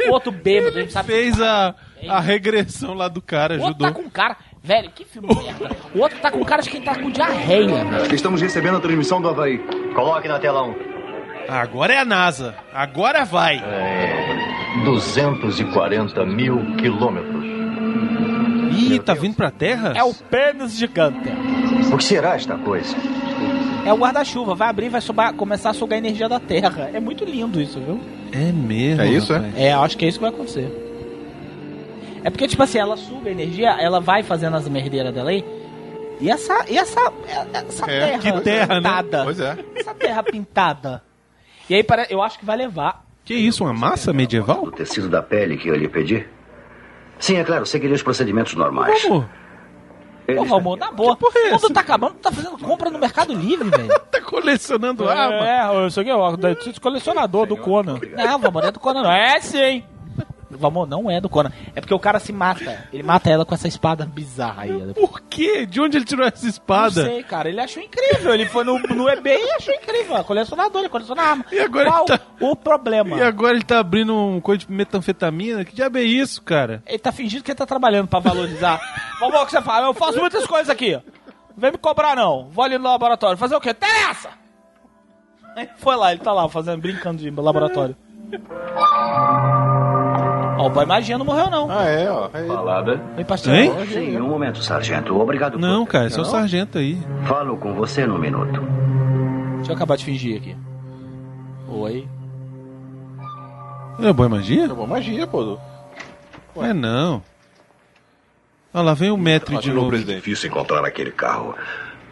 [0.07, 1.07] O outro bêbado, a gente sabe.
[1.07, 1.75] Fez a,
[2.09, 3.87] a regressão lá do cara, O outro ajudou.
[3.87, 4.37] tá com cara.
[4.63, 5.69] Velho, que filme merda.
[5.93, 7.85] O outro tá com cara de quem tá com diarreia.
[8.11, 9.59] Estamos recebendo a transmissão do Havaí.
[9.93, 10.75] Coloque na tela 1.
[11.47, 12.55] Agora é a NASA.
[12.73, 13.57] Agora vai.
[13.63, 17.36] É, 240 mil quilômetros.
[18.77, 19.93] Ih, tá vindo pra Terra?
[19.95, 21.29] É o pênis gigante.
[21.93, 22.95] O que será esta coisa?
[23.85, 26.89] É o guarda-chuva, vai abrir e vai subar- começar a sugar a energia da Terra.
[26.93, 27.99] É muito lindo isso, viu?
[28.31, 29.01] É mesmo.
[29.01, 29.37] É isso, é?
[29.37, 29.57] rapaz.
[29.57, 30.83] É, acho que é isso que vai acontecer.
[32.23, 35.45] É porque, tipo assim, ela suga a energia, ela vai fazendo as merdeiras dela aí.
[36.19, 36.65] E essa.
[36.69, 36.99] E essa.
[37.53, 38.19] Essa É, terra.
[38.19, 38.75] que terra, né?
[38.75, 39.23] pintada.
[39.23, 39.57] Pois é.
[39.75, 41.03] Essa terra pintada.
[41.69, 43.05] E aí eu acho que vai levar.
[43.23, 44.63] Que isso, uma massa medieval?
[44.65, 46.25] Do tecido da pele que eu lhe pedi?
[47.19, 49.01] Sim, é claro, seguiria os procedimentos normais.
[49.03, 49.27] Como?
[50.27, 51.15] Ele Pô, Valmor, na boa.
[51.15, 51.73] porra é o mundo essa?
[51.73, 53.87] tá acabando, tu tá fazendo compra no Mercado Livre, velho.
[54.11, 55.47] Tá colecionando arma.
[55.47, 57.97] É, isso aqui é o colecionador do Conan.
[58.15, 59.11] Não, Valmor, não é do Conan, não.
[59.11, 59.83] É sim.
[60.57, 61.51] Valmor não é do Conan.
[61.75, 62.85] É porque o cara se mata.
[62.91, 64.93] Ele mata ela com essa espada bizarra aí.
[64.93, 65.65] Por quê?
[65.65, 67.03] De onde ele tirou essa espada?
[67.03, 67.49] Não sei, cara.
[67.49, 68.33] Ele achou incrível.
[68.33, 70.17] Ele foi no, no eBay e achou incrível.
[70.17, 71.45] É Colecionador, ele coleciona arma.
[71.51, 73.17] E agora Qual tá- o problema?
[73.17, 75.63] E agora ele tá abrindo um coisa de metanfetamina?
[75.63, 76.81] Que diabo é isso, cara?
[76.85, 78.79] Ele tá fingindo que ele tá trabalhando pra valorizar.
[79.19, 79.87] Valmor, o que você fala?
[79.87, 80.99] Eu faço muitas coisas aqui.
[81.55, 82.49] Vem me cobrar, não.
[82.49, 83.37] Vou ali no laboratório.
[83.37, 83.71] Fazer o quê?
[83.71, 84.29] Interessa!
[85.55, 87.95] Aí foi lá, ele tá lá, fazendo, brincando de laboratório.
[90.57, 91.69] Ó, o boy magia não morreu, não.
[91.71, 92.29] Ah, é, ó.
[92.33, 93.01] Aí- Balada.
[93.15, 93.53] Vem pastor.
[93.53, 93.71] Hein?
[93.87, 95.19] Sim, um momento, sargento.
[95.19, 95.57] Obrigado.
[95.59, 96.97] Não, por- cara, esse é o sargento aí.
[97.25, 98.61] Falo com você no minuto.
[99.57, 100.55] Deixa eu acabar de fingir aqui.
[101.69, 102.07] Oi.
[103.99, 104.65] É boa magia?
[104.65, 105.57] É boa magia, pô.
[106.57, 107.21] É não.
[108.73, 109.89] Olha lá, vem o metro de novo.
[109.89, 110.17] presidente.
[110.17, 111.55] Difícil encontrar aquele carro.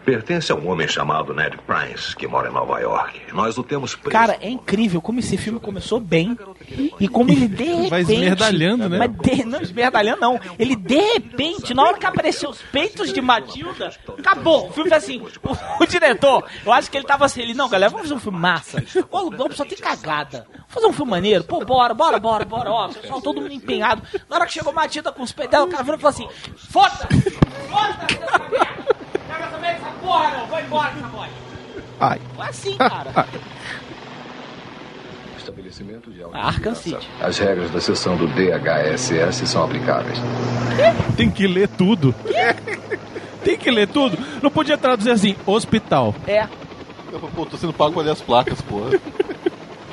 [0.06, 3.20] Pertence a um homem chamado Ned Prince, que mora em Nova York.
[3.32, 4.12] Nós o temos preso.
[4.12, 6.38] Cara, é incrível como esse filme começou bem
[7.00, 7.90] e como ele de repente...
[7.90, 8.98] Vai esmerdalhando, né?
[8.98, 10.40] Mas de, não, esmerdalhando não.
[10.60, 14.68] Ele de repente, na hora que apareceu os peitos de Matilda, acabou.
[14.68, 15.20] O filme foi assim.
[15.42, 18.20] O, o diretor, eu acho que ele tava assim, ele, não, galera, vamos fazer um
[18.20, 18.84] filme massa.
[19.10, 20.46] Ô, o Globo só tem cagada.
[20.52, 21.42] Vamos fazer um filme maneiro?
[21.42, 22.70] Pô, bora, bora, bora, bora.
[22.70, 24.02] Ó, pessoal, todo mundo empenhado.
[24.30, 26.28] Na hora que chegou Matilda com os peitos dela, o cara virou e falou assim,
[26.56, 27.30] foda-se,
[27.68, 28.95] foda-se
[29.70, 30.46] essa saber dessa porra, não.
[30.46, 31.28] Vai embora essa boy.
[32.00, 32.20] Ai.
[32.34, 33.26] Foi assim, cara.
[35.38, 37.08] Estabelecimento de Arkham City.
[37.20, 40.18] As regras da seção do DHSS são aplicáveis.
[41.16, 42.14] Tem que ler tudo.
[43.44, 44.18] Tem que ler tudo.
[44.42, 46.14] Não podia traduzir assim, hospital.
[46.26, 46.48] É,
[47.34, 48.98] Pô, tô sendo pago pra ler as placas, porra.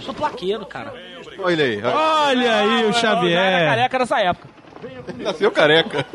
[0.02, 0.94] sou plaqueiro, cara.
[1.40, 1.78] Olha aí.
[1.84, 1.96] olha.
[1.96, 3.70] Olha aí o Eu era Xavier.
[3.70, 4.48] careca nessa época.
[5.18, 6.06] Nasceu careca.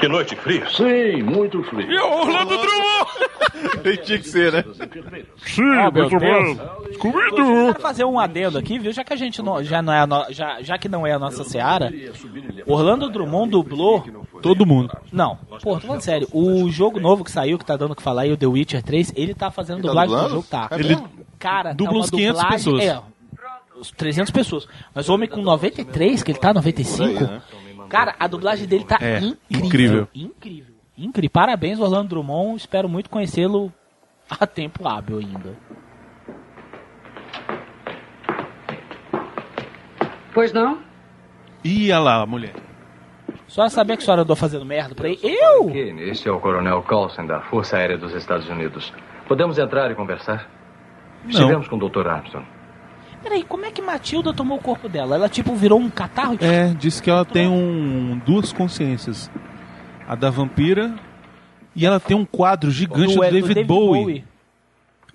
[0.00, 0.66] Que noite fria.
[0.70, 1.90] Sim, muito frio.
[1.90, 3.80] E o Orlando Drummond!
[3.84, 4.64] Ele tinha que ser, né?
[5.44, 6.58] Sim, Ah, meu muito bem.
[6.94, 7.66] Scooby-Doo.
[7.66, 8.92] Quero fazer um adendo aqui, viu?
[8.92, 11.12] Já que a gente não, já não é a no- já, já que não é
[11.12, 11.92] a nossa seara,
[12.66, 14.04] Orlando Drummond dublou.
[14.42, 14.96] Todo mundo.
[15.12, 16.26] Não, pô, tô falando sério.
[16.32, 18.82] O jogo novo que saiu, que tá dando o que falar aí, o The Witcher
[18.82, 20.68] 3, ele tá fazendo Ele tá dublagem do jogo, tá.
[20.72, 20.96] Ele?
[21.38, 22.84] Cara, dubla tá uns 500 dublagem, pessoas.
[22.84, 23.00] É,
[23.78, 24.68] uns 300 pessoas.
[24.94, 27.42] Mas o homem com 93, que ele tá, 95, Por aí, né?
[27.90, 29.36] Cara, a dublagem dele tá É, incrível.
[29.50, 30.08] incrível.
[30.14, 30.74] Incrível.
[30.96, 31.30] Incrível.
[31.30, 32.56] Parabéns, Orlando Drummond.
[32.56, 33.72] Espero muito conhecê-lo
[34.30, 35.56] a tempo hábil ainda.
[40.32, 40.78] Pois não?
[41.64, 42.54] Ih, olha lá, a mulher.
[43.46, 45.18] Só saber que a senhora andou fazendo merda por aí.
[45.22, 45.66] Eu?
[45.66, 48.92] Kane, este é o Coronel Carlson da Força Aérea dos Estados Unidos.
[49.26, 50.48] Podemos entrar e conversar?
[51.24, 51.30] Não.
[51.30, 52.06] Estivemos com o Dr.
[52.06, 52.46] Armstrong.
[53.22, 55.14] Peraí, como é que Matilda tomou o corpo dela?
[55.16, 56.36] Ela tipo virou um catarro?
[56.40, 59.30] É, disse que ela tem um, duas consciências.
[60.08, 60.94] A da vampira
[61.76, 64.24] e ela tem um quadro gigante do, é David, Bowie.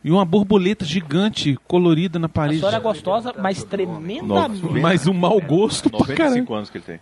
[0.03, 2.59] E uma borboleta gigante colorida na A parede.
[2.59, 4.61] senhora é gostosa, mas tremendamente.
[4.79, 6.45] Mas um mau gosto pra caralho.
[6.45, 6.99] 95 anos que ele tem.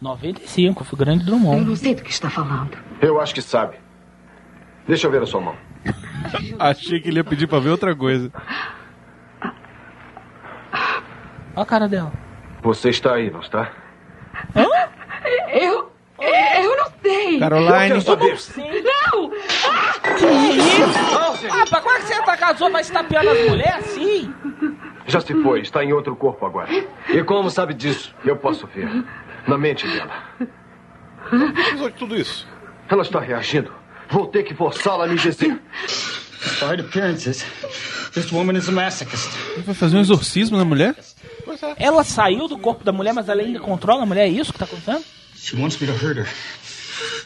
[0.00, 1.64] 95, foi grande Eu Drummond.
[1.64, 2.76] não sei do que está falando.
[3.00, 3.76] Eu acho que sabe.
[4.86, 5.54] Deixa eu ver a sua mão.
[6.58, 8.30] Achei que ele ia pedir pra ver outra coisa.
[11.54, 12.12] Olha a cara dela.
[12.62, 13.70] Você está aí, não está?
[14.54, 15.90] Eu.
[16.20, 17.38] Eu não sei.
[17.38, 17.72] Caroline.
[17.72, 18.38] Eu quero saber.
[18.84, 19.30] Não!
[19.30, 21.48] Que isso?
[21.50, 24.32] Ah, pra como é que você tá casou, vai estapeando as mulheres assim?
[25.06, 26.68] Já se foi, está em outro corpo agora.
[27.08, 28.14] E como sabe disso?
[28.24, 28.88] Eu posso ver.
[29.46, 30.12] Na mente dela.
[31.54, 32.46] Precisou de tudo isso.
[32.88, 33.72] Ela está reagindo.
[34.08, 35.60] Vou ter que forçá-la a me dizer.
[36.42, 37.44] Despite appearances,
[38.12, 39.30] this woman is a masochist.
[39.54, 40.94] Ele vai fazer um exorcismo na mulher?
[41.76, 44.58] Ela saiu do corpo da mulher, mas ela ainda controla a mulher, é isso que
[44.58, 45.04] tá acontecendo?
[45.36, 46.28] She wants me to hurt her.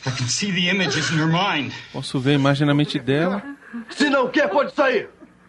[0.07, 1.73] I can see the images in her mind.
[1.93, 3.43] Posso ver a imagem na mente dela.
[3.91, 5.09] Se não quer, pode sair.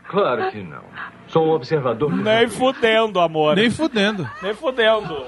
[0.10, 0.84] Claro que não.
[1.28, 2.12] Sou um observador.
[2.16, 3.56] Nem fudendo, amor.
[3.56, 4.30] Nem fudendo.
[4.42, 5.26] Nem fudendo.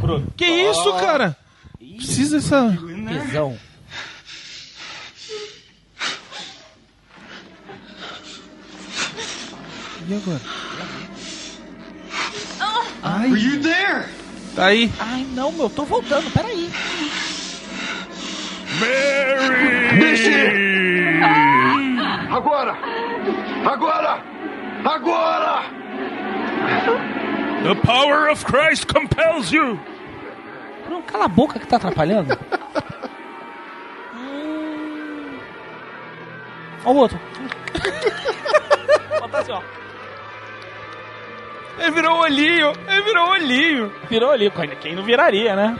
[0.00, 0.26] Bruno.
[0.36, 1.36] Que isso, cara?
[1.78, 2.76] Precisa essa.
[3.08, 3.56] Tesão.
[10.08, 10.40] E agora?
[13.02, 14.08] Are you there?
[14.54, 14.92] Tá aí.
[15.00, 16.70] Ai, não, meu, tô voltando, peraí.
[19.98, 21.20] Deixe!
[22.30, 22.76] Agora!
[23.64, 24.22] Agora!
[24.84, 25.62] Agora!
[27.62, 29.78] The power of Christ compels you.
[30.84, 32.36] Bruno, cala a boca que tá atrapalhando.
[34.14, 35.38] Hum.
[36.84, 37.18] Ó o outro.
[39.20, 39.62] Botar assim, ó.
[41.78, 42.72] Ele virou olhinho.
[42.88, 43.92] Ele virou olhinho.
[44.08, 44.50] Virou ali,
[44.80, 45.78] quem não viraria, né?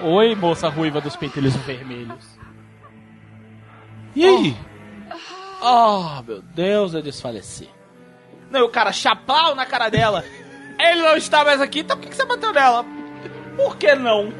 [0.00, 2.38] Oi, moça ruiva dos pentelhos vermelhos.
[4.14, 4.56] E aí?
[5.62, 7.68] Oh, meu Deus, eu desfaleci.
[8.50, 10.24] Não, e o cara chapau na cara dela.
[10.78, 12.84] Ele não está mais aqui, então por que você bateu nela?
[13.56, 14.32] Por que não?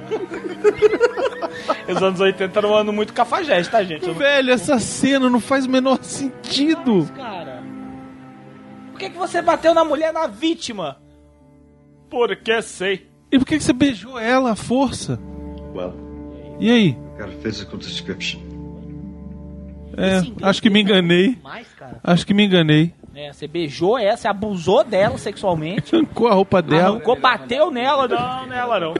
[1.89, 4.03] Os anos 80 eram um ano muito cafajeste, tá, gente?
[4.03, 7.07] Eu não- Velho, essa cena não faz o menor sentido.
[7.15, 7.61] Cara.
[9.03, 10.97] Que, que você bateu na mulher, na vítima?
[12.09, 13.09] Porque sei.
[13.33, 15.19] E por que que você beijou ela à força?
[15.74, 15.93] Well,
[16.61, 16.97] E aí?
[19.97, 21.37] É, acho que me enganei.
[21.43, 21.99] Mais, cara.
[22.05, 22.95] Acho que me enganei.
[23.12, 25.97] É, você beijou ela, você abusou dela sexualmente.
[25.97, 26.91] Arrancou a roupa dela.
[26.91, 28.07] Arrancou, bateu nela.
[28.07, 28.95] Não, nela não.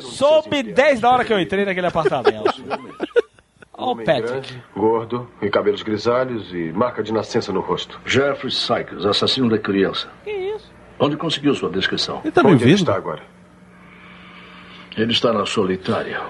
[0.00, 2.60] Soube 10 da hora que eu entrei naquele apartamento.
[3.80, 4.22] Ó o Patrick.
[4.22, 7.98] grande, gordo, e cabelos grisalhos e marca de nascença no rosto.
[8.04, 10.08] Jeffrey Sykes, assassino da criança.
[10.22, 10.70] Que isso?
[10.98, 12.20] Onde conseguiu sua descrição?
[12.22, 13.22] Ele tá me Onde ele está agora?
[14.96, 16.20] Ele está na solitária.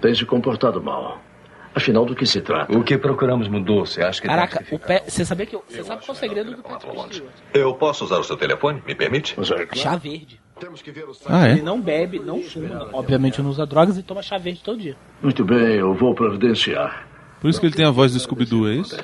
[0.00, 1.20] Tem se comportado mal.
[1.74, 2.74] Afinal, do que se trata?
[2.74, 5.02] O que procuramos mudou, você acha que Caraca, o Pe...
[5.06, 5.62] você sabia que eu...
[5.68, 7.34] Você sabe qual é o segredo do Patrick Stewart?
[7.52, 8.82] Eu posso usar o seu telefone?
[8.86, 9.36] Me permite?
[9.74, 10.40] Chá verde.
[10.58, 11.62] O Ah, Ele é?
[11.62, 14.96] não bebe, não fuma, obviamente não usa drogas e toma chá verde todo dia.
[15.22, 17.06] Muito bem, eu vou providenciar.
[17.40, 18.96] Por isso que ele tem a voz do Scooby-Doo, é isso?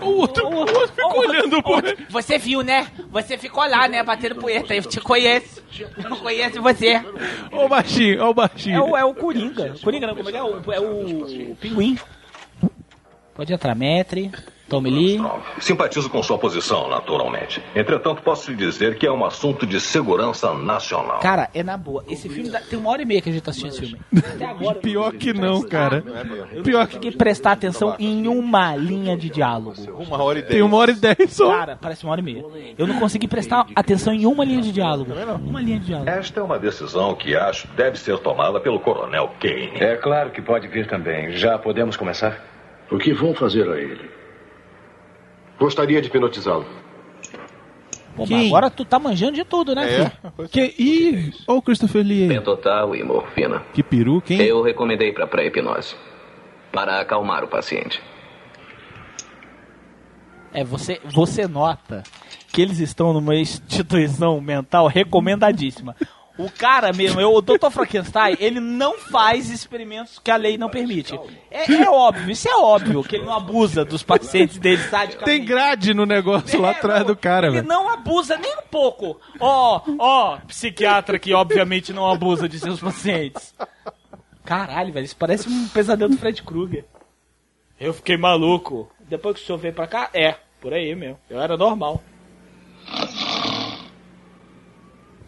[0.00, 1.74] O outro, o outro ficou olhando pro...
[2.10, 2.88] Você viu, né?
[3.10, 4.02] Você ficou lá, né?
[4.02, 4.74] Batendo punheta.
[4.74, 5.62] Eu te conheço.
[6.02, 7.00] Eu conheço você.
[7.52, 8.84] Ó o baixinho, ó o É baixinho.
[8.84, 9.74] o, é o Coringa.
[9.80, 10.42] Coringa não, como é que é?
[10.42, 11.96] O, é o Pinguim.
[13.32, 14.32] Pode entrar, Metre.
[14.72, 15.20] Tome Lee.
[15.58, 17.62] Simpatizo com sua posição, naturalmente.
[17.76, 21.18] Entretanto, posso lhe dizer que é um assunto de segurança nacional.
[21.20, 22.02] Cara, é na boa.
[22.08, 24.00] Esse filme dá- tem uma hora e meia que a gente tá assistindo esse filme.
[24.34, 24.78] Até agora.
[24.78, 26.02] Pior que não, cara.
[26.64, 29.74] Pior que consegui prestar atenção em uma linha de diálogo.
[29.98, 30.54] Uma hora e dez.
[30.54, 31.50] tem uma hora e dez só.
[31.54, 32.44] Cara, parece uma hora e meia.
[32.78, 35.12] Eu não consegui prestar atenção em uma linha de diálogo.
[35.44, 36.08] Uma linha de diálogo.
[36.08, 39.72] Esta é uma decisão que acho deve ser tomada pelo Coronel Kane.
[39.80, 41.32] É claro que pode vir também.
[41.32, 42.40] Já podemos começar?
[42.90, 44.21] O que vão fazer a ele?
[45.62, 46.66] Gostaria de hipnotizá-lo.
[48.16, 50.48] Pô, mas agora tu tá manjando de tudo, né, filho?
[50.48, 50.74] Que...
[50.76, 52.26] Ih, ó o Christopher Lee.
[52.26, 53.62] Pentotal e morfina.
[53.72, 54.42] Que peruca, hein?
[54.42, 55.94] Eu recomendei para pré-hipnose.
[56.72, 58.02] Para acalmar o paciente.
[60.52, 62.02] É, você, você nota
[62.52, 65.94] que eles estão numa instituição mental recomendadíssima.
[66.38, 67.70] O cara mesmo, o Dr.
[67.70, 71.14] Frankenstein, ele não faz experimentos que a lei não permite.
[71.50, 75.24] É, é óbvio, isso é óbvio, que ele não abusa dos pacientes dele sadicamente.
[75.24, 77.68] Tem grade no negócio lá É, atrás não, do cara, Ele velho.
[77.68, 79.20] não abusa nem um pouco.
[79.38, 83.54] Ó, ó, psiquiatra que obviamente não abusa de seus pacientes.
[84.44, 86.84] Caralho, velho, isso parece um pesadelo do Fred Krueger.
[87.78, 88.90] Eu fiquei maluco.
[89.00, 91.18] Depois que o senhor veio pra cá, é, por aí mesmo.
[91.28, 92.02] Eu era normal.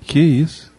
[0.00, 0.73] Que isso?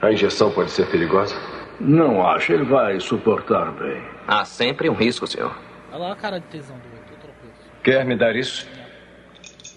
[0.00, 1.34] A injeção pode ser perigosa?
[1.78, 4.02] Não acho, ele vai suportar bem.
[4.26, 5.54] Há sempre um risco, senhor.
[5.90, 7.30] Olha lá a cara de tesão do outro.
[7.82, 8.66] Quer me dar isso?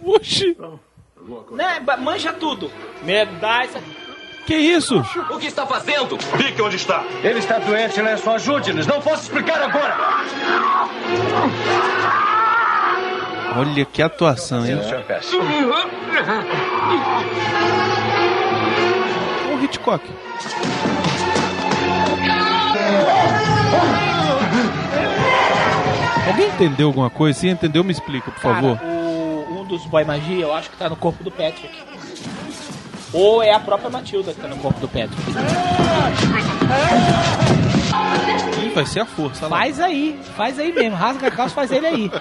[0.04, 0.58] Oxi.
[1.52, 1.80] Né?
[2.00, 2.70] Manja tudo.
[3.04, 3.82] Me dá essa.
[4.46, 5.00] Que isso?
[5.30, 6.18] O que está fazendo?
[6.20, 7.04] Fique onde está.
[7.24, 8.30] Ele está doente, Lenço.
[8.30, 8.86] Ajude-nos.
[8.86, 9.96] Não posso explicar agora.
[13.56, 14.80] Olha que atuação, hein?
[19.52, 20.04] O Hitchcock.
[26.28, 27.40] Alguém entendeu alguma coisa?
[27.40, 28.78] Se entendeu, me explica, por favor.
[28.78, 31.70] Cara, o, um dos boy magia, eu acho que tá no corpo do Patrick.
[33.14, 35.22] Ou é a própria Matilda que tá no corpo do Patrick.
[38.66, 39.48] Ih, vai ser a força.
[39.48, 39.58] lá.
[39.58, 40.96] Faz aí, faz aí mesmo.
[40.96, 42.12] Rasga a calça, faz ele aí.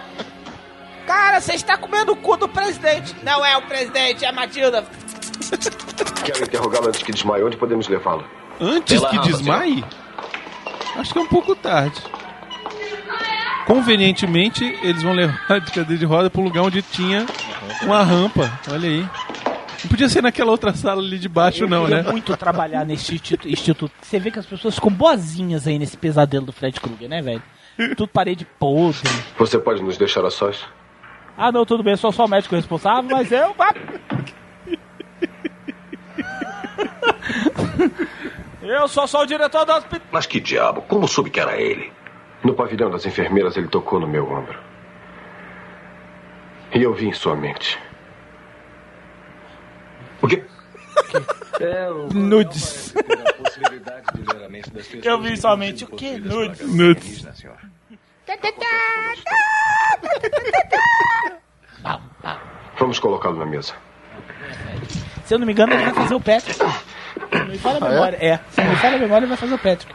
[1.06, 3.14] Cara, você está comendo o cu do presidente.
[3.22, 4.84] Não é o presidente, é a Matilda.
[6.24, 7.42] Quero interrogá-lo antes que desmaie.
[7.42, 8.24] Onde podemos levá-lo?
[8.60, 9.84] Antes Pela que rampa, desmaie?
[10.96, 12.00] Acho que é um pouco tarde.
[13.66, 17.26] Convenientemente, eles vão levar de cadeira de roda para um lugar onde tinha
[17.82, 18.50] uma rampa.
[18.70, 19.00] Olha aí.
[19.82, 22.02] Não podia ser naquela outra sala ali de baixo, Eu não, né?
[22.02, 23.92] muito trabalhar nesse instituto, instituto.
[24.00, 27.42] Você vê que as pessoas ficam boazinhas aí nesse pesadelo do Fred Krueger, né, velho?
[27.96, 29.00] Tudo parede podre.
[29.38, 30.64] Você pode nos deixar a sós?
[31.36, 33.54] Ah, não, tudo bem, eu sou só o médico responsável, mas eu.
[38.62, 40.06] Eu sou só o diretor do hospital.
[40.12, 40.82] Mas que diabo?
[40.82, 41.92] Como soube que era ele?
[42.44, 44.58] No pavilhão das enfermeiras, ele tocou no meu ombro.
[46.74, 47.78] E eu vi em sua mente.
[50.22, 50.44] O quê?
[52.14, 52.94] Nudes.
[55.02, 56.18] Eu vi somente o quê?
[56.18, 56.60] Nudes.
[56.60, 57.26] Nudes.
[62.78, 63.74] Vamos colocá-lo na mesa.
[65.24, 66.54] Se eu não me engano, ele vai fazer o Patrick.
[66.54, 67.90] Se não me falha a Ah, é?
[67.92, 68.16] memória.
[68.20, 69.94] É, se não me falha a memória, ele vai fazer o Patrick.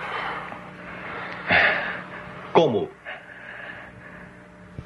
[2.53, 2.89] Como?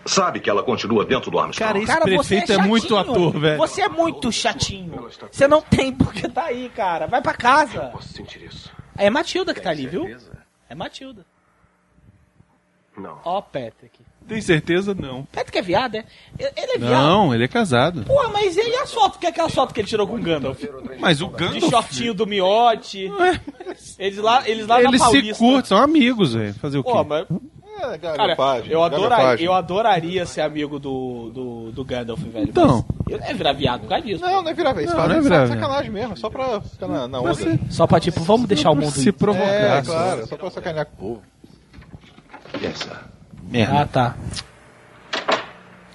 [0.06, 1.68] Sabe que ela continua dentro do Armstrong?
[1.68, 2.68] Cara, esse Cara, você prefeito é, chatinho.
[2.70, 3.58] muito ator, velho.
[3.58, 5.10] Você é muito chatinho.
[5.32, 7.06] Você não tem porque tá aí, cara.
[7.06, 7.82] Vai pra casa.
[7.92, 8.72] Posso sentir isso?
[8.98, 10.08] É Matilda que tá ali, viu?
[10.68, 11.24] É Matilda.
[13.02, 13.18] Não.
[13.26, 14.00] Ó, Patrick.
[14.28, 14.94] Tem certeza?
[14.94, 15.26] Não.
[15.26, 16.06] Patrick é viado, é?
[16.38, 17.04] Ele é viado.
[17.04, 18.04] Não, ele é casado.
[18.04, 19.20] Pô, mas e as fotos?
[19.20, 20.62] Que é aquela foto que ele tirou com o Gandalf?
[21.00, 21.70] Mas o De Gandalf...
[21.70, 23.12] shortinho do miote.
[23.98, 25.44] Eles lá, eles lá na Eles se Paulista.
[25.44, 26.54] curtem, são amigos, velho.
[26.54, 26.92] Fazer o quê?
[26.92, 27.26] Pô, mas...
[27.84, 32.48] É, Cara, eu, adoraria, eu adoraria ser amigo do, do, do Gandalf, velho.
[32.48, 32.86] Então.
[33.10, 34.22] Eu não ia virar viado por causa disso.
[34.24, 34.94] Não, não é virar vez.
[34.94, 37.34] Não, não é é virar sacanagem mesmo, só pra ficar na, na onda.
[37.72, 38.92] Só pra, tipo, vamos deixar o mundo...
[38.92, 39.48] Se provocar.
[39.48, 39.92] É, só.
[39.92, 41.22] claro, só pra sacanear com o povo.
[43.44, 43.82] Merda.
[43.82, 44.16] Ah, tá.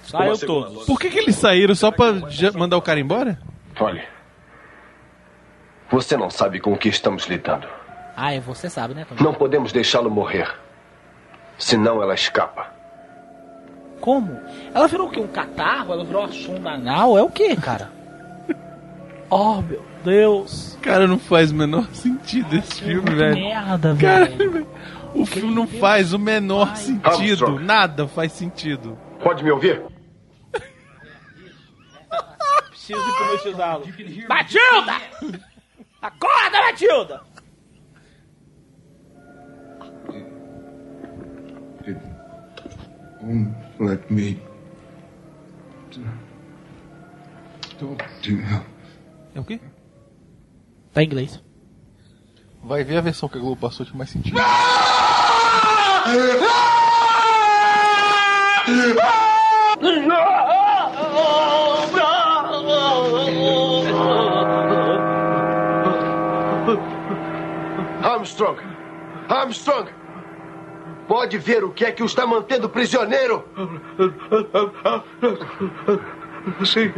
[0.03, 0.85] Saiu todos.
[0.85, 2.13] Por que, que eles saíram só pra
[2.55, 3.39] mandar o cara embora?
[3.79, 4.03] Olhe.
[5.91, 7.67] Você não sabe com o que estamos lidando.
[8.15, 9.23] Ah, é, você sabe, né, Tom?
[9.23, 10.49] Não podemos deixá-lo morrer.
[11.57, 12.67] Senão ela escapa.
[14.01, 14.39] Como?
[14.73, 15.19] Ela virou o quê?
[15.19, 15.93] Um catarro?
[15.93, 17.17] Ela virou uma sonda anal?
[17.17, 17.91] É o quê, cara?
[19.29, 20.66] Oh, meu Deus.
[20.87, 23.35] Cara, não faz o menor sentido esse filme, velho.
[23.35, 24.65] merda, Cara, velho.
[25.13, 27.07] O filme não faz o menor sentido.
[27.07, 27.63] Armstrong.
[27.63, 28.97] Nada faz sentido.
[29.23, 29.81] Pode me ouvir?
[32.69, 33.85] Preciso hipnotizá-lo.
[34.29, 35.01] Matilda!
[36.01, 37.21] Acorda, Matilda!
[43.21, 44.39] Won't let me
[47.79, 48.61] talk to him.
[49.35, 49.59] É o quê?
[50.97, 51.39] Tá em inglês.
[52.63, 54.35] Vai ver a versão que a Globo passou que mais sentido.
[68.01, 68.59] Armstrong!
[69.29, 69.91] Armstrong!
[71.07, 73.47] Pode ver o que é que o está mantendo prisioneiro?
[76.65, 76.91] Sim.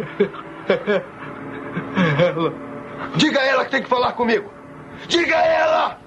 [2.17, 2.68] Ela.
[3.15, 4.51] Diga a ela que tem que falar comigo!
[5.07, 5.99] Diga a ela!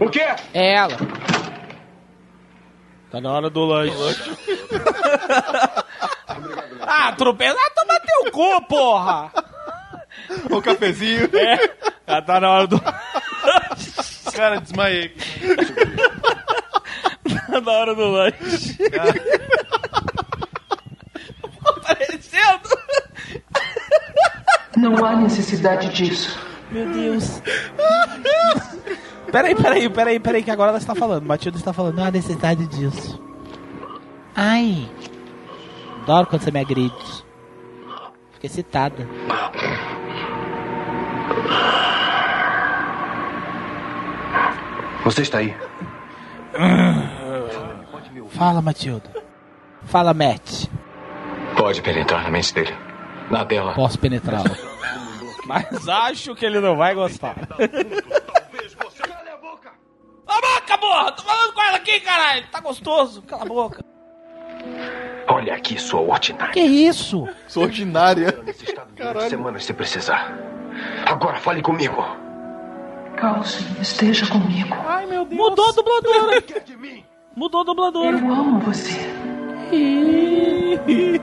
[0.00, 0.26] O quê?
[0.54, 0.96] É ela.
[3.10, 3.96] Tá na hora do lanche.
[6.82, 9.32] ah, atropelado, toma teu cu, porra!
[10.50, 11.28] O cafezinho.
[11.32, 11.56] É,
[12.06, 12.80] já tá na hora do.
[14.34, 15.14] Cara, desmaiei.
[17.50, 18.76] tá na hora do lanche.
[21.64, 22.68] Aparecendo!
[24.78, 26.38] Não há necessidade disso.
[26.70, 27.42] Meu Deus.
[29.32, 31.24] Peraí, peraí, peraí, peraí, que agora ela está falando.
[31.24, 33.20] Matilda está falando, não há necessidade disso.
[34.36, 34.88] Ai.
[36.02, 36.94] Adoro quando você me agride.
[38.32, 39.06] Fiquei excitada.
[45.04, 45.56] Você está aí?
[48.30, 49.10] Fala, Matilda.
[49.84, 50.66] Fala, Matt.
[51.56, 52.87] Pode penetrar na mente dele.
[53.30, 53.74] Na dela.
[53.74, 54.50] Posso penetrá-lo.
[55.44, 57.34] Mas acho que ele não vai gostar.
[57.34, 57.64] Cala
[59.32, 59.70] a boca!
[60.26, 61.12] Cala a boca, porra!
[61.12, 62.46] Tô falando com ela aqui, caralho!
[62.50, 63.22] Tá gostoso?
[63.22, 63.84] Cala a boca.
[65.28, 66.52] Olha aqui, sua ordinária.
[66.52, 67.26] Que isso?
[67.46, 68.38] Sou ordinária.
[69.28, 70.36] Semanas se precisar.
[71.06, 72.04] Agora fale comigo.
[73.16, 74.74] Carlson, esteja comigo.
[74.86, 75.40] Ai, meu Deus.
[75.40, 76.44] Mudou a dubladora.
[77.36, 78.18] Mudou a dubladora.
[78.18, 78.98] Eu amo você.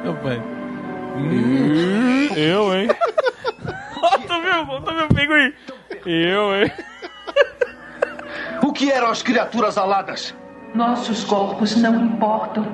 [0.03, 0.54] Rapaz.
[2.35, 2.87] Eu, hein?
[4.01, 4.81] Ó, tu viu?
[4.81, 5.53] Tu viu pinguim?
[6.05, 6.71] Eu, hein?
[8.63, 10.35] O que eram as criaturas aladas?
[10.73, 12.65] Nossos corpos não importam.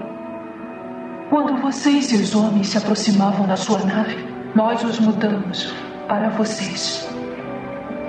[1.30, 4.18] Quando vocês e os homens se aproximavam da sua nave,
[4.55, 5.73] nós os mudamos
[6.07, 7.07] para vocês.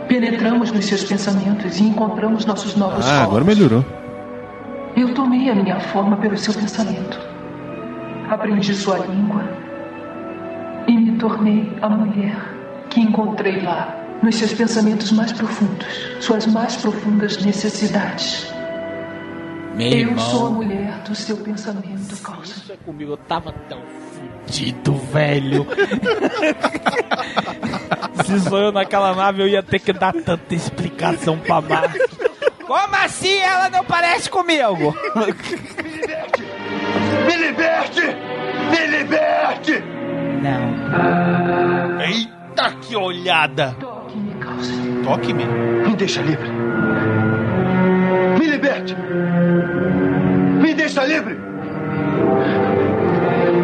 [0.09, 3.26] Penetramos nos seus pensamentos e encontramos nossos novos Ah, corpos.
[3.28, 3.84] agora melhorou.
[4.96, 7.18] Eu tomei a minha forma pelo seu pensamento.
[8.30, 9.44] Aprendi sua língua.
[11.23, 12.36] Me tornei a mulher
[12.90, 15.86] que encontrei lá, nos seus pensamentos mais profundos,
[16.19, 18.53] suas mais profundas necessidades.
[19.77, 20.19] Meu eu irmão.
[20.19, 22.55] sou a mulher do seu pensamento, Carlson.
[22.55, 23.81] Isso é comigo, eu tava tão
[24.44, 25.65] fudido, velho.
[28.27, 32.05] Se sou eu naquela nave, eu ia ter que dar tanta explicação pra Márcia.
[32.66, 34.93] Como assim ela não parece comigo?
[37.27, 38.03] Me liberte!
[38.73, 40.03] Me liberte!
[40.43, 42.01] Não.
[42.01, 43.77] Eita, que olhada!
[43.78, 45.02] Toque-me, Carlson.
[45.05, 45.44] Toque-me.
[45.44, 46.48] Me deixa livre.
[48.39, 48.97] Me liberte!
[50.60, 51.39] Me deixa livre!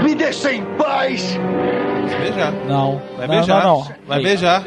[0.02, 1.38] Me deixa em paz!
[2.08, 2.52] Vai beijar.
[2.52, 3.02] Não.
[3.16, 3.62] Vai não, beijar.
[3.64, 3.94] Não, não.
[4.06, 4.64] Vai Ei, beijar.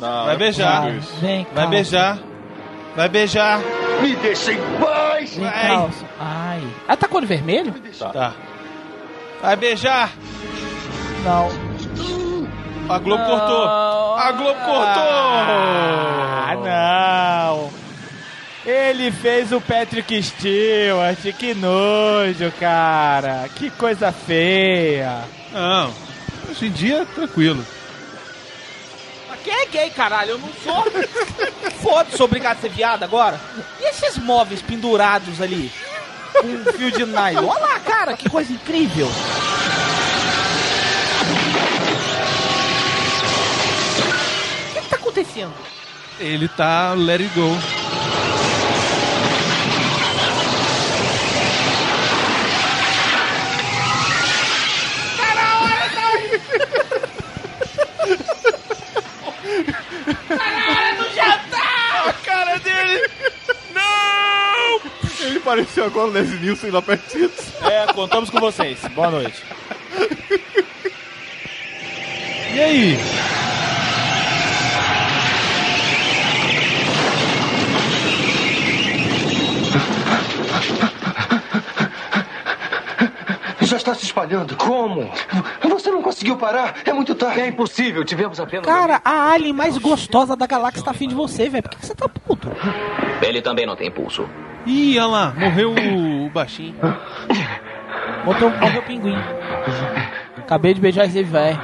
[0.00, 0.86] Não, Vai beijar.
[0.86, 2.18] Ah, vem, Vai beijar.
[2.96, 3.60] Vai beijar.
[4.02, 5.34] Me deixa em paz!
[5.36, 5.66] Vem, Vai.
[5.68, 6.06] Carlson.
[6.20, 6.62] Ai.
[6.86, 7.74] Ela tá com olho vermelho?
[8.12, 8.32] Tá.
[9.42, 10.10] Vai beijar.
[11.24, 11.48] Não.
[12.88, 13.64] A Globo cortou.
[14.16, 16.64] A Globo Ah, cortou.
[16.64, 17.70] não.
[18.64, 21.18] Ele fez o Patrick Stewart.
[21.38, 23.48] Que nojo, cara.
[23.54, 25.22] Que coisa feia.
[25.52, 25.92] Não.
[26.50, 27.64] Hoje em dia, tranquilo.
[29.28, 30.30] Mas Quem é gay, caralho?
[30.32, 30.84] Eu não sou.
[31.82, 33.38] Foda-se, sou obrigado a ser viado agora.
[33.80, 35.70] E esses móveis pendurados ali?
[36.40, 37.46] Com um fio de nylon.
[37.48, 39.10] Olha lá, cara, que coisa incrível.
[45.18, 45.54] O que, que tá acontecendo?
[46.20, 47.56] Ele tá let it go.
[62.06, 63.10] A cara dele!
[63.74, 64.80] Não!
[65.20, 67.30] Ele pareceu agora o Leslie Nielsen lá pertinho.
[67.62, 68.78] É, contamos com vocês.
[68.94, 69.42] Boa noite.
[72.54, 72.98] E aí?
[83.68, 84.56] Já está se espalhando.
[84.56, 85.10] Como?
[85.62, 86.76] Você não conseguiu parar?
[86.86, 87.40] É muito tarde.
[87.40, 88.64] É impossível, tivemos apenas.
[88.64, 91.62] Cara, a alien mais gostosa da galáxia tá afim de você, velho.
[91.62, 92.50] Por que, você tá puto?
[93.20, 94.26] Ele também não tem pulso.
[94.64, 95.34] Ih, olha lá.
[95.36, 96.76] Morreu o, baixinho.
[98.24, 99.18] Morreu o pinguim.
[100.38, 101.60] Acabei de beijar esse velho.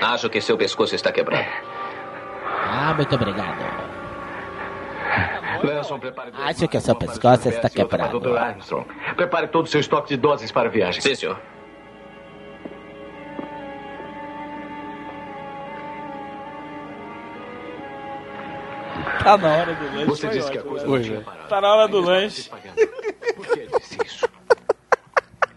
[0.00, 1.44] Acho que seu pescoço está quebrado.
[2.70, 3.87] Ah, muito obrigado.
[5.66, 6.30] Lanson, prepare.
[6.34, 8.20] Acho que seu pescoço está quebrado.
[8.20, 8.36] Dr.
[8.36, 8.86] Armstrong,
[9.16, 11.00] prepare todo o seu estoque de doses para a viagem.
[11.00, 11.38] Sim, senhor.
[19.22, 20.04] Tá na hora do lanche.
[20.06, 20.92] Você disse que a coisa né?
[20.92, 21.48] não tinha parado.
[21.48, 22.50] Tá na hora do lanche.
[22.50, 24.28] Por que ele disse isso?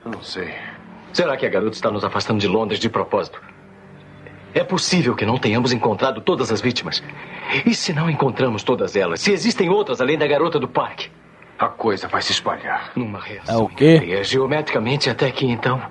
[0.03, 0.53] Eu não sei.
[1.13, 3.41] Será que a garota está nos afastando de Londres de propósito?
[4.53, 7.01] É possível que não tenhamos encontrado todas as vítimas.
[7.65, 9.21] E se não encontramos todas elas?
[9.21, 11.09] Se existem outras além da garota do parque?
[11.57, 12.91] A coisa vai se espalhar.
[12.95, 13.99] Numa É reação o quê?
[13.99, 15.81] cadeia, geometricamente até que então.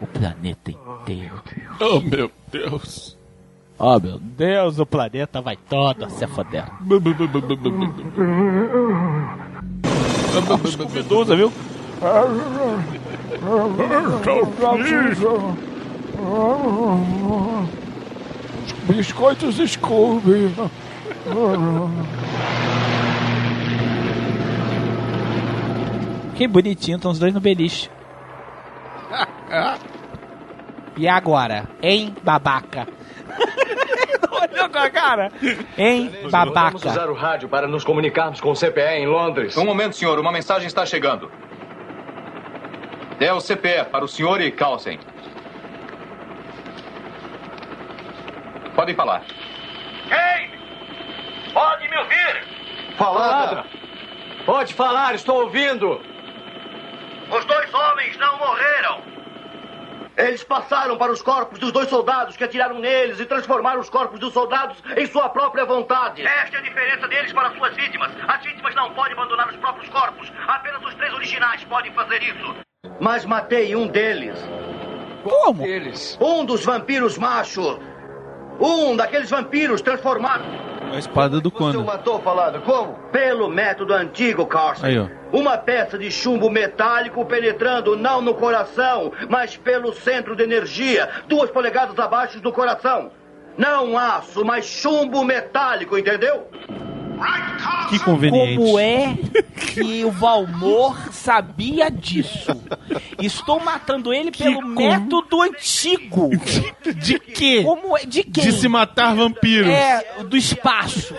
[0.00, 1.42] O planeta inteiro.
[1.80, 3.18] Oh, meu Deus.
[3.78, 6.64] Oh, meu Deus, o planeta vai todo se foder.
[10.94, 11.52] Medusa, viu?
[18.88, 20.54] Biscoitos Scooby.
[26.36, 27.90] Que bonitinho, estão os dois no beliche.
[30.96, 31.68] E agora?
[31.82, 32.86] Hein, babaca?
[34.30, 35.30] Olhou com a cara?
[35.78, 36.88] Hein, Vamos babaca?
[36.88, 39.56] usar o rádio para nos comunicarmos com o CPE em Londres.
[39.56, 40.18] Um momento, senhor.
[40.18, 41.30] Uma mensagem está chegando.
[43.20, 44.98] É o CPE para o senhor e Carlsen.
[48.74, 49.22] Podem falar.
[50.10, 50.50] Ei!
[51.52, 52.44] Pode me ouvir?
[52.96, 53.64] Falando.
[54.46, 56.00] Pode falar, estou ouvindo.
[57.30, 59.02] Os dois homens não morreram.
[60.16, 64.20] Eles passaram para os corpos dos dois soldados que atiraram neles e transformaram os corpos
[64.20, 66.22] dos soldados em sua própria vontade.
[66.26, 68.12] Esta é a diferença deles para suas vítimas.
[68.28, 70.30] As vítimas não podem abandonar os próprios corpos.
[70.46, 72.56] Apenas os três originais podem fazer isso.
[73.00, 74.38] Mas matei um deles.
[75.22, 75.64] Como?
[75.64, 76.18] Eles.
[76.20, 77.80] Um dos vampiros macho.
[78.62, 80.46] Um daqueles vampiros transformados.
[80.92, 81.82] A espada do Conan.
[81.82, 82.92] matou falado como?
[83.10, 84.86] Pelo método antigo, Carson.
[84.86, 85.08] Aí, ó.
[85.32, 91.50] Uma peça de chumbo metálico penetrando não no coração, mas pelo centro de energia, duas
[91.50, 93.10] polegadas abaixo do coração.
[93.58, 96.46] Não aço, mas chumbo metálico, entendeu?
[97.88, 98.56] Que conveniente.
[98.56, 99.16] Como é
[99.74, 102.50] que o Valmor sabia disso?
[103.20, 106.30] Estou matando ele pelo método antigo.
[106.96, 107.62] De quê?
[107.62, 108.04] Como é?
[108.06, 108.44] De quem?
[108.44, 109.68] De se matar vampiros.
[109.68, 111.14] É, do espaço.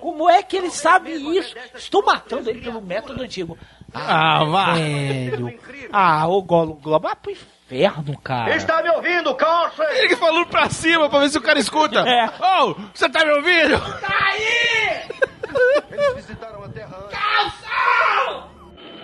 [0.00, 1.54] Como é que ele sabe isso?
[1.74, 3.58] Estou matando ele pelo método antigo.
[3.92, 4.74] Ah, vá.
[4.74, 5.58] Velho.
[5.92, 7.08] Ah, o Golo Globo.
[7.08, 7.16] Ah,
[7.70, 8.54] inferno, cara.
[8.54, 9.82] Está me ouvindo, Carson?
[9.82, 12.00] Ele que falou pra cima pra ver se o cara escuta.
[12.00, 12.30] É.
[12.40, 13.78] Oh, você tá me ouvindo?
[14.00, 15.02] Tá aí!
[15.90, 16.96] Eles visitaram a Terra.
[17.10, 18.50] Calção!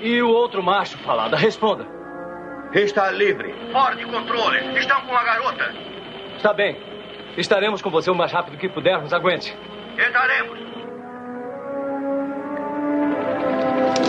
[0.00, 1.86] E o outro macho falada, responda.
[2.72, 3.54] Está livre.
[3.72, 4.78] Fora de controle.
[4.78, 5.74] Estão com a garota.
[6.36, 6.80] Está bem.
[7.36, 9.12] Estaremos com você o mais rápido que pudermos.
[9.12, 9.56] Aguente.
[9.96, 10.58] Estaremos.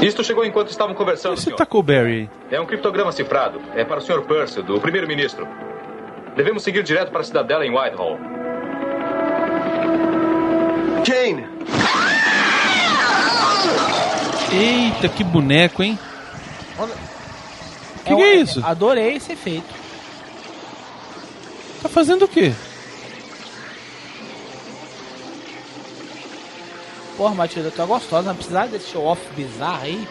[0.02, 2.30] Isto chegou enquanto estavam conversando, Você tacou o Barry.
[2.52, 3.62] É um criptograma cifrado.
[3.76, 4.22] É para o Sr.
[4.24, 5.48] Percy, do primeiro-ministro.
[6.36, 8.18] Devemos seguir direto para a cidadela em Whitehall.
[11.06, 11.46] Jane!
[14.52, 15.98] Eita, que boneco, hein?
[18.06, 18.62] Que É que o- é isso?
[18.66, 19.74] Adorei esse efeito.
[21.82, 22.54] Tá fazendo o quê?
[27.18, 30.08] Porra, Matilda, tu é gostosa, não precisava desse show-off bizarro aí.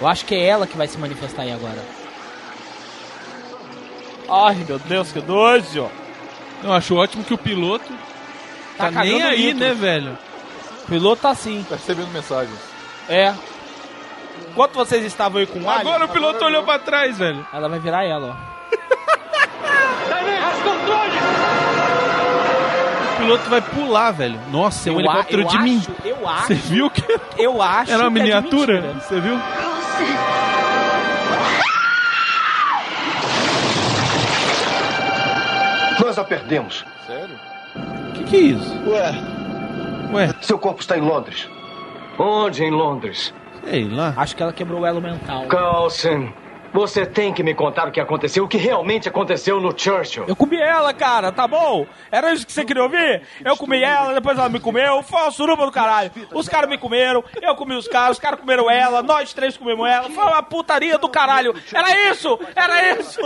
[0.00, 1.82] Eu acho que é ela que vai se manifestar aí agora.
[4.28, 5.90] Ai, meu Deus, que nojo!
[6.62, 7.92] Eu acho ótimo que o piloto
[8.76, 10.18] tá, Tá nem aí, né, velho?
[10.84, 11.64] O piloto tá assim.
[11.68, 12.58] Tá recebendo mensagens.
[13.08, 13.34] É.
[14.50, 17.46] Enquanto vocês estavam aí com o Agora o piloto olhou pra trás, velho.
[17.52, 18.56] ela vai virar ela, ó.
[20.66, 21.75] O
[23.16, 24.38] piloto vai pular, velho.
[24.50, 25.82] Nossa, é um Eu a- helicóptero eu de mim.
[26.04, 27.02] eu acho- Você viu que
[27.38, 28.80] Eu acho era uma que é miniatura?
[28.80, 29.00] mentira.
[29.00, 29.38] Você viu?
[36.00, 36.84] Nós a perdemos.
[37.06, 37.38] Sério?
[38.08, 38.82] O que, que é isso?
[38.86, 39.12] Ué,
[40.12, 41.48] Ué, seu corpo está em Londres.
[42.18, 43.34] Onde em Londres?
[43.64, 44.14] sei lá.
[44.16, 45.46] Acho que ela quebrou o elo mental.
[45.46, 46.28] Carlson,
[46.72, 50.24] você tem que me contar o que aconteceu, o que realmente aconteceu no Churchill.
[50.26, 51.86] Eu comi ela, cara, tá bom?
[52.10, 53.22] Era isso que você queria ouvir?
[53.44, 56.10] Eu comi ela, depois ela me comeu, foi uma suruba do caralho.
[56.32, 59.88] Os caras me comeram, eu comi os caras, os caras comeram ela, nós três comemos
[59.88, 61.54] ela, foi uma putaria do caralho.
[61.72, 63.20] Era isso, era isso.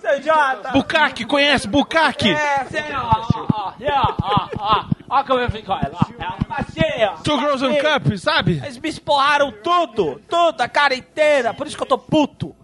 [0.00, 0.70] Seu idiota.
[0.70, 2.30] Bucaque, conhece Bucaque?
[2.30, 3.72] É, sei, ó, ó, ó,
[4.22, 7.16] ó, ó, ó, como eu fico, ó, ó, assim, ó.
[7.22, 7.78] Two Girls Assim.
[7.80, 8.52] Cup, sabe?
[8.58, 12.54] Eles me esporraram tudo, tudo, a cara inteira, por isso que eu tô puto.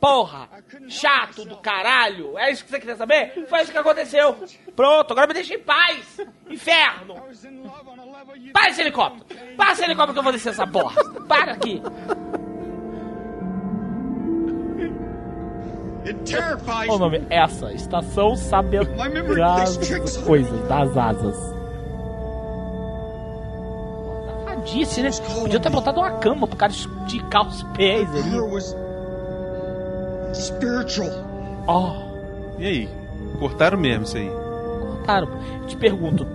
[0.00, 0.48] Porra,
[0.88, 2.36] chato do caralho.
[2.36, 3.46] É isso que você queria saber?
[3.48, 4.36] Foi isso que aconteceu.
[4.74, 6.18] Pronto, agora me deixa em paz.
[6.50, 7.14] Inferno.
[8.52, 9.24] Para esse helicóptero.
[9.56, 10.96] Para esse helicóptero que eu vou descer essa porra.
[11.28, 11.80] Para aqui.
[16.86, 17.22] Qual o nome?
[17.30, 18.90] Essa, Estação Sabendo
[19.36, 21.36] das Coisas, das Asas.
[24.26, 25.10] Safadice, né?
[25.40, 28.30] Podia ter botado uma cama pro cara esticar os pés ali.
[30.34, 31.10] Spiritual.
[31.66, 31.94] Ó,
[32.58, 32.88] E aí?
[33.38, 34.30] Cortaram mesmo isso aí.
[35.04, 35.28] Claro,
[35.60, 36.26] eu te pergunto,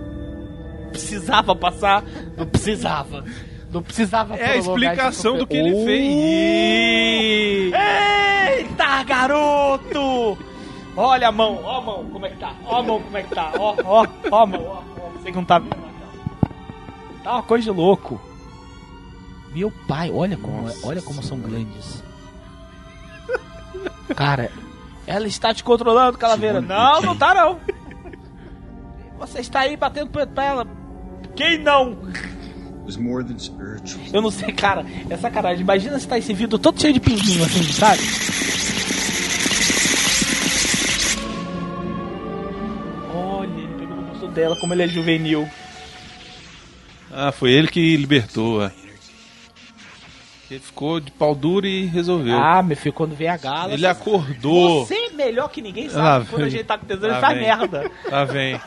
[0.90, 2.04] precisava passar?
[2.36, 3.24] Não precisava.
[3.70, 5.84] Não precisava É a explicação do que ele Oh!
[5.84, 7.72] fez.
[8.60, 10.38] Eita, garoto!
[10.96, 12.54] Olha a mão, ó a mão, como é que tá?
[12.64, 13.52] Ó a mão, como é que tá?
[13.58, 14.82] Ó, ó, ó a mão, ó.
[15.00, 15.76] ó, Você que não tá vendo.
[17.22, 18.20] Tá uma coisa de louco.
[19.54, 22.02] Meu pai, olha como, olha como são grandes.
[24.16, 24.50] Cara,
[25.06, 26.60] ela está te controlando, Calaveira.
[26.60, 27.58] Não, não tá não.
[29.18, 30.66] Você está aí batendo punheta pra ela.
[31.36, 31.96] Quem não?
[34.12, 34.84] Eu não sei, cara.
[35.10, 35.60] É sacanagem.
[35.62, 38.00] Imagina se tá esse vidro todo cheio de pinguinho, assim, sabe?
[43.14, 45.48] Olha, ele pegou no busto dela, como ele é juvenil.
[47.12, 48.62] Ah, foi ele que libertou.
[48.64, 48.70] é.
[50.50, 52.38] Ele ficou de pau duro e resolveu.
[52.38, 53.72] Ah, meu filho, quando vem a gala.
[53.74, 54.86] Ele acordou.
[54.86, 56.24] Você é melhor que ninguém sabe.
[56.24, 56.50] Lá quando a vem.
[56.50, 57.42] gente tá com Lá ele faz vem.
[57.46, 57.90] merda.
[58.10, 58.60] Lá vem.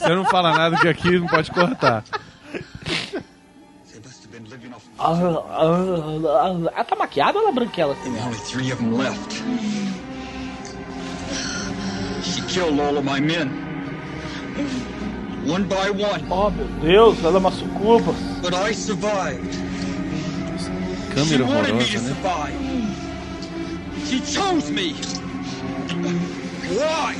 [0.00, 2.02] Você não fala nada que aqui não pode cortar.
[4.98, 8.34] Ela tá maquiada ou ela é branquela assim mesmo?
[8.44, 9.42] Three of them left.
[12.22, 13.50] She killed all of my men.
[15.46, 16.24] One by one.
[16.30, 18.14] Oh, meu Deus, ela é uma sucuba.
[18.42, 19.54] But I survived.
[19.54, 20.68] She
[21.14, 22.14] Câmera wanted me to horrorosa, né?
[24.06, 24.94] She chose me.
[26.68, 27.16] Why?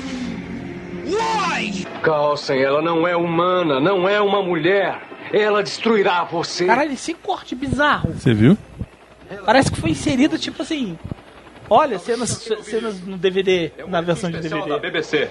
[1.06, 1.86] Why?
[2.02, 5.11] Carlsen, ela não é humana, não é uma mulher.
[5.32, 6.66] Ela destruirá você.
[6.66, 8.12] Caralho, esse corte bizarro.
[8.12, 8.56] Você viu?
[9.46, 10.98] Parece que foi inserido, tipo assim.
[11.70, 12.30] Olha, cenas,
[12.62, 14.78] cenas no DVD, na versão de DVD.
[14.78, 15.30] BBC.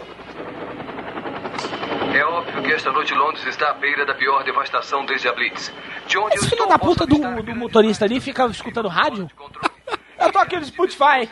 [2.14, 5.72] É óbvio que esta noite Londres está à beira da pior devastação desde a Blitz.
[6.08, 9.30] De onde Esse filho da puta do, do motorista ali fica escutando rádio?
[10.20, 11.30] Eu tô aqui no Spotify.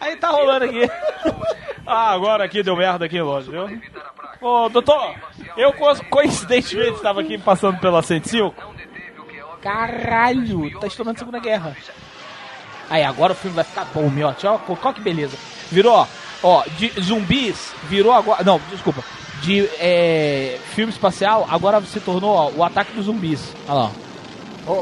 [0.00, 0.90] Aí tá rolando aqui.
[1.86, 3.80] Ah, agora aqui deu merda aqui, lógico, viu?
[4.40, 5.14] Ô, doutor,
[5.56, 8.54] eu co- coincidentemente estava aqui passando pela 105.
[9.62, 11.76] Caralho, tá estourando a Segunda Guerra.
[12.88, 14.46] Aí, agora o filme vai ficar bom, miote.
[14.46, 15.36] Ó, qual que beleza.
[15.72, 16.06] Virou, ó,
[16.42, 18.44] ó, de zumbis, virou agora...
[18.44, 19.02] Não, desculpa.
[19.42, 23.52] De é, filme espacial, agora se tornou, ó, o ataque dos zumbis.
[23.68, 23.90] Olha lá.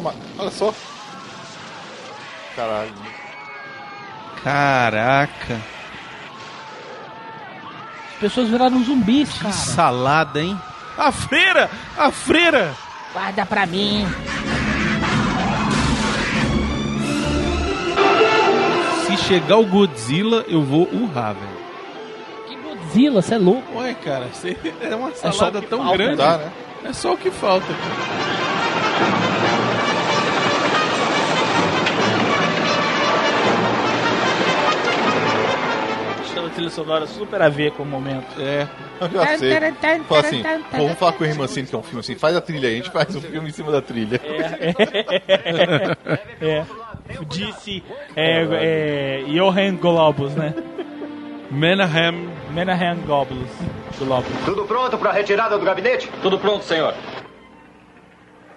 [0.03, 0.75] Mas olha só.
[2.55, 2.93] Caralho.
[4.43, 5.61] Caraca.
[8.15, 9.53] As pessoas viraram zumbis, Que cara.
[9.53, 10.59] salada, hein?
[10.97, 11.69] A freira!
[11.99, 12.73] A freira!
[13.13, 14.07] Guarda pra mim.
[19.07, 21.65] Se chegar o Godzilla, eu vou urrar, velho.
[22.49, 23.79] Que Godzilla, você é louco.
[23.79, 24.29] Ué, cara,
[24.81, 26.17] é uma só salada que tão falta, grande.
[26.17, 26.53] dá, né?
[26.85, 27.67] É só o que falta.
[27.67, 28.64] Deixando
[36.47, 38.41] a trilha sonora super a ver com o momento.
[38.41, 38.69] É,
[39.01, 39.53] eu já sei.
[40.05, 42.41] Fala assim, pô, vamos falar com o Irmancini, que é um filme assim, faz a
[42.41, 44.21] trilha aí, a gente faz um filme em cima da trilha.
[46.41, 46.65] É.
[47.29, 47.83] Disse
[48.17, 50.55] é, é, Johan Globus, né?
[51.51, 52.31] Menahem.
[52.53, 53.51] Menahem Globus.
[53.99, 54.33] Globus.
[54.45, 56.11] Tudo pronto para a retirada do gabinete?
[56.23, 56.95] Tudo pronto, senhor.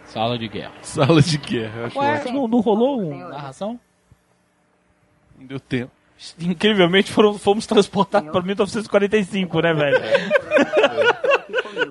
[0.05, 0.71] Sala de guerra.
[0.81, 3.79] Sala de guerra, eu acho Ué, não, não rolou uma narração?
[5.37, 5.91] Não deu tempo.
[6.39, 9.99] Incrivelmente foram, fomos transportados para 1945, né, velho?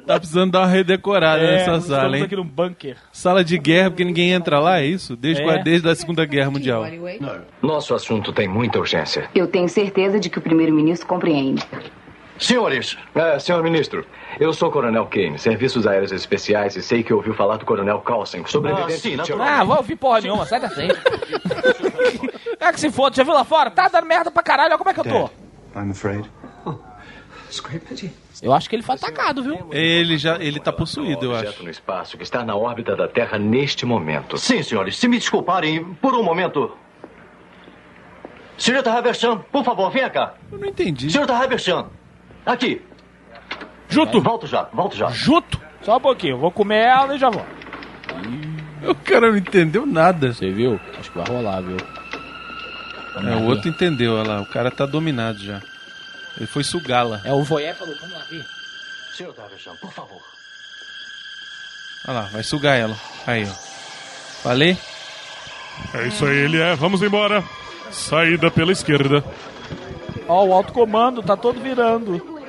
[0.06, 2.24] Tá precisando dar uma redecorada É, nessa sala, hein?
[2.24, 2.96] aqui num bunker.
[3.12, 5.16] Sala de guerra, porque ninguém entra lá, é isso?
[5.16, 5.62] Desde, É.
[5.62, 6.84] desde a Segunda Guerra Mundial.
[7.62, 9.28] Nosso assunto tem muita urgência.
[9.34, 11.62] Eu tenho certeza de que o primeiro-ministro compreende.
[12.38, 14.04] Senhores, é, senhor ministro,
[14.38, 17.98] eu sou o Coronel Kane, Serviços Aéreos Especiais, e sei que ouviu falar do Coronel
[18.00, 19.16] Carlsen, sobrevivente.
[19.18, 19.32] Ah, sim.
[19.40, 20.94] Ah, vou ouvir porra nenhuma, sai da frente.
[22.60, 23.70] é que se foda, já viu lá fora?
[23.70, 25.30] Tá dando merda pra caralho, olha como é que eu tô.
[25.78, 26.30] I'm afraid.
[28.42, 29.68] Eu acho que ele foi atacado, viu?
[29.72, 31.64] Ele já, ele tá possuído, eu objeto acho.
[31.64, 34.36] no espaço que está na órbita da Terra neste momento.
[34.36, 36.76] Sim, senhores, se me desculparem por um momento.
[38.58, 40.34] Senhorita Haverchan, por favor, venha cá.
[40.50, 41.10] Eu não entendi.
[41.10, 41.86] Senhorita Haverchan,
[42.44, 42.82] aqui.
[43.88, 44.20] Junto.
[44.20, 45.08] Volto já, volto já.
[45.08, 45.60] Junto?
[45.82, 47.44] Só um pouquinho, eu vou comer ela e já vou.
[48.86, 50.32] O cara não entendeu nada.
[50.32, 50.80] Você viu?
[50.98, 51.76] Acho que vai rolar, viu?
[53.16, 54.40] É, o outro entendeu, olha lá.
[54.42, 55.60] O cara tá dominado já.
[56.36, 57.20] Ele foi sugá-la.
[57.24, 58.44] É, o voyeur falou, vamos lá ver.
[59.16, 60.20] Senhorita Haverchan, por favor.
[62.06, 62.96] Olha lá, vai sugar ela.
[63.26, 63.52] Aí, ó.
[64.42, 64.76] Falei?
[65.94, 66.74] É isso aí, ele é.
[66.74, 67.42] Vamos embora.
[67.90, 69.24] Saída pela esquerda.
[70.28, 72.18] Ó, o alto comando tá todo virando.
[72.18, 72.40] Por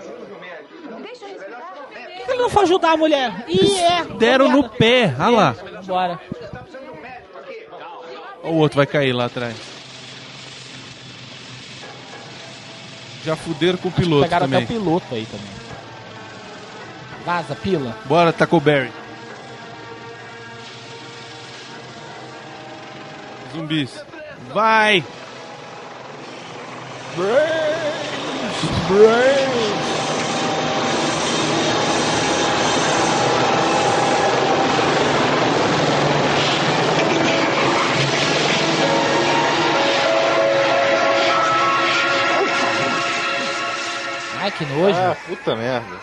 [2.26, 3.46] que ele não foi ajudar a mulher?
[3.48, 4.04] Ih, é.
[4.18, 5.56] Deram no pé, olha lá.
[5.86, 6.20] Bora.
[8.44, 9.77] Ó, o outro vai cair lá atrás.
[13.26, 14.64] Já fuderam com o piloto Pegaram também.
[14.64, 15.48] até o piloto aí também.
[17.26, 17.96] Vaza, pila.
[18.06, 18.92] Bora, Tacoberry.
[23.54, 24.04] Zumbis.
[24.54, 25.04] Vai!
[27.16, 28.88] Brains!
[28.88, 29.57] Brains!
[44.48, 44.98] Ai, que nojo.
[44.98, 45.98] Ah, puta merda.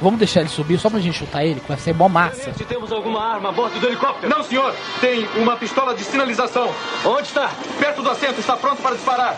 [0.00, 2.54] Vamos deixar ele subir só pra gente chutar ele, que vai ser mó massa.
[2.54, 4.34] Se temos alguma arma a bordo do helicóptero.
[4.34, 4.74] Não, senhor.
[5.02, 6.74] Tem uma pistola de sinalização.
[7.04, 7.50] Onde está?
[7.78, 8.40] Perto do assento.
[8.40, 9.36] Está pronto para disparar.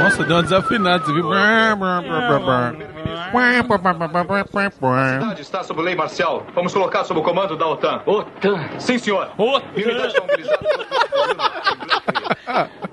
[0.00, 1.30] Nossa, deu uma desafinada, você viu?
[5.20, 6.46] Cidade está sob lei marcial.
[6.54, 8.02] Vamos colocar sob o comando da OTAN.
[8.06, 8.68] OTAN?
[8.78, 9.30] Sim, senhor.
[9.36, 9.66] OTAN.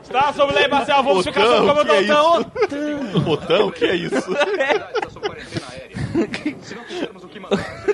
[0.01, 3.19] Está sob lei marcial, vamos ficar sob o comando da é OTAN.
[3.21, 4.15] Botão, o que é isso?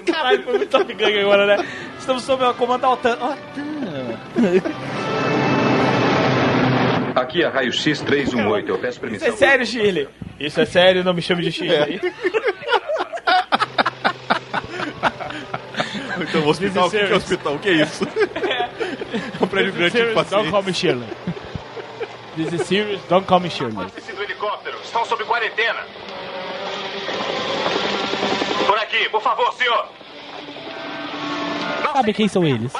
[0.05, 1.65] Caralho, foi muito Top Gun agora, né?
[1.97, 3.13] Estamos sob o comando da OTAN.
[3.13, 3.39] OTAN.
[7.19, 8.69] Aqui é raio-x 318.
[8.69, 9.27] Eu peço Isso permissão.
[9.27, 10.07] é sério, Shirley.
[10.39, 11.99] Isso é sério, não me chame de Shirley.
[16.21, 17.53] Então, o hospital, o que que é hospital?
[17.55, 18.05] O que é isso?
[19.39, 20.51] É um prédio grande de Don't paciente.
[20.51, 21.07] call me Shirley.
[22.35, 23.73] This is serious, don't call me Shirley.
[23.75, 24.77] do helicóptero.
[24.83, 25.79] Estão sob quarentena.
[28.67, 29.87] Por aqui, por favor, senhor.
[31.93, 32.71] Sabe quem são eles?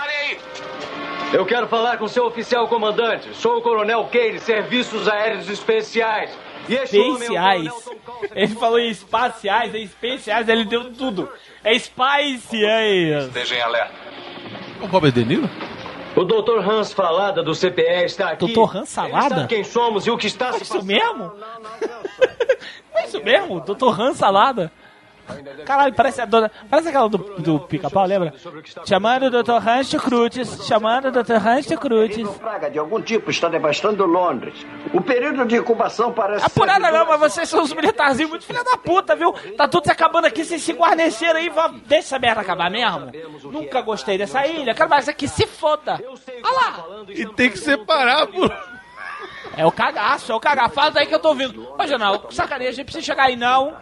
[1.32, 3.30] Eu quero falar com seu oficial comandante.
[3.36, 6.32] Sou o Coronel Kane, Serviços Aéreos Especiais.
[6.68, 7.90] E este homem é o Especiais.
[8.36, 11.30] Ele falou em espaciais, é especiais, ele deu tudo.
[11.64, 13.26] É espaciais.
[13.28, 13.94] Esteja em alerta.
[14.82, 15.50] O Robert De Niro?
[16.16, 16.68] O Dr.
[16.68, 18.52] Hans Falada do CPE está aqui.
[18.52, 18.78] Dr.
[18.78, 19.48] Hans Salada?
[19.48, 20.88] quem somos e o que está É se isso passando.
[20.88, 21.32] mesmo?
[22.94, 23.62] É isso mesmo?
[23.62, 24.02] Dr.
[24.02, 24.72] Han Salada?
[25.66, 26.52] Caralho, parece a dona.
[26.70, 28.34] Parece aquela do, do pica-pau, lembra?
[28.86, 29.68] Chamando o Dr.
[29.68, 31.36] Hans Crutes, chamando o Dr.
[31.36, 32.30] Hans Crutes.
[32.38, 34.66] Praga de algum tipo está devastando Londres.
[34.94, 36.46] O período de incubação parece.
[36.46, 39.34] Apurada não, mas vocês são os militarzinhos muito filha da puta, viu?
[39.58, 41.52] Tá tudo se acabando aqui, vocês se guarneceram aí,
[41.86, 43.12] deixa essa merda acabar mesmo.
[43.52, 46.00] Nunca gostei dessa ilha, quero mais aqui, se foda.
[46.44, 46.86] Olha lá.
[47.10, 48.50] E tem que separar, pô.
[49.60, 50.74] É o cagaço, é o cagaço.
[50.74, 51.68] Fala daí que eu tô ouvindo.
[51.78, 53.76] Ô, Jornal, sacaneia, a gente precisa chegar aí, não.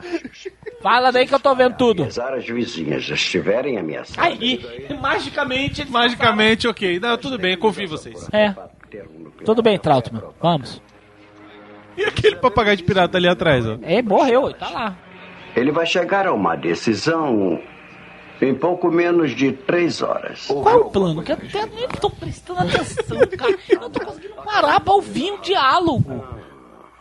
[0.81, 2.03] Fala daí que eu tô vendo tudo.
[2.03, 4.25] As áreas vizinhas estiverem ameaçadas.
[4.25, 5.81] Aí, magicamente...
[5.81, 6.99] eles Magicamente, ok.
[6.99, 8.27] Não, tudo bem, eu confio em vocês.
[8.33, 8.55] É.
[9.45, 10.23] Tudo bem, Trautmann.
[10.41, 10.81] Vamos.
[11.95, 13.77] E aquele papagaio de pirata ali atrás, ó?
[13.83, 14.97] É, morreu, tá lá.
[15.55, 17.61] Ele vai chegar a uma decisão
[18.41, 20.45] em pouco menos de três horas.
[20.47, 21.23] Qual é o plano?
[21.23, 23.57] Que eu até nem tô prestando atenção, cara.
[23.69, 26.23] Eu não tô conseguindo parar pra ouvir um diálogo.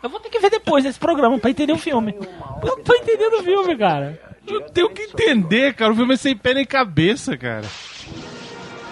[0.03, 2.15] Eu vou ter que ver depois esse programa pra entender o filme.
[2.63, 4.21] Eu não tô entendendo o filme, cara.
[4.47, 5.93] Eu tenho que entender, cara.
[5.93, 7.65] O filme é sem pé nem cabeça, cara.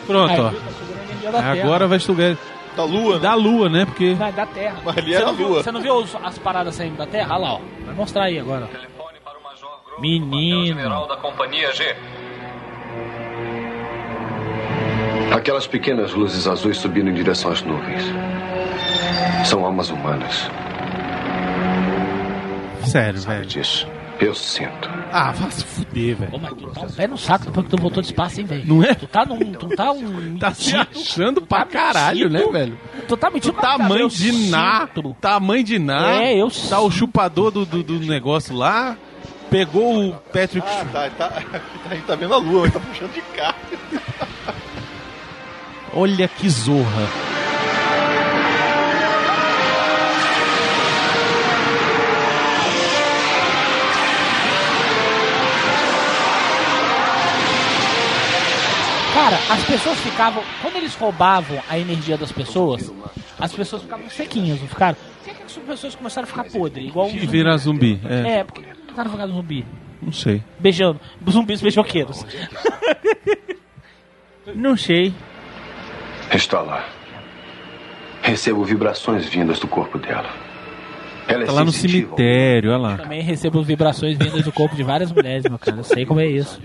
[0.07, 0.49] Pronto, ó.
[0.49, 1.63] Energia da Terra.
[1.65, 2.37] Agora vai sugar.
[2.77, 3.21] Da lua, né?
[3.21, 3.85] Da lua, né?
[3.87, 4.15] Porque.
[4.15, 4.81] Vai da Terra.
[4.85, 5.63] Mas ali Você era a viu- lua.
[5.63, 7.35] Você não viu os- as paradas saindo da Terra?
[7.37, 7.61] Olha lá, ó.
[7.87, 8.69] Vai mostrar aí agora.
[10.01, 10.67] Menino.
[10.67, 11.95] General da Companhia G.
[15.33, 18.03] Aquelas pequenas luzes azuis subindo em direção às nuvens.
[19.45, 20.49] São almas humanas.
[22.85, 23.47] Sério, Sabe velho.
[23.49, 23.87] disso.
[24.21, 24.89] Eu sinto.
[25.13, 26.35] Ah, vai se fuder, velho.
[26.35, 28.47] Ô, mas tu tá um pé no saco depois que tu voltou de espaço, hein,
[28.47, 28.63] velho?
[28.65, 28.95] Não é?
[28.95, 29.39] Tu tá num.
[29.53, 30.39] Tu tá um.
[30.39, 32.79] Tá se achando pra caralho, né, velho?
[33.09, 34.89] Tu tá metido pra Tamanho caralho, de Ná.
[34.95, 35.17] sinto.
[35.21, 36.23] Tamanho de Ná.
[36.23, 38.97] É, eu Tá o chupador do, do, do negócio lá.
[39.51, 40.67] Pegou o Patrick.
[40.67, 41.43] Ah, tá, tá,
[41.91, 43.55] a gente tá vendo a lua, mas tá puxando de cá.
[45.95, 47.09] Olha que zorra.
[59.15, 60.43] Cara, as pessoas ficavam.
[60.61, 62.93] Quando eles roubavam a energia das pessoas,
[63.39, 64.97] as pessoas ficavam sequinhas, não ficaram?
[64.97, 66.89] Por que que as pessoas começaram a ficar podres?
[66.89, 68.01] Igual um E virar zumbi.
[68.05, 68.39] É.
[68.39, 69.65] É, porque começaram a ficar zumbi.
[70.03, 70.43] Não sei.
[70.59, 71.01] Beijando.
[71.31, 72.27] Zumbis beijoqueiros.
[74.55, 75.15] não sei.
[76.33, 76.85] Está lá.
[78.23, 80.29] Recebo vibrações vindas do corpo dela.
[81.27, 82.97] Ela é Tá lá no cemitério, olha lá.
[82.97, 85.79] Também recebo vibrações vindas do corpo de várias mulheres, meu cara.
[85.79, 86.61] Eu sei como é isso.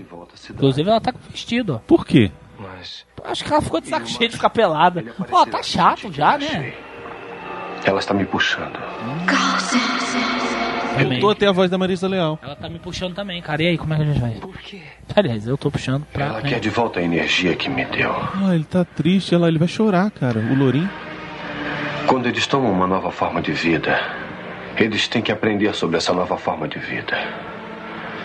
[0.50, 1.78] Inclusive, ela tá com vestido, ó.
[1.78, 2.30] Por quê?
[2.58, 5.04] Mas Acho que ela ficou de saco cheio de ficar pelada.
[5.30, 6.74] Ó, tá chato já, né?
[7.84, 8.78] ela está me puxando.
[11.02, 12.38] Eu tô até a voz da Marisa Leal.
[12.42, 13.62] Ela tá me puxando também, cara.
[13.62, 14.30] E aí, como é que a gente vai?
[14.32, 14.80] Por quê?
[15.14, 16.26] Aliás, eu tô puxando pra.
[16.26, 16.48] Ela né?
[16.48, 18.10] quer de volta a energia que me deu.
[18.12, 20.38] Ah, ele tá triste, olha lá, ele vai chorar, cara.
[20.38, 20.90] O Lourinho.
[22.06, 24.00] Quando eles tomam uma nova forma de vida,
[24.76, 27.16] eles têm que aprender sobre essa nova forma de vida.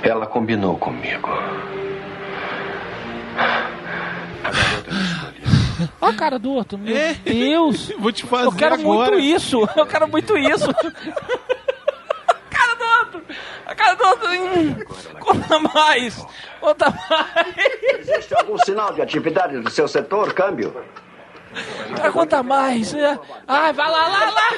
[0.02, 1.30] Ela combinou comigo.
[6.00, 7.92] Ó a cara do outro, meu Deus!
[8.00, 9.12] Vou te fazer Eu quero agora.
[9.12, 9.68] muito isso!
[9.76, 10.68] Eu quero muito isso!
[13.16, 13.36] outro!
[13.66, 14.28] A cara do outro!
[14.30, 14.76] Hum,
[15.20, 16.26] conta mais!
[16.60, 18.00] Conta mais!
[18.00, 20.76] Existe algum sinal de atividade do seu setor, câmbio?
[21.96, 22.94] Cara, conta mais!
[22.94, 23.18] É.
[23.48, 24.50] Ai, vai lá, lá, lá!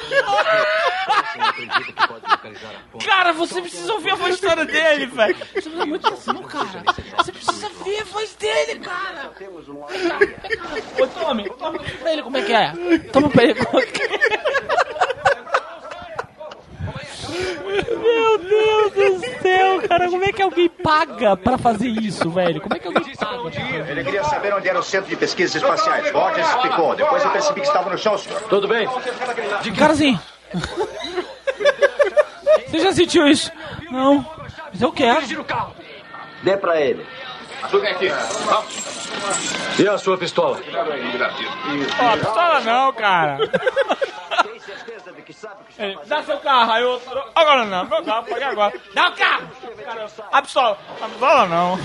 [3.04, 5.36] Cara, você precisa ouvir a voz história dele, velho!
[5.36, 6.82] Você precisa muito assim, cara!
[7.16, 9.30] Você precisa ver a voz dele, cara!
[11.00, 12.72] Ô, tome, tome pra ele como é que é!
[13.12, 14.87] Toma pra ele como é que é!
[19.88, 22.60] Cara, como é que alguém paga pra fazer isso, velho?
[22.60, 23.90] Como é que alguém paga?
[23.90, 26.10] Ele queria saber onde era o centro de pesquisas espaciais.
[26.10, 26.94] Rogers explicou.
[26.94, 28.40] Depois eu percebi que estava no chão, senhor.
[28.42, 28.88] Tudo bem?
[29.62, 30.20] De carazinho.
[32.66, 33.50] Você já sentiu isso?
[33.90, 34.24] Não.
[34.70, 35.26] Mas eu quero.
[36.42, 37.06] Dê pra ele.
[37.62, 38.12] Aqui.
[39.82, 40.60] E a sua pistola?
[42.00, 43.38] Ó, pistola não, cara.
[45.78, 47.22] Ele, Dá seu carro, aí outro.
[47.34, 48.72] Agora não, meu carro, pode agora.
[48.94, 49.48] Dá o carro!
[50.32, 50.78] A pistola.
[51.00, 51.78] A pistola não.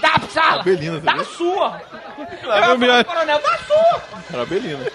[0.00, 0.60] Dá a pistola!
[0.60, 1.80] A Belina Dá a sua!
[2.44, 4.02] Lá, Eu melhor- coronel, dá a sua!
[4.32, 4.86] Era a Belina.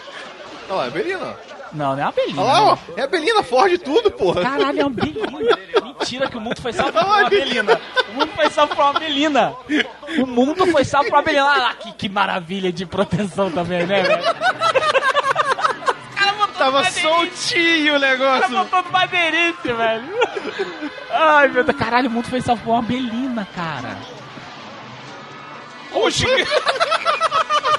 [0.69, 1.37] Olha lá, é a Belina.
[1.73, 2.41] Não, não é a Belina.
[2.41, 2.77] Olha lá, ó.
[2.97, 4.41] É a Belina, Ford tudo, porra.
[4.41, 5.27] Caralho, é uma Belina.
[5.83, 7.79] Mentira que o mundo foi salvo por uma Belina.
[8.09, 9.53] O mundo foi salvo por uma Belina.
[10.19, 11.45] O mundo foi salvo por uma Belina.
[11.45, 14.23] Olha lá, que, que maravilha de proteção também, né, velho?
[16.57, 18.41] Tava soltinho o negócio.
[18.49, 20.19] Cara, botou do madeirice, velho.
[21.11, 21.77] Ai, meu Deus.
[21.77, 23.97] Caralho, o mundo foi salvo por uma Belina, cara.
[25.91, 26.25] Oxi!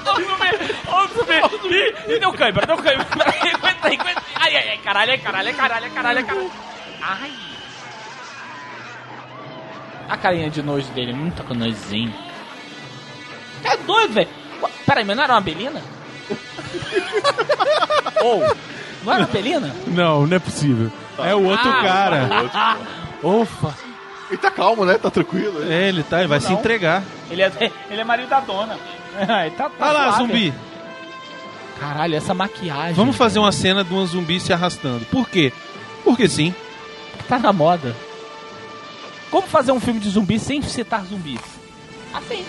[0.05, 0.75] Olha o zumbi!
[0.87, 1.75] Olha o zumbi!
[1.75, 3.05] Ih, ih, deu câimbra, deu câimbra.
[3.11, 4.23] Aguenta aí, aguenta aí.
[4.35, 6.51] Ai, ai, ai, caralho, ai, caralho, ai, caralho, ai, caralho, ai, caralho.
[7.01, 7.31] Ai.
[10.09, 12.13] A carinha de nojo dele, tá com nozinho.
[13.63, 14.29] É doido, velho.
[14.85, 15.81] Peraí, mas não era uma Belina?
[18.23, 18.39] Ou,
[19.03, 19.73] não uma Belina?
[19.87, 20.91] Não, não é possível.
[21.17, 22.29] É o outro Ah, cara.
[23.23, 23.75] Ufa.
[24.29, 24.97] Ele tá calmo, né?
[24.97, 25.63] Tá tranquilo.
[25.71, 26.59] É, ele tá, ele vai se Não.
[26.59, 27.03] entregar.
[27.31, 27.51] Ele é,
[27.89, 28.77] ele é marido da dona.
[29.41, 30.17] Ele tá, tá Olha lá, suave.
[30.21, 30.53] zumbi.
[31.79, 32.93] Caralho, essa maquiagem.
[32.93, 35.03] Vamos fazer uma cena de uma zumbi se arrastando.
[35.05, 35.51] Por quê?
[36.03, 36.53] Porque sim.
[37.27, 37.95] Tá na moda.
[39.31, 41.41] Como fazer um filme de zumbi sem citar zumbis?
[42.13, 42.45] Assim.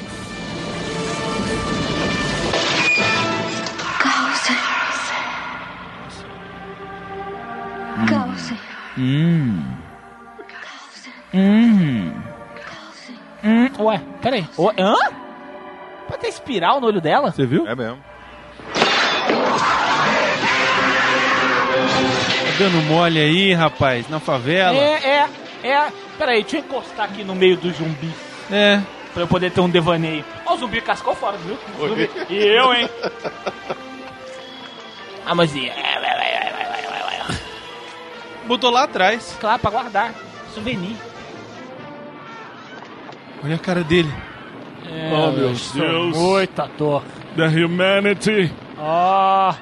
[9.01, 9.65] Hum.
[11.33, 12.13] Hum.
[13.43, 13.71] Hum.
[13.79, 14.47] Ué, peraí.
[14.59, 14.95] Ué, hã?
[16.07, 17.33] Pode ter espiral no olho dela?
[17.33, 17.67] Você viu?
[17.67, 17.99] É mesmo.
[22.45, 24.77] Tá dando mole aí, rapaz, na favela.
[24.77, 25.29] É,
[25.63, 25.93] é, é.
[26.19, 28.13] Peraí, deixa eu encostar aqui no meio dos zumbis.
[28.51, 28.83] É.
[29.15, 30.23] Pra eu poder ter um devaneio.
[30.45, 31.57] Ó, o zumbi cascou fora, viu?
[31.79, 32.11] Zumbi.
[32.29, 32.89] E eu, hein?
[35.27, 35.71] Ah, mas e.
[38.51, 39.37] Botou lá atrás.
[39.39, 40.13] Claro, pra guardar.
[40.53, 40.97] Souvenir.
[43.45, 44.13] Olha a cara dele.
[44.91, 46.17] É, Oh, meu eu sou Deus.
[46.17, 47.05] Muito ator.
[47.37, 48.53] The humanity.
[48.77, 49.55] Ó,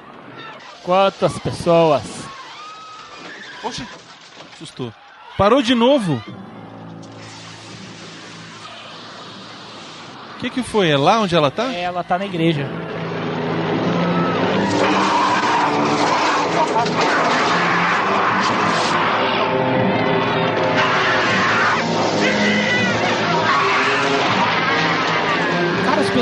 [0.81, 2.27] quantas pessoas.
[3.61, 3.85] Poxa,
[4.55, 4.91] assustou.
[5.37, 6.19] Parou de novo.
[10.35, 10.89] O que que foi?
[10.89, 11.71] É lá onde ela tá?
[11.71, 12.67] É, ela tá na igreja.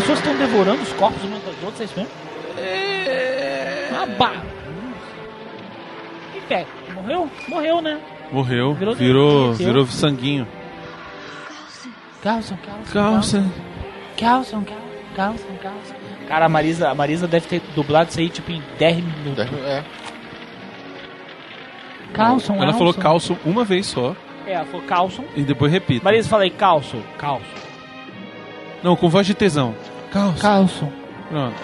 [0.07, 2.11] Pessoas estão devorando os corpos umas das outras, é isso mesmo?
[2.57, 3.88] É.
[3.91, 4.45] Uma bagunça.
[6.35, 7.29] E pé, morreu?
[7.47, 7.99] Morreu, né?
[8.31, 8.73] Morreu.
[8.73, 10.47] Virou- Virou, virou sanguinho.
[12.21, 12.93] Calça, calça.
[12.93, 13.45] Calça.
[14.17, 14.63] Calça,
[15.15, 15.95] calça, calça.
[16.27, 19.45] Cara, a Marisa, a Marisa deve ter dublado isso aí tipo em 10 minutos.
[19.65, 19.84] É.
[22.13, 24.15] Calça, Ela falou calço uma vez só
[24.45, 25.23] É, ela falou calço.
[25.35, 26.03] e depois repita.
[26.03, 27.45] Marisa, falei calço, calço.
[28.84, 29.75] Não, com voz de tesão.
[30.18, 30.41] Calço.
[30.41, 30.89] Calço.
[31.30, 31.56] Pronto.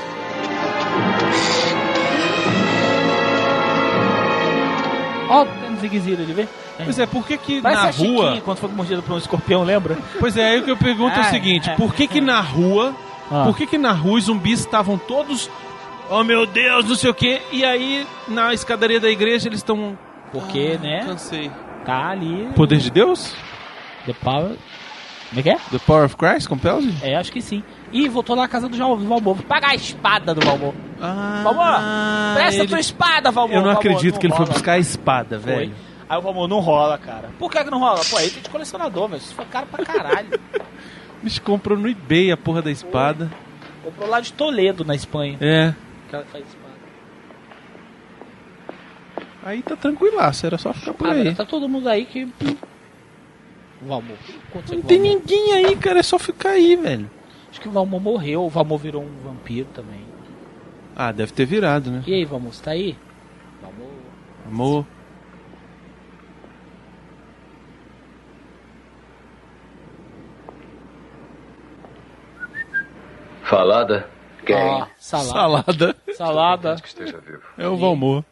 [5.29, 6.47] Ó, tem um zigue-zigue ali, vê?
[6.83, 8.41] Pois é, por que que Parece na Chiquinha rua...
[8.43, 9.97] quando foi mordido por um escorpião, lembra?
[10.19, 11.75] Pois é, aí o que eu pergunto é o Ah, seguinte, é.
[11.75, 12.93] por que que na rua...
[13.31, 13.43] Ah.
[13.45, 15.49] Por que que na rua os zumbis estavam todos...
[16.09, 17.41] Oh meu Deus, não sei o quê.
[17.51, 19.97] E aí, na escadaria da igreja, eles estão...
[20.31, 21.03] Porque, né?
[21.05, 21.49] Cansei.
[21.85, 22.49] Tá ali.
[22.55, 23.33] Poder de Deus?
[24.05, 24.57] The Power.
[25.29, 25.55] Como é que é?
[25.71, 26.93] The Power of Christ compels you?
[27.01, 27.63] É, acho que sim.
[27.93, 29.35] Ih, voltou na casa do Val- do Valmor.
[29.35, 30.73] Vou pagar a espada do Valmor.
[30.99, 33.55] Ah, Valmor, presta ele- tua espada, Valmor.
[33.55, 34.53] Eu não Valmor, acredito que ele foi rola.
[34.53, 35.53] buscar a espada, Foi.
[35.53, 35.75] velho.
[36.09, 37.29] Aí o Valmor não rola, cara.
[37.39, 38.01] Por que, que não rola?
[38.09, 39.19] Pô, aí tem de colecionador, velho.
[39.21, 40.27] Isso foi caro pra caralho.
[41.21, 43.31] Bicho comprou no eBay a porra da espada.
[43.83, 45.37] Comprou lá de Toledo, na Espanha.
[45.39, 45.73] É.
[46.09, 46.73] Cara faz espada.
[49.45, 51.35] Aí tá tranquilaço, era só ficar por Agora aí.
[51.35, 52.27] tá todo mundo aí que.
[53.81, 54.15] Valmor.
[54.65, 57.09] que Não tem ninguém aí, cara, é só ficar aí, velho.
[57.53, 58.43] Acho que o Valmor morreu.
[58.43, 60.01] O Valmor virou um vampiro também.
[60.95, 62.03] Ah, deve ter virado, né?
[62.07, 62.97] E aí, Valmor, você tá aí?
[63.61, 63.91] Valmor.
[64.47, 64.85] Amor.
[73.43, 74.09] Falada?
[74.49, 75.63] Ó, salada.
[75.77, 75.95] Salada.
[76.15, 76.75] Salada.
[76.81, 77.43] Que esteja vivo.
[77.55, 78.25] É o Valmor.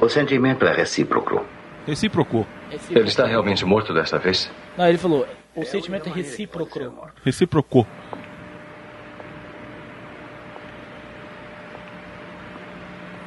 [0.00, 1.46] O sentimento é recíproco.
[1.86, 2.44] Recíproco.
[2.90, 4.50] Ele está realmente morto desta vez?
[4.76, 5.24] Não, ele falou,
[5.54, 6.80] o sentimento é recíproco.
[7.24, 7.86] Reciprocou.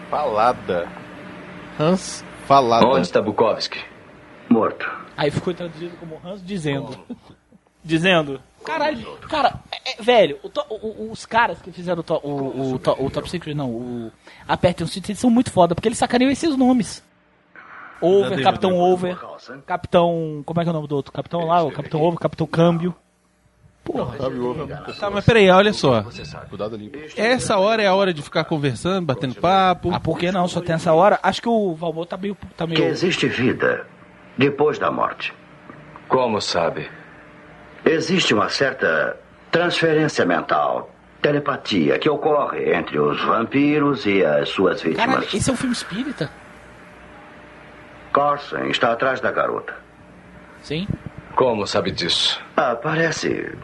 [0.10, 0.88] Falada.
[1.80, 2.86] Hans Falada.
[2.88, 3.80] Onde está Bukowski?
[4.50, 4.90] Morto.
[5.18, 6.98] Aí ficou traduzido como Hans dizendo.
[7.84, 8.42] dizendo.
[8.64, 12.20] Caralho, cara, é- é- velho, o to- o- o- os caras que fizeram o, to-
[12.22, 14.12] o, o, to- o Top Secret, não, o
[14.46, 17.02] Apertem o Cinto, eles são muito foda, porque eles sacaneiam esses nomes.
[18.02, 18.78] Over, Capitão?
[18.78, 19.18] Over,
[19.66, 20.44] Capitão.
[20.46, 21.12] Como é que é o nome do outro?
[21.14, 22.94] Capitão lá, o Capitão Over, Capitão Câmbio.
[23.88, 24.18] Porra.
[25.00, 26.04] Tá, mas peraí, olha só.
[26.50, 26.92] Cuidado ali.
[27.16, 29.92] Essa hora é a hora de ficar conversando, batendo papo.
[29.94, 30.46] Ah, por que não?
[30.48, 31.18] Só tem essa hora.
[31.24, 32.38] Acho que o Valmor tá meio.
[32.58, 32.82] Tá meio...
[32.82, 33.88] Que existe vida
[34.38, 35.34] depois da morte.
[36.10, 36.90] Como sabe?
[37.86, 39.18] Existe uma certa
[39.50, 45.06] transferência mental, telepatia, que ocorre entre os vampiros e as suas vítimas.
[45.06, 46.30] Caralho, esse é um filme espírita?
[48.14, 49.74] Carson está atrás da garota.
[50.62, 50.88] Sim.
[51.36, 52.42] Como sabe disso?
[52.58, 53.56] Ah, parece.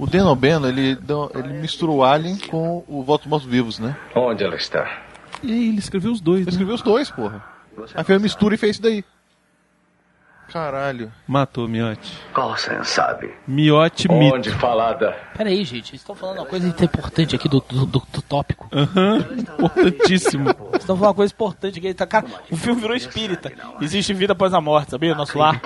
[0.00, 0.98] O Dan O'Bannon, ele,
[1.34, 3.96] ele misturou o Alien com o Voto dos Mortos Vivos, né?
[4.16, 5.02] Onde ela está?
[5.42, 6.40] E aí, ele escreveu os dois.
[6.40, 7.44] Ele escreveu os dois, porra.
[7.94, 9.04] Aí fez a mistura e fez isso daí.
[10.52, 11.12] Caralho.
[11.28, 12.12] Matou Miote.
[12.34, 13.32] Carson sabe.
[13.46, 14.34] Miote mito.
[14.34, 15.16] Onde falada?
[15.36, 18.68] Pera aí, gente, eles estão falando uma coisa importante aqui do, do, do- do tópico.
[18.72, 20.50] Aham, importantíssimo.
[20.72, 21.94] Eles estão falando uma coisa importante aqui.
[21.94, 23.52] Tá, cara, o filme virou espírita.
[23.80, 25.14] Existe vida após a morte, sabia?
[25.14, 25.60] Nosso lar.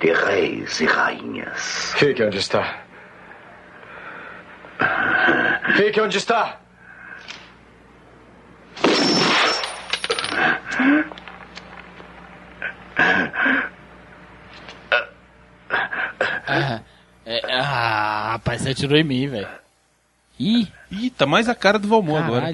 [0.00, 1.92] De reis e rainhas.
[1.98, 2.78] Fique onde está.
[5.76, 6.58] Fique onde está.
[16.46, 16.80] Ah,
[17.24, 19.48] é, ah, rapaz, você atirou em mim, velho.
[20.38, 22.46] Ih, Ih, tá mais a cara do Valmor agora.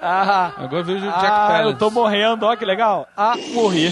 [0.00, 1.64] ah, Agora vejo o Jack ah, Palance.
[1.72, 3.06] eu tô morrendo, ó que legal.
[3.16, 3.90] Ah, morri.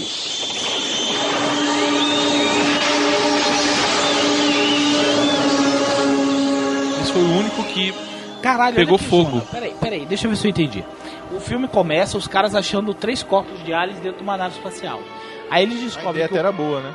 [7.13, 7.93] Foi o único que
[8.41, 9.39] Caralho, Pegou aqui, fogo.
[9.49, 10.83] Peraí, peraí, deixa eu ver se eu entendi.
[11.31, 14.99] O filme começa os caras achando três corpos de aliens dentro de uma nave espacial.
[15.49, 16.93] Aí eles A descobrem ideia que até o- era boa, né?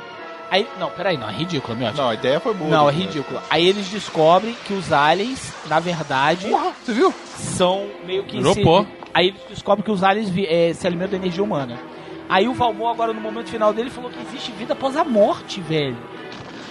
[0.51, 1.91] Aí, não, peraí, não, é ridículo, meu.
[1.93, 2.69] Não, a ideia foi boa.
[2.69, 3.39] Não, é ridículo.
[3.49, 6.47] Aí eles descobrem que os aliens, na verdade,
[6.83, 7.11] Você viu?
[7.35, 8.37] são meio que.
[8.37, 8.85] Virou se- pó.
[9.11, 11.79] Aí eles descobrem que os aliens vi- eh, se alimentam da energia humana.
[12.27, 15.59] Aí o Valmor, agora no momento final dele, falou que existe vida após a morte,
[15.61, 15.97] velho.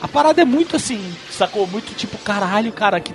[0.00, 1.66] A parada é muito assim, sacou?
[1.66, 3.12] Muito tipo, caralho, cara, que,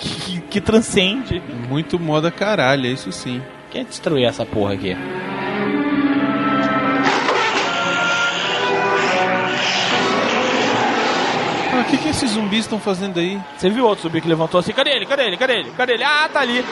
[0.00, 1.40] que, que transcende.
[1.68, 3.42] Muito moda caralho, é isso sim.
[3.70, 4.96] Quem destruiu essa porra aqui?
[11.72, 13.40] Ah, o que, que esses zumbis estão fazendo aí?
[13.56, 14.72] Você viu outro zumbi que levantou assim?
[14.72, 15.06] Cadê ele?
[15.06, 15.36] Cadê ele?
[15.36, 15.70] Cadê ele?
[15.70, 16.04] Cadê ele?
[16.04, 16.64] Ah, tá ali.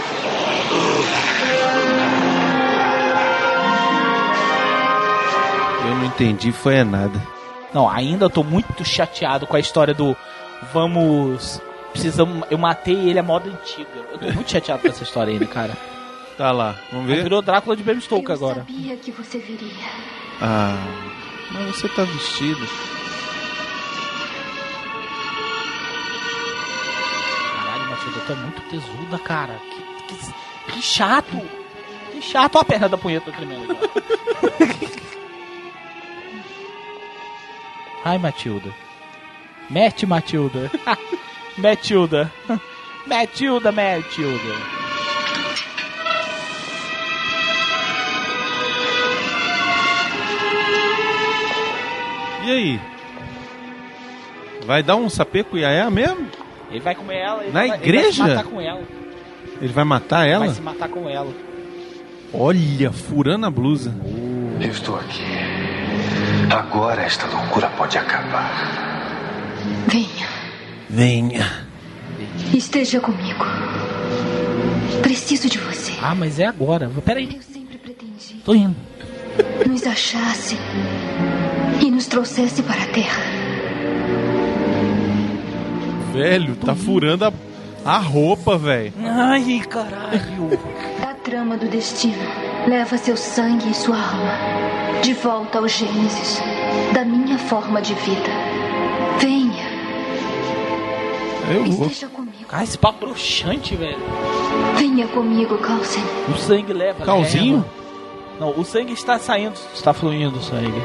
[5.86, 7.22] Eu não entendi, foi é nada.
[7.72, 10.16] Não, ainda tô muito chateado com a história do
[10.72, 11.60] vamos.
[11.92, 12.46] Precisamos.
[12.50, 13.88] Eu matei ele a moda antiga.
[14.12, 15.76] Eu tô muito chateado com essa história ainda, cara.
[16.36, 17.22] Tá lá, vamos Aí ver?
[17.24, 18.64] Virou Drácula de Bram Stoker agora.
[18.66, 19.88] Sabia que você viria.
[20.40, 20.76] Ah,
[21.52, 22.64] mas você tá vestido.
[27.56, 29.60] Caralho, Matilda, tu é muito tesuda, cara.
[30.06, 31.40] Que, que, que chato.
[32.12, 32.54] Que chato.
[32.56, 33.72] Olha a perna da punheta tremendo.
[33.72, 33.80] aqui,
[34.94, 34.98] ó.
[38.10, 38.72] Ai, Matilda.
[39.68, 40.70] Mete, Matilda.
[41.58, 42.32] Matilda.
[43.06, 44.54] Matilda, Matilda.
[52.44, 52.80] E aí?
[54.66, 56.28] Vai dar um sapeco Yaya mesmo?
[56.70, 57.42] Ele vai comer ela.
[57.42, 57.98] Ele Na vai, igreja?
[57.98, 58.82] Ele vai se matar com ela.
[59.60, 60.46] Ele vai matar ela?
[60.46, 61.32] Vai se matar com ela.
[62.32, 63.94] Olha, furando a blusa.
[64.60, 65.24] Eu estou aqui.
[66.50, 68.50] Agora esta loucura pode acabar.
[69.86, 70.37] Venha.
[70.88, 71.66] Venha.
[72.54, 73.44] Esteja comigo.
[75.02, 75.92] Preciso de você.
[76.00, 76.90] Ah, mas é agora.
[77.04, 77.28] Peraí.
[77.34, 78.34] Eu sempre pretendi.
[78.44, 78.76] Tô indo.
[79.66, 80.56] Nos achasse
[81.80, 83.22] e nos trouxesse para a Terra.
[86.12, 87.32] Velho, tá furando a,
[87.84, 88.92] a roupa, velho.
[89.04, 90.58] Ai, caralho.
[91.08, 92.16] A trama do destino
[92.66, 94.38] leva seu sangue e sua alma
[95.02, 96.40] de volta ao Gênesis
[96.92, 98.47] da minha forma de vida.
[101.54, 101.86] Eu vou.
[101.86, 102.44] esteja comigo.
[102.48, 103.98] Cara, esse papo broxante, velho.
[104.76, 106.02] Venha comigo, Carlsen.
[106.28, 107.04] O sangue leva.
[107.04, 107.56] Calzinho?
[107.56, 107.68] leva.
[108.40, 109.54] Não, o sangue está saindo.
[109.74, 110.80] Está fluindo o sangue.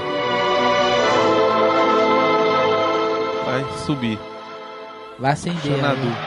[3.46, 4.20] Vai subir.
[5.20, 5.62] Vai acender.
[5.78, 6.02] Xanadu.
[6.06, 6.18] né?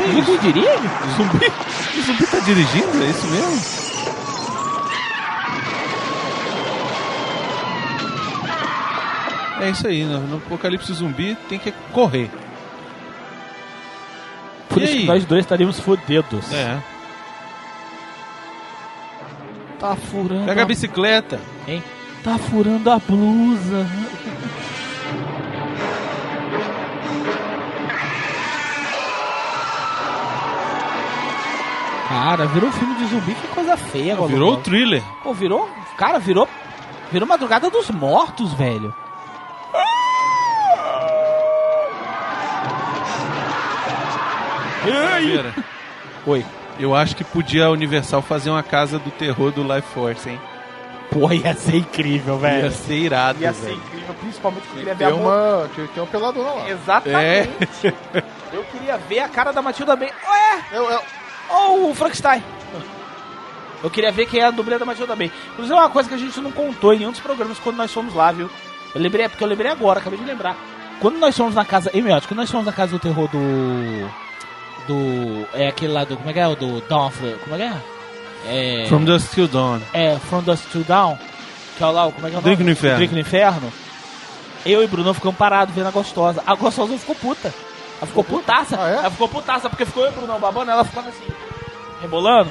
[0.00, 0.66] O zumbi dirige?
[0.68, 3.02] O zumbi tá dirigindo?
[3.04, 3.89] É isso mesmo?
[9.60, 12.30] É isso aí, no, no apocalipse zumbi tem que correr.
[14.68, 15.00] Por E isso aí?
[15.00, 16.52] que nós dois estaríamos fodidos.
[16.52, 16.78] É.
[19.78, 20.46] Tá furando.
[20.46, 21.40] Pega a a- bicicleta.
[21.66, 21.82] Hein?
[22.22, 23.86] Tá furando a blusa.
[32.08, 35.02] Cara, virou um filme de zumbi, que coisa feia, Golden Virou o thriller.
[35.22, 35.68] Pô, virou.
[35.96, 36.48] Cara, virou.
[37.12, 38.92] Virou Madrugada dos Mortos, velho.
[44.84, 45.54] Vera,
[46.26, 46.44] Oi.
[46.78, 50.40] Eu acho que podia a Universal fazer uma casa do terror do Life Force, hein?
[51.10, 52.64] Pô, ia ser incrível, velho.
[52.66, 53.76] Ia ser irado, Ia ser velho.
[53.76, 56.70] incrível, principalmente porque eu queria ver Tem a uma, tinha, tinha uma peladona lá.
[56.70, 57.94] Exatamente.
[58.52, 60.08] Eu queria ver a cara da Matilda May.
[60.08, 61.00] Ué!
[61.50, 62.42] Ou o Frankenstein.
[63.82, 65.30] Eu queria ver quem é a dublê da Matilda May.
[65.52, 67.92] Inclusive, é uma coisa que a gente não contou em nenhum dos programas quando nós
[67.92, 68.50] fomos lá, viu?
[68.94, 70.56] Eu lembrei, porque eu lembrei agora, acabei de lembrar.
[71.00, 71.90] Quando nós fomos na casa.
[71.94, 74.10] Ei, meu, quando nós fomos na casa do terror do.
[74.94, 75.46] Do.
[75.54, 76.16] É aquele lá do.
[76.16, 76.48] Como é que é?
[76.48, 78.82] O do Dawn of the- Como é que é?
[78.82, 78.86] É.
[78.88, 79.80] From Dusk Till Dawn.
[79.92, 81.18] É, From Dust to Down,
[81.76, 82.64] que é o lá, o- como é que é o Drink nome?
[82.64, 82.96] no Inferno.
[82.96, 83.72] Drink no Inferno.
[84.64, 86.42] Eu e Bruno ficamos parados vendo a gostosa.
[86.46, 87.52] A gostosa ficou puta.
[87.98, 88.76] Ela ficou putaça.
[88.76, 91.26] Ela ficou putaça porque ficou eu e o Bruno babando, ela ficava assim,
[92.00, 92.50] rebolando.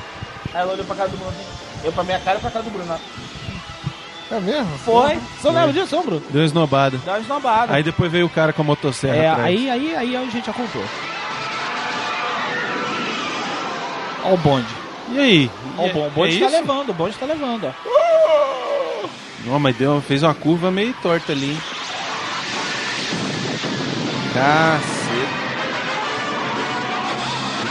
[0.53, 1.45] Aí ela olhou pra cara do Bruno assim.
[1.83, 2.87] Eu pra minha cara e pra cara do Bruno.
[2.91, 2.99] Ela,
[4.31, 4.77] É mesmo?
[4.79, 5.15] Foi.
[5.15, 6.21] Você não lembra disso, Bruno?
[6.29, 6.99] Deu uma esnobada.
[7.03, 7.73] Uma esnobada.
[7.73, 9.47] Aí depois veio o cara com a motosserra É, atrás.
[9.47, 10.53] aí, aí, aí a gente já
[14.23, 14.67] Ó o bonde.
[15.09, 15.51] E aí?
[15.77, 16.07] Ó o bonde.
[16.07, 16.55] O bonde é tá isso?
[16.57, 17.89] levando, o bonde tá levando, ó.
[19.45, 21.51] Não, mas deu, fez uma curva meio torta ali.
[21.51, 21.61] hein?
[24.33, 25.39] Caceta.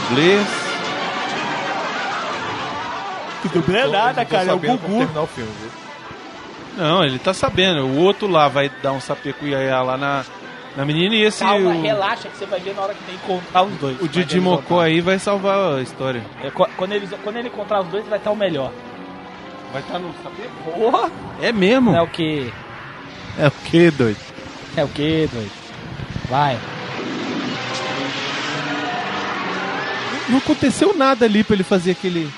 [0.09, 0.47] Dublês.
[3.43, 4.49] Tudo bem nada, cara.
[4.49, 5.03] É o Gugu.
[5.03, 5.51] o filme?
[6.75, 7.85] Não, ele tá sabendo.
[7.85, 10.25] O outro lá vai dar um sapecuiaiá lá na,
[10.75, 11.39] na menina e esse.
[11.43, 14.01] Calma, o, relaxa que você vai ver na hora que tem encontrar os dois.
[14.01, 16.23] o Didi Mocó aí vai salvar a história.
[16.43, 18.71] É, qu- quando, eles, quando ele encontrar os dois, vai estar o melhor.
[19.73, 20.13] Vai estar no?
[20.73, 21.11] Porra!
[21.41, 21.95] É mesmo?
[21.95, 22.51] É o que?
[23.37, 24.17] É o que, doido?
[24.75, 25.51] É o que, doido?
[26.29, 26.57] Vai.
[30.27, 32.31] Não aconteceu nada ali pra ele fazer aquele.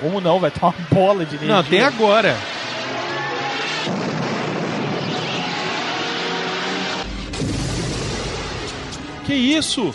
[0.00, 0.38] Como não?
[0.40, 1.54] Vai ter uma bola de energia.
[1.56, 2.36] Não, tem agora.
[9.26, 9.94] Que isso?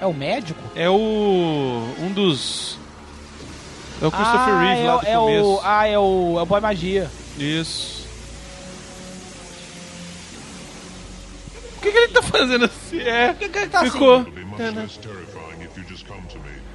[0.00, 0.60] É o médico?
[0.74, 1.94] É o.
[1.98, 2.78] Um dos.
[4.02, 5.48] É o Christopher ah, Reeve é, lá o- do é começo.
[5.48, 7.10] o, Ah, é o, é o Boy Magia.
[7.38, 8.00] Isso.
[11.74, 13.00] Por que, que ele tá fazendo assim?
[13.00, 13.28] É.
[13.28, 14.16] Por que, que ele tá Ficou.
[14.16, 14.30] assim?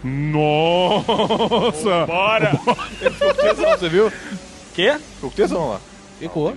[0.03, 2.05] Nossa!
[2.05, 2.51] Bora!
[3.79, 4.11] Você viu?
[4.73, 4.97] Quê?
[5.15, 5.79] Ficou com tesão lá.
[6.19, 6.55] Ficou.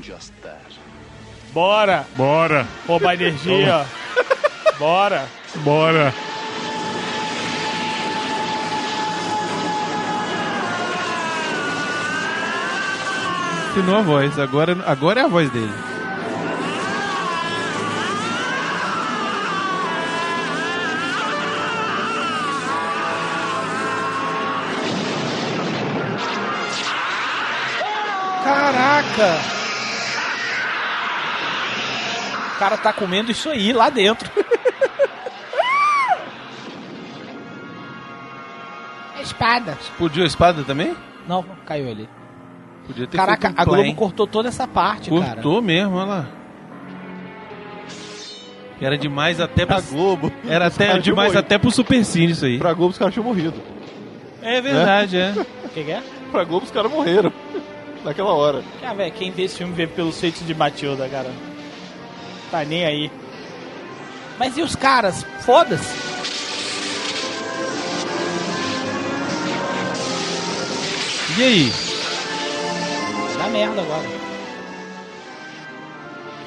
[1.53, 2.07] Bora!
[2.17, 2.67] Bora!
[2.87, 3.87] Roubar energia.
[4.79, 5.27] Bora!
[5.57, 6.15] Bora!
[13.71, 14.39] Afinou a voz.
[14.39, 15.73] Agora, agora é a voz dele.
[28.45, 29.39] Caraca!
[32.55, 34.29] O cara tá comendo isso aí lá dentro.
[39.49, 39.79] Espada.
[39.81, 40.95] Explodiu a espada também?
[41.27, 42.09] Não, caiu ali.
[42.87, 45.35] Podia ter Caraca, feito um a Globo cortou toda essa parte, cara.
[45.35, 46.27] Cortou mesmo, olha lá.
[48.81, 50.33] Era demais até pra Globo.
[50.49, 52.59] Era até demais até pro Supercine isso aí.
[52.59, 53.61] Pra Globo os caras tinham morrido.
[54.41, 55.35] É verdade, é.
[55.65, 56.03] O que, que é?
[56.31, 57.33] Pra Globo os caras morreram.
[58.05, 58.63] Naquela hora.
[58.83, 61.31] Ah, velho, quem vê esse filme vê pelos feitos de Matilda, cara.
[62.51, 63.11] Tá nem aí.
[64.39, 65.25] Mas e os caras?
[65.41, 66.18] Foda-se.
[71.39, 71.73] E aí?
[73.39, 74.09] Dá merda agora.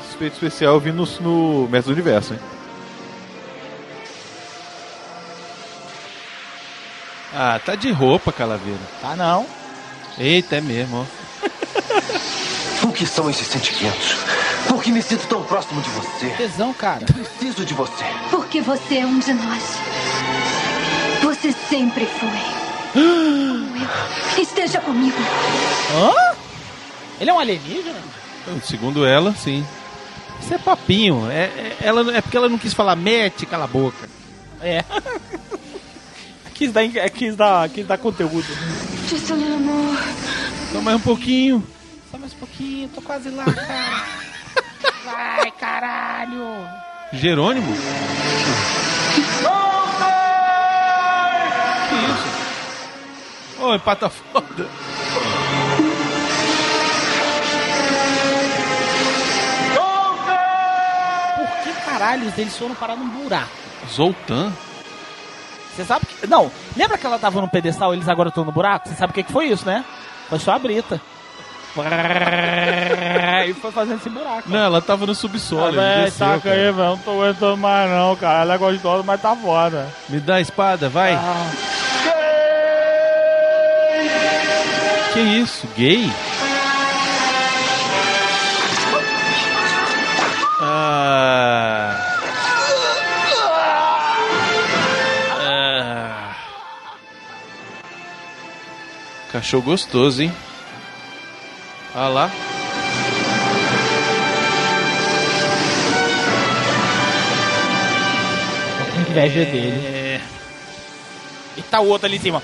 [0.04, 2.40] Esse efeito especial vindo no, no Mestre do Universo, hein?
[7.34, 8.82] Ah, tá de roupa, Calaveira.
[9.00, 9.48] Tá não.
[10.18, 12.86] Eita, é mesmo, ó.
[12.86, 14.18] O que são esses sentimentos?
[14.68, 16.32] Por que me sinto tão próximo de você?
[16.32, 17.06] Tesão, cara.
[17.06, 18.04] Preciso de você.
[18.30, 19.78] Porque você é um de nós.
[21.22, 23.61] Você sempre foi.
[24.38, 25.18] Esteja comigo.
[25.94, 26.36] Hã?
[27.20, 28.00] Ele é um alienígena?
[28.64, 29.66] Segundo ela, sim.
[30.42, 31.30] Isso é papinho.
[31.30, 34.10] É, é- ela, é porque ela não quis falar mete, cala a boca.
[34.62, 34.84] É.
[36.56, 38.48] quis, dar, quis, dar, quis dar conteúdo.
[39.08, 39.98] Disse meu amor.
[40.72, 41.68] Só mais um pouquinho.
[42.10, 44.06] Só mais um pouquinho, tô quase lá, cara.
[45.06, 46.68] Vai, caralho!
[47.14, 47.74] Jerônimo?
[49.16, 49.22] Que
[53.62, 54.68] Ô, empata foda.
[61.36, 63.50] Por que caralho eles foram parar num buraco?
[63.88, 64.52] Zoltan?
[65.76, 66.28] Você sabe que.
[66.28, 68.90] Não, lembra que ela tava no pedestal e eles agora estão no buraco?
[68.90, 69.86] Você sabe o que, que foi isso, né?
[70.28, 71.00] Foi só a Brita.
[73.48, 74.44] E foi fazendo esse buraco.
[74.48, 75.64] Não, ela tava no subsolo.
[75.64, 76.76] Ah, ele véi, desceu, aí, velho.
[76.76, 78.42] Não tô aguentando mais, não, cara.
[78.42, 79.88] Ela é gostosa, mas tá foda.
[80.10, 81.18] Me dá a espada, vai.
[85.14, 85.68] Que isso?
[85.76, 86.10] Gay?
[90.62, 91.98] Ah.
[95.38, 96.36] Ah.
[99.34, 100.32] Cachorro gostoso, hein?
[101.94, 102.32] Ah lá.
[109.10, 110.22] Inveja dele.
[111.58, 112.42] E tá o outro ali em cima.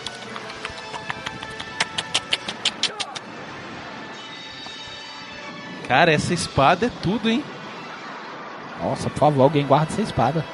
[5.87, 7.43] Cara, essa espada é tudo, hein?
[8.81, 10.45] Nossa, por favor, alguém guarda essa espada.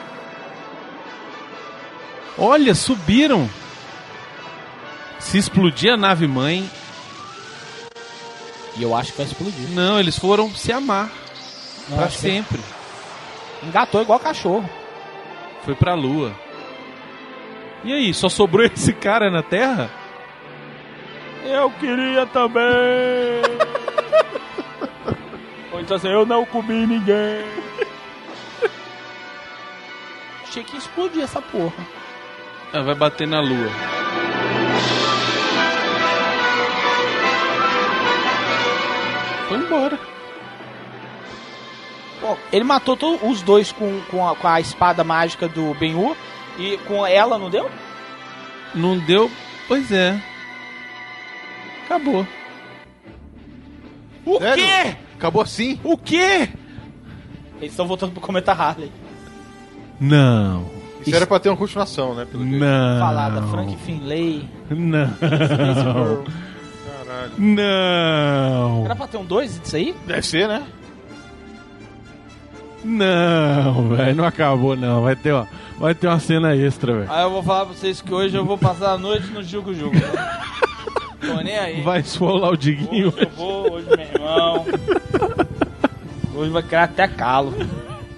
[2.38, 3.50] Olha, subiram.
[5.20, 6.70] Se explodir a nave mãe.
[8.78, 9.70] E eu acho que vai explodir.
[9.70, 11.10] Não, eles foram se amar.
[11.90, 12.60] Não, pra acho que- sempre.
[13.64, 14.70] Engatou igual cachorro.
[15.64, 16.34] Foi pra lua.
[17.84, 19.90] E aí, só sobrou esse cara na Terra?
[21.46, 22.64] Eu queria também.
[25.74, 27.44] Ou então assim, eu não comi ninguém.
[30.48, 31.74] Achei que ia explodir essa porra.
[32.72, 33.70] Ah, vai bater na lua.
[39.48, 40.00] Foi embora.
[42.22, 46.16] Pô, ele matou to- os dois com, com, a, com a espada mágica do Ben-Hur
[46.58, 47.70] e com ela não deu?
[48.74, 49.30] Não deu?
[49.68, 50.20] Pois é.
[51.86, 52.26] Acabou.
[54.26, 54.64] O Sério?
[54.64, 54.98] quê?
[55.24, 55.80] Acabou assim?
[55.86, 56.50] O quê?
[57.62, 58.92] Eles estão voltando pro Cometa Harley.
[59.98, 60.66] Não.
[61.00, 62.28] Isso era pra ter uma continuação, né?
[62.30, 62.60] Pelo jeito.
[62.60, 63.00] Não.
[63.00, 64.50] Falada Frank Finlay.
[64.70, 65.10] Não.
[65.14, 66.26] Caralho.
[67.38, 68.84] Não.
[68.84, 69.96] Era pra ter um 2 disso aí?
[70.06, 70.62] Deve ser, né?
[72.84, 75.04] Não, velho, não acabou não.
[75.04, 75.46] Vai ter, ó,
[75.80, 77.10] vai ter uma cena extra, velho.
[77.10, 79.74] Aí eu vou falar pra vocês que hoje eu vou passar a noite no Jugo
[79.74, 79.96] Jugo.
[79.96, 80.02] né?
[81.26, 81.82] Tô nem aí.
[81.82, 83.08] Vai esfolar o Diguinho.
[83.08, 84.66] Hoje eu vou, hoje meu irmão.
[86.36, 87.54] Hoje vai criar até calo.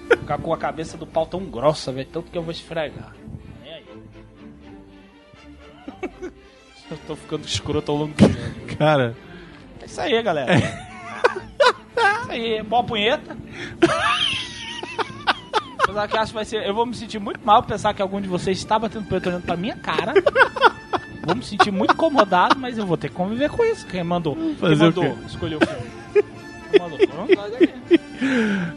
[0.08, 2.08] Ficar com a cabeça do pau tão grossa, velho.
[2.12, 3.14] Tanto que eu vou esfregar.
[3.62, 3.84] Nem aí.
[6.90, 8.76] Eu tô ficando escroto ao longo do jogo.
[8.78, 9.16] Cara,
[9.82, 10.52] É isso aí, galera.
[10.54, 10.58] É
[12.22, 12.62] isso aí.
[12.62, 13.36] Boa punheta.
[15.82, 16.64] Apesar que acho que vai ser.
[16.66, 19.42] Eu vou me sentir muito mal pensar que algum de vocês está batendo punheta olhando
[19.44, 20.12] pra minha cara.
[21.24, 23.84] Vou me sentir muito incomodado, mas eu vou ter que conviver com isso.
[23.86, 24.36] Quem mandou?
[24.60, 25.24] Fazer Quem o mandou quê?
[25.26, 25.95] escolher o filme?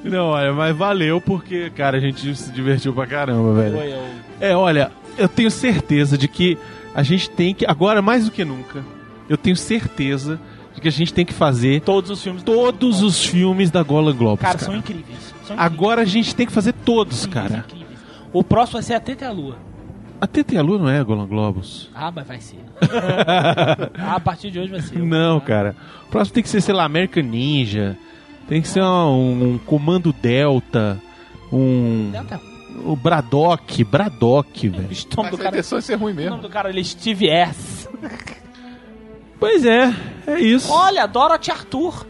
[0.04, 3.78] Não, olha, mas valeu porque, cara, a gente se divertiu pra caramba, velho.
[3.78, 4.04] Foi eu.
[4.40, 6.58] É, olha, eu tenho certeza de que
[6.94, 8.84] a gente tem que, agora mais do que nunca,
[9.28, 10.40] eu tenho certeza
[10.76, 12.44] de que a gente tem que fazer Todos os filmes.
[12.44, 14.42] todos os filmes da Golan Globus.
[14.42, 15.06] Cara, Cara, são incríveis.
[15.46, 15.60] São incríveis.
[15.60, 17.66] Agora a gente tem que fazer todos, cara.
[18.32, 19.58] O próximo vai ser a Teta e a Lua.
[20.22, 21.90] A TT a Lua não é Golan Globus.
[21.96, 22.60] Ah, mas vai ser.
[23.98, 25.00] ah, a partir de hoje vai ser.
[25.00, 25.76] Não, cara.
[26.08, 27.98] O próximo tem que ser, sei lá, American Ninja.
[28.48, 31.02] Tem que ser um, um Comando Delta.
[31.52, 32.10] Um.
[32.12, 32.42] Delta.
[32.86, 33.84] O Braddock.
[33.86, 34.90] Braddock, velho.
[34.90, 36.32] O nome do cara, intenção é ser ruim o mesmo.
[36.32, 37.88] nome do cara ele é Steve S.
[39.40, 39.94] Pois é,
[40.28, 40.70] é isso.
[40.72, 42.06] Olha, Dorothy Arthur.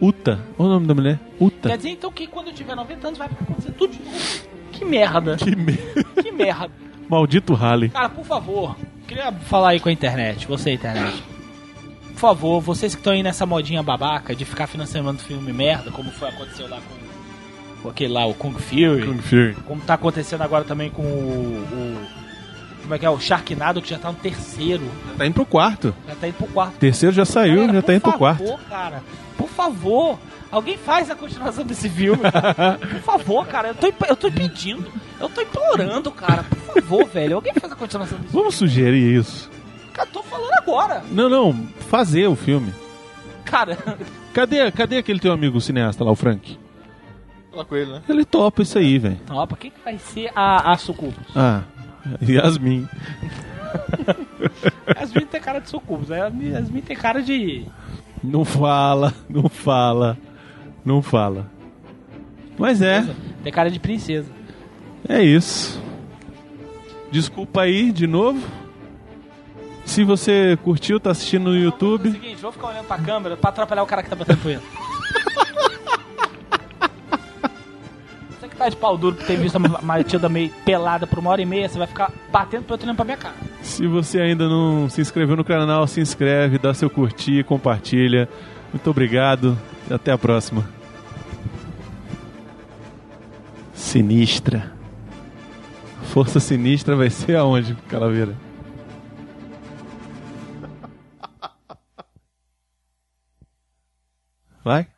[0.00, 0.44] Uta.
[0.58, 1.18] Olha o nome da mulher.
[1.40, 1.70] Uta.
[1.70, 4.55] Quer dizer então que quando eu tiver 90 anos vai acontecer tudo de novo.
[4.78, 5.36] Que merda.
[5.36, 6.04] Que merda.
[6.22, 6.70] Que merda.
[7.08, 7.88] Maldito Harley.
[7.90, 8.76] Cara, por favor,
[9.06, 11.22] queria falar aí com a internet, você internet.
[12.12, 16.10] Por favor, vocês que estão aí nessa modinha babaca de ficar financiando filme merda, como
[16.10, 19.04] foi aconteceu lá com, com aquele lá, o Kung Fury.
[19.06, 19.54] Kung Fury.
[19.66, 22.06] Como tá acontecendo agora também com o, o-
[22.82, 23.10] Como é que é?
[23.10, 24.82] O Sharknado, que já tá no terceiro.
[25.16, 25.94] Tá indo pro quarto.
[26.08, 26.74] Já tá indo pro quarto.
[26.78, 28.68] Terceiro já saiu, Galera, já tá indo pro favor, quarto.
[28.68, 29.02] cara.
[29.36, 30.18] Por favor.
[30.50, 32.78] Alguém faz a continuação desse filme, cara.
[32.78, 33.68] Por favor, cara.
[33.68, 34.86] Eu tô, eu tô pedindo.
[35.20, 36.44] Eu tô implorando, cara.
[36.44, 37.36] Por favor, velho.
[37.36, 39.48] Alguém faz a continuação desse Vamos sugerir isso.
[39.50, 39.92] filme.
[39.92, 41.02] Cara, tô falando agora.
[41.10, 41.52] Não, não.
[41.90, 42.72] Fazer o filme.
[43.44, 43.76] Cara,
[44.32, 46.58] Cadê, cadê aquele teu amigo cineasta lá, o Frank?
[47.50, 48.02] Fala com ele, né?
[48.08, 49.18] Ele topa isso aí, velho.
[49.30, 51.14] opa, quem que vai ser a, a Sucubus?
[51.34, 51.62] Ah,
[52.20, 52.86] Yasmin.
[54.98, 56.10] Yasmin tem cara de Sucubus.
[56.10, 57.64] A Yasmin tem cara de.
[58.22, 60.16] Não fala, não fala,
[60.86, 61.50] não fala.
[62.56, 63.04] Mas é,
[63.42, 64.30] Tem cara de princesa.
[65.08, 65.78] é isso.
[67.10, 68.40] Desculpa aí de novo.
[69.84, 72.10] Se você curtiu, tá assistindo no YouTube.
[72.10, 74.64] Seguinte, vou ficar olhando pra câmera pra atrapalhar o cara que tá batendo punheta.
[78.30, 81.30] Você que tá de pau duro por ter visto a Matilda meio pelada por uma
[81.30, 83.34] hora e meia, você vai ficar batendo pra eu olhando pra minha cara.
[83.62, 88.28] Se você ainda não se inscreveu no canal, se inscreve, dá seu curtir, compartilha.
[88.72, 89.56] Muito obrigado
[89.90, 90.68] e até a próxima.
[93.76, 94.72] Sinistra.
[96.04, 98.34] Força sinistra vai ser aonde, Calaveira?
[104.64, 104.88] Vai?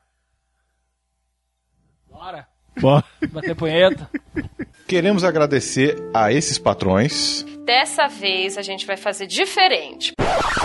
[2.81, 3.05] Bora.
[3.21, 3.31] Bora.
[3.31, 4.09] Bater punheta.
[4.87, 7.45] Queremos agradecer a esses patrões.
[7.65, 10.13] Dessa vez a gente vai fazer diferente.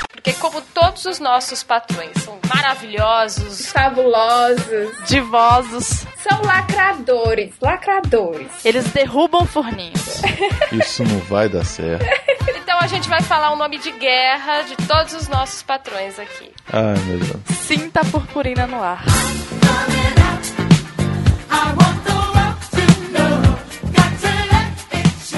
[0.09, 8.47] Porque como todos os nossos patrões são maravilhosos, fabulosos, divosos, são lacradores, lacradores.
[8.63, 10.21] Eles derrubam forninhos.
[10.71, 12.05] Isso não vai dar certo.
[12.55, 16.49] Então a gente vai falar o nome de guerra de todos os nossos patrões aqui.
[16.71, 17.57] Ai, meu Deus.
[17.57, 19.03] Sinta a purpurina no ar.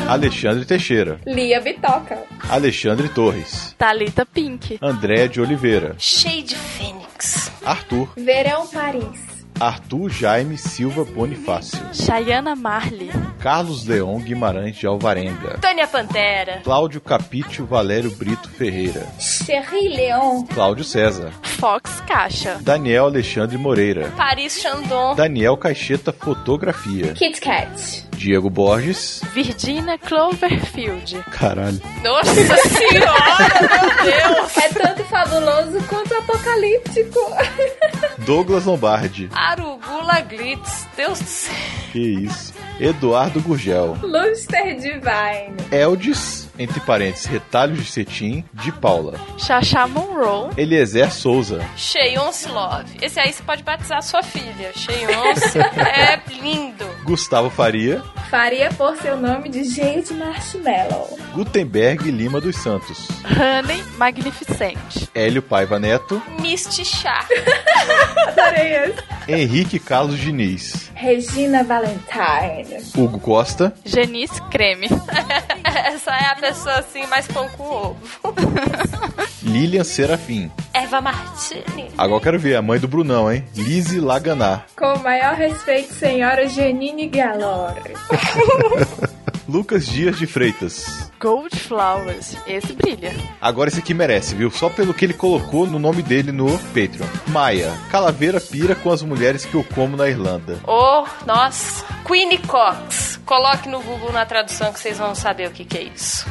[0.08, 1.20] Alexandre Teixeira.
[1.26, 2.20] Lia Bitoca.
[2.50, 3.74] Alexandre Torres.
[3.78, 4.78] Talita Pink.
[4.82, 5.96] André de Oliveira.
[5.98, 7.52] Shade Fênix.
[7.66, 8.14] Arthur.
[8.16, 9.35] Verão Paris.
[9.60, 11.80] Arthur Jaime Silva Bonifácio.
[11.94, 13.10] Chayana Marley.
[13.40, 15.58] Carlos Leon Guimarães de Alvarenga.
[15.62, 16.60] Tânia Pantera.
[16.64, 19.08] Cláudio Capítio Valério Brito Ferreira.
[19.20, 20.46] Cherry Leon.
[20.54, 21.32] Cláudio César.
[21.42, 22.58] Fox Caixa.
[22.62, 24.12] Daniel Alexandre Moreira.
[24.18, 25.16] Paris Chandon.
[25.16, 27.14] Daniel Caixeta Fotografia.
[27.14, 28.06] Kit Kat.
[28.18, 29.22] Diego Borges.
[29.34, 31.16] Virginia Cloverfield.
[31.32, 31.82] Caralho.
[32.04, 34.58] Nossa senhora, meu Deus!
[34.58, 37.20] É tanto fabuloso quanto apocalíptico.
[38.20, 39.30] Douglas Lombardi.
[39.46, 40.88] Arugula Glitz.
[40.98, 41.54] Deus do céu.
[41.92, 42.52] Que isso.
[42.80, 43.96] Eduardo Gurgel.
[44.02, 45.56] Luster Divine.
[45.72, 49.20] Eldis, entre parênteses, retalhos de cetim, de Paula.
[49.38, 50.52] Xaxá Monroe.
[50.58, 51.64] Eliezer Souza.
[51.76, 52.98] Cheyonce Love.
[53.02, 54.72] Esse aí você pode batizar sua filha.
[54.76, 56.86] Cheyonce é lindo.
[57.04, 58.02] Gustavo Faria.
[58.30, 61.18] Faria por seu nome de Jade Marshmallow.
[61.34, 63.08] Gutenberg Lima dos Santos.
[63.24, 65.10] Honey Magnificente.
[65.14, 66.22] Hélio Paiva Neto.
[66.40, 67.26] Misty Chá.
[68.28, 69.04] Adorei esse.
[69.28, 70.92] Henrique Carlos Diniz.
[70.96, 72.82] Regina Valentine.
[72.96, 73.74] Hugo Costa.
[73.84, 74.88] Genice Creme.
[75.64, 77.98] Essa é a pessoa assim mais pão com ovo.
[79.44, 80.50] Lilian Serafim.
[80.74, 81.90] Eva Martini.
[81.98, 83.46] Agora eu quero ver a mãe do Brunão, hein?
[83.54, 84.68] Lise Laganar.
[84.76, 87.94] Com o maior respeito, senhora Janine Galore.
[89.48, 91.12] Lucas Dias de Freitas.
[91.20, 92.36] Gold Flowers.
[92.48, 93.14] Esse brilha.
[93.40, 94.50] Agora esse aqui merece, viu?
[94.50, 97.08] Só pelo que ele colocou no nome dele no Patreon.
[97.28, 97.72] Maia.
[97.92, 100.60] Calaveira pira com as mulheres que eu como na Irlanda.
[100.68, 101.86] Oh, nossa.
[102.06, 103.20] Queenie Cox.
[103.26, 106.26] Coloque no Google na tradução que vocês vão saber o que, que é isso.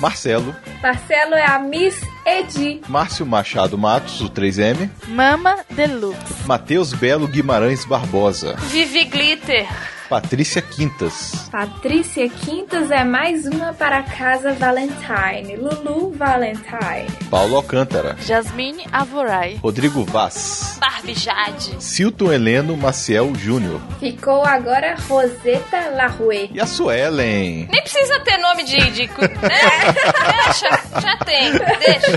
[0.00, 0.54] Marcelo.
[0.82, 2.80] Marcelo é a Miss Edi.
[2.88, 4.88] Márcio Machado Matos, o 3M.
[5.08, 6.46] Mama Deluxe.
[6.46, 8.54] Matheus Belo Guimarães Barbosa.
[8.70, 9.68] Vivi Glitter.
[10.12, 11.48] Patrícia Quintas.
[11.50, 15.56] Patrícia Quintas é mais uma para a casa Valentine.
[15.56, 17.08] Lulu Valentine.
[17.30, 18.14] Paulo Alcântara.
[18.20, 19.58] Jasmine Avorai.
[19.62, 20.76] Rodrigo Vaz.
[20.78, 21.82] Barbie Jade.
[21.82, 23.80] Silton Heleno Maciel Júnior.
[24.00, 26.50] Ficou agora Roseta Larue.
[26.52, 27.66] E a Suelen.
[27.70, 28.90] Nem precisa ter nome de.
[28.90, 29.08] de é,
[30.44, 31.52] deixa, já tem.
[31.52, 32.11] Deixa.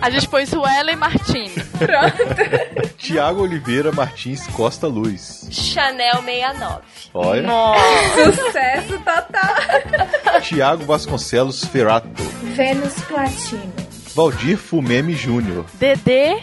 [0.00, 1.50] A gente põe Suelen Martini.
[1.78, 2.96] Pronto.
[2.96, 5.46] Tiago Oliveira Martins Costa Luz.
[5.50, 6.82] Chanel 69.
[7.12, 7.42] Olha.
[7.42, 8.32] Nossa.
[8.32, 10.40] Sucesso total.
[10.42, 12.08] Tiago Vasconcelos Ferrato.
[12.54, 13.72] Vênus Platino.
[14.14, 15.64] Valdir Fumeme Júnior.
[15.74, 16.40] Dedê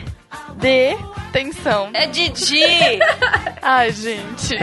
[0.55, 0.97] de
[1.31, 1.89] tensão.
[1.93, 2.61] É Didi.
[3.61, 4.55] Ai, gente.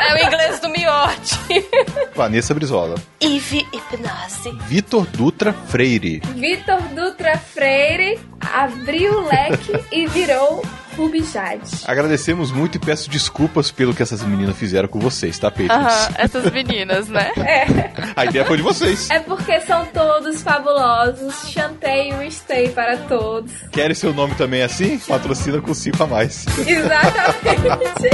[0.00, 1.38] É o inglês do miote.
[2.14, 2.94] Vanessa Brizola.
[3.20, 4.52] Ive Hipnose.
[4.66, 6.20] Vitor Dutra Freire.
[6.34, 10.62] Vitor Dutra Freire abriu o leque e virou
[10.96, 11.70] Ruby Jade.
[11.86, 15.70] Agradecemos muito e peço desculpas pelo que essas meninas fizeram com vocês, tá, Patrons?
[15.70, 17.32] Aham, essas meninas, né?
[17.40, 17.90] É.
[18.14, 19.10] A ideia foi de vocês.
[19.10, 21.50] É porque são todos fabulosos.
[21.50, 23.50] Chantei e stay para todos.
[23.72, 24.98] Querem seu nome também assim?
[24.98, 26.46] Patrocina com 5 a mais.
[26.66, 28.10] Exatamente.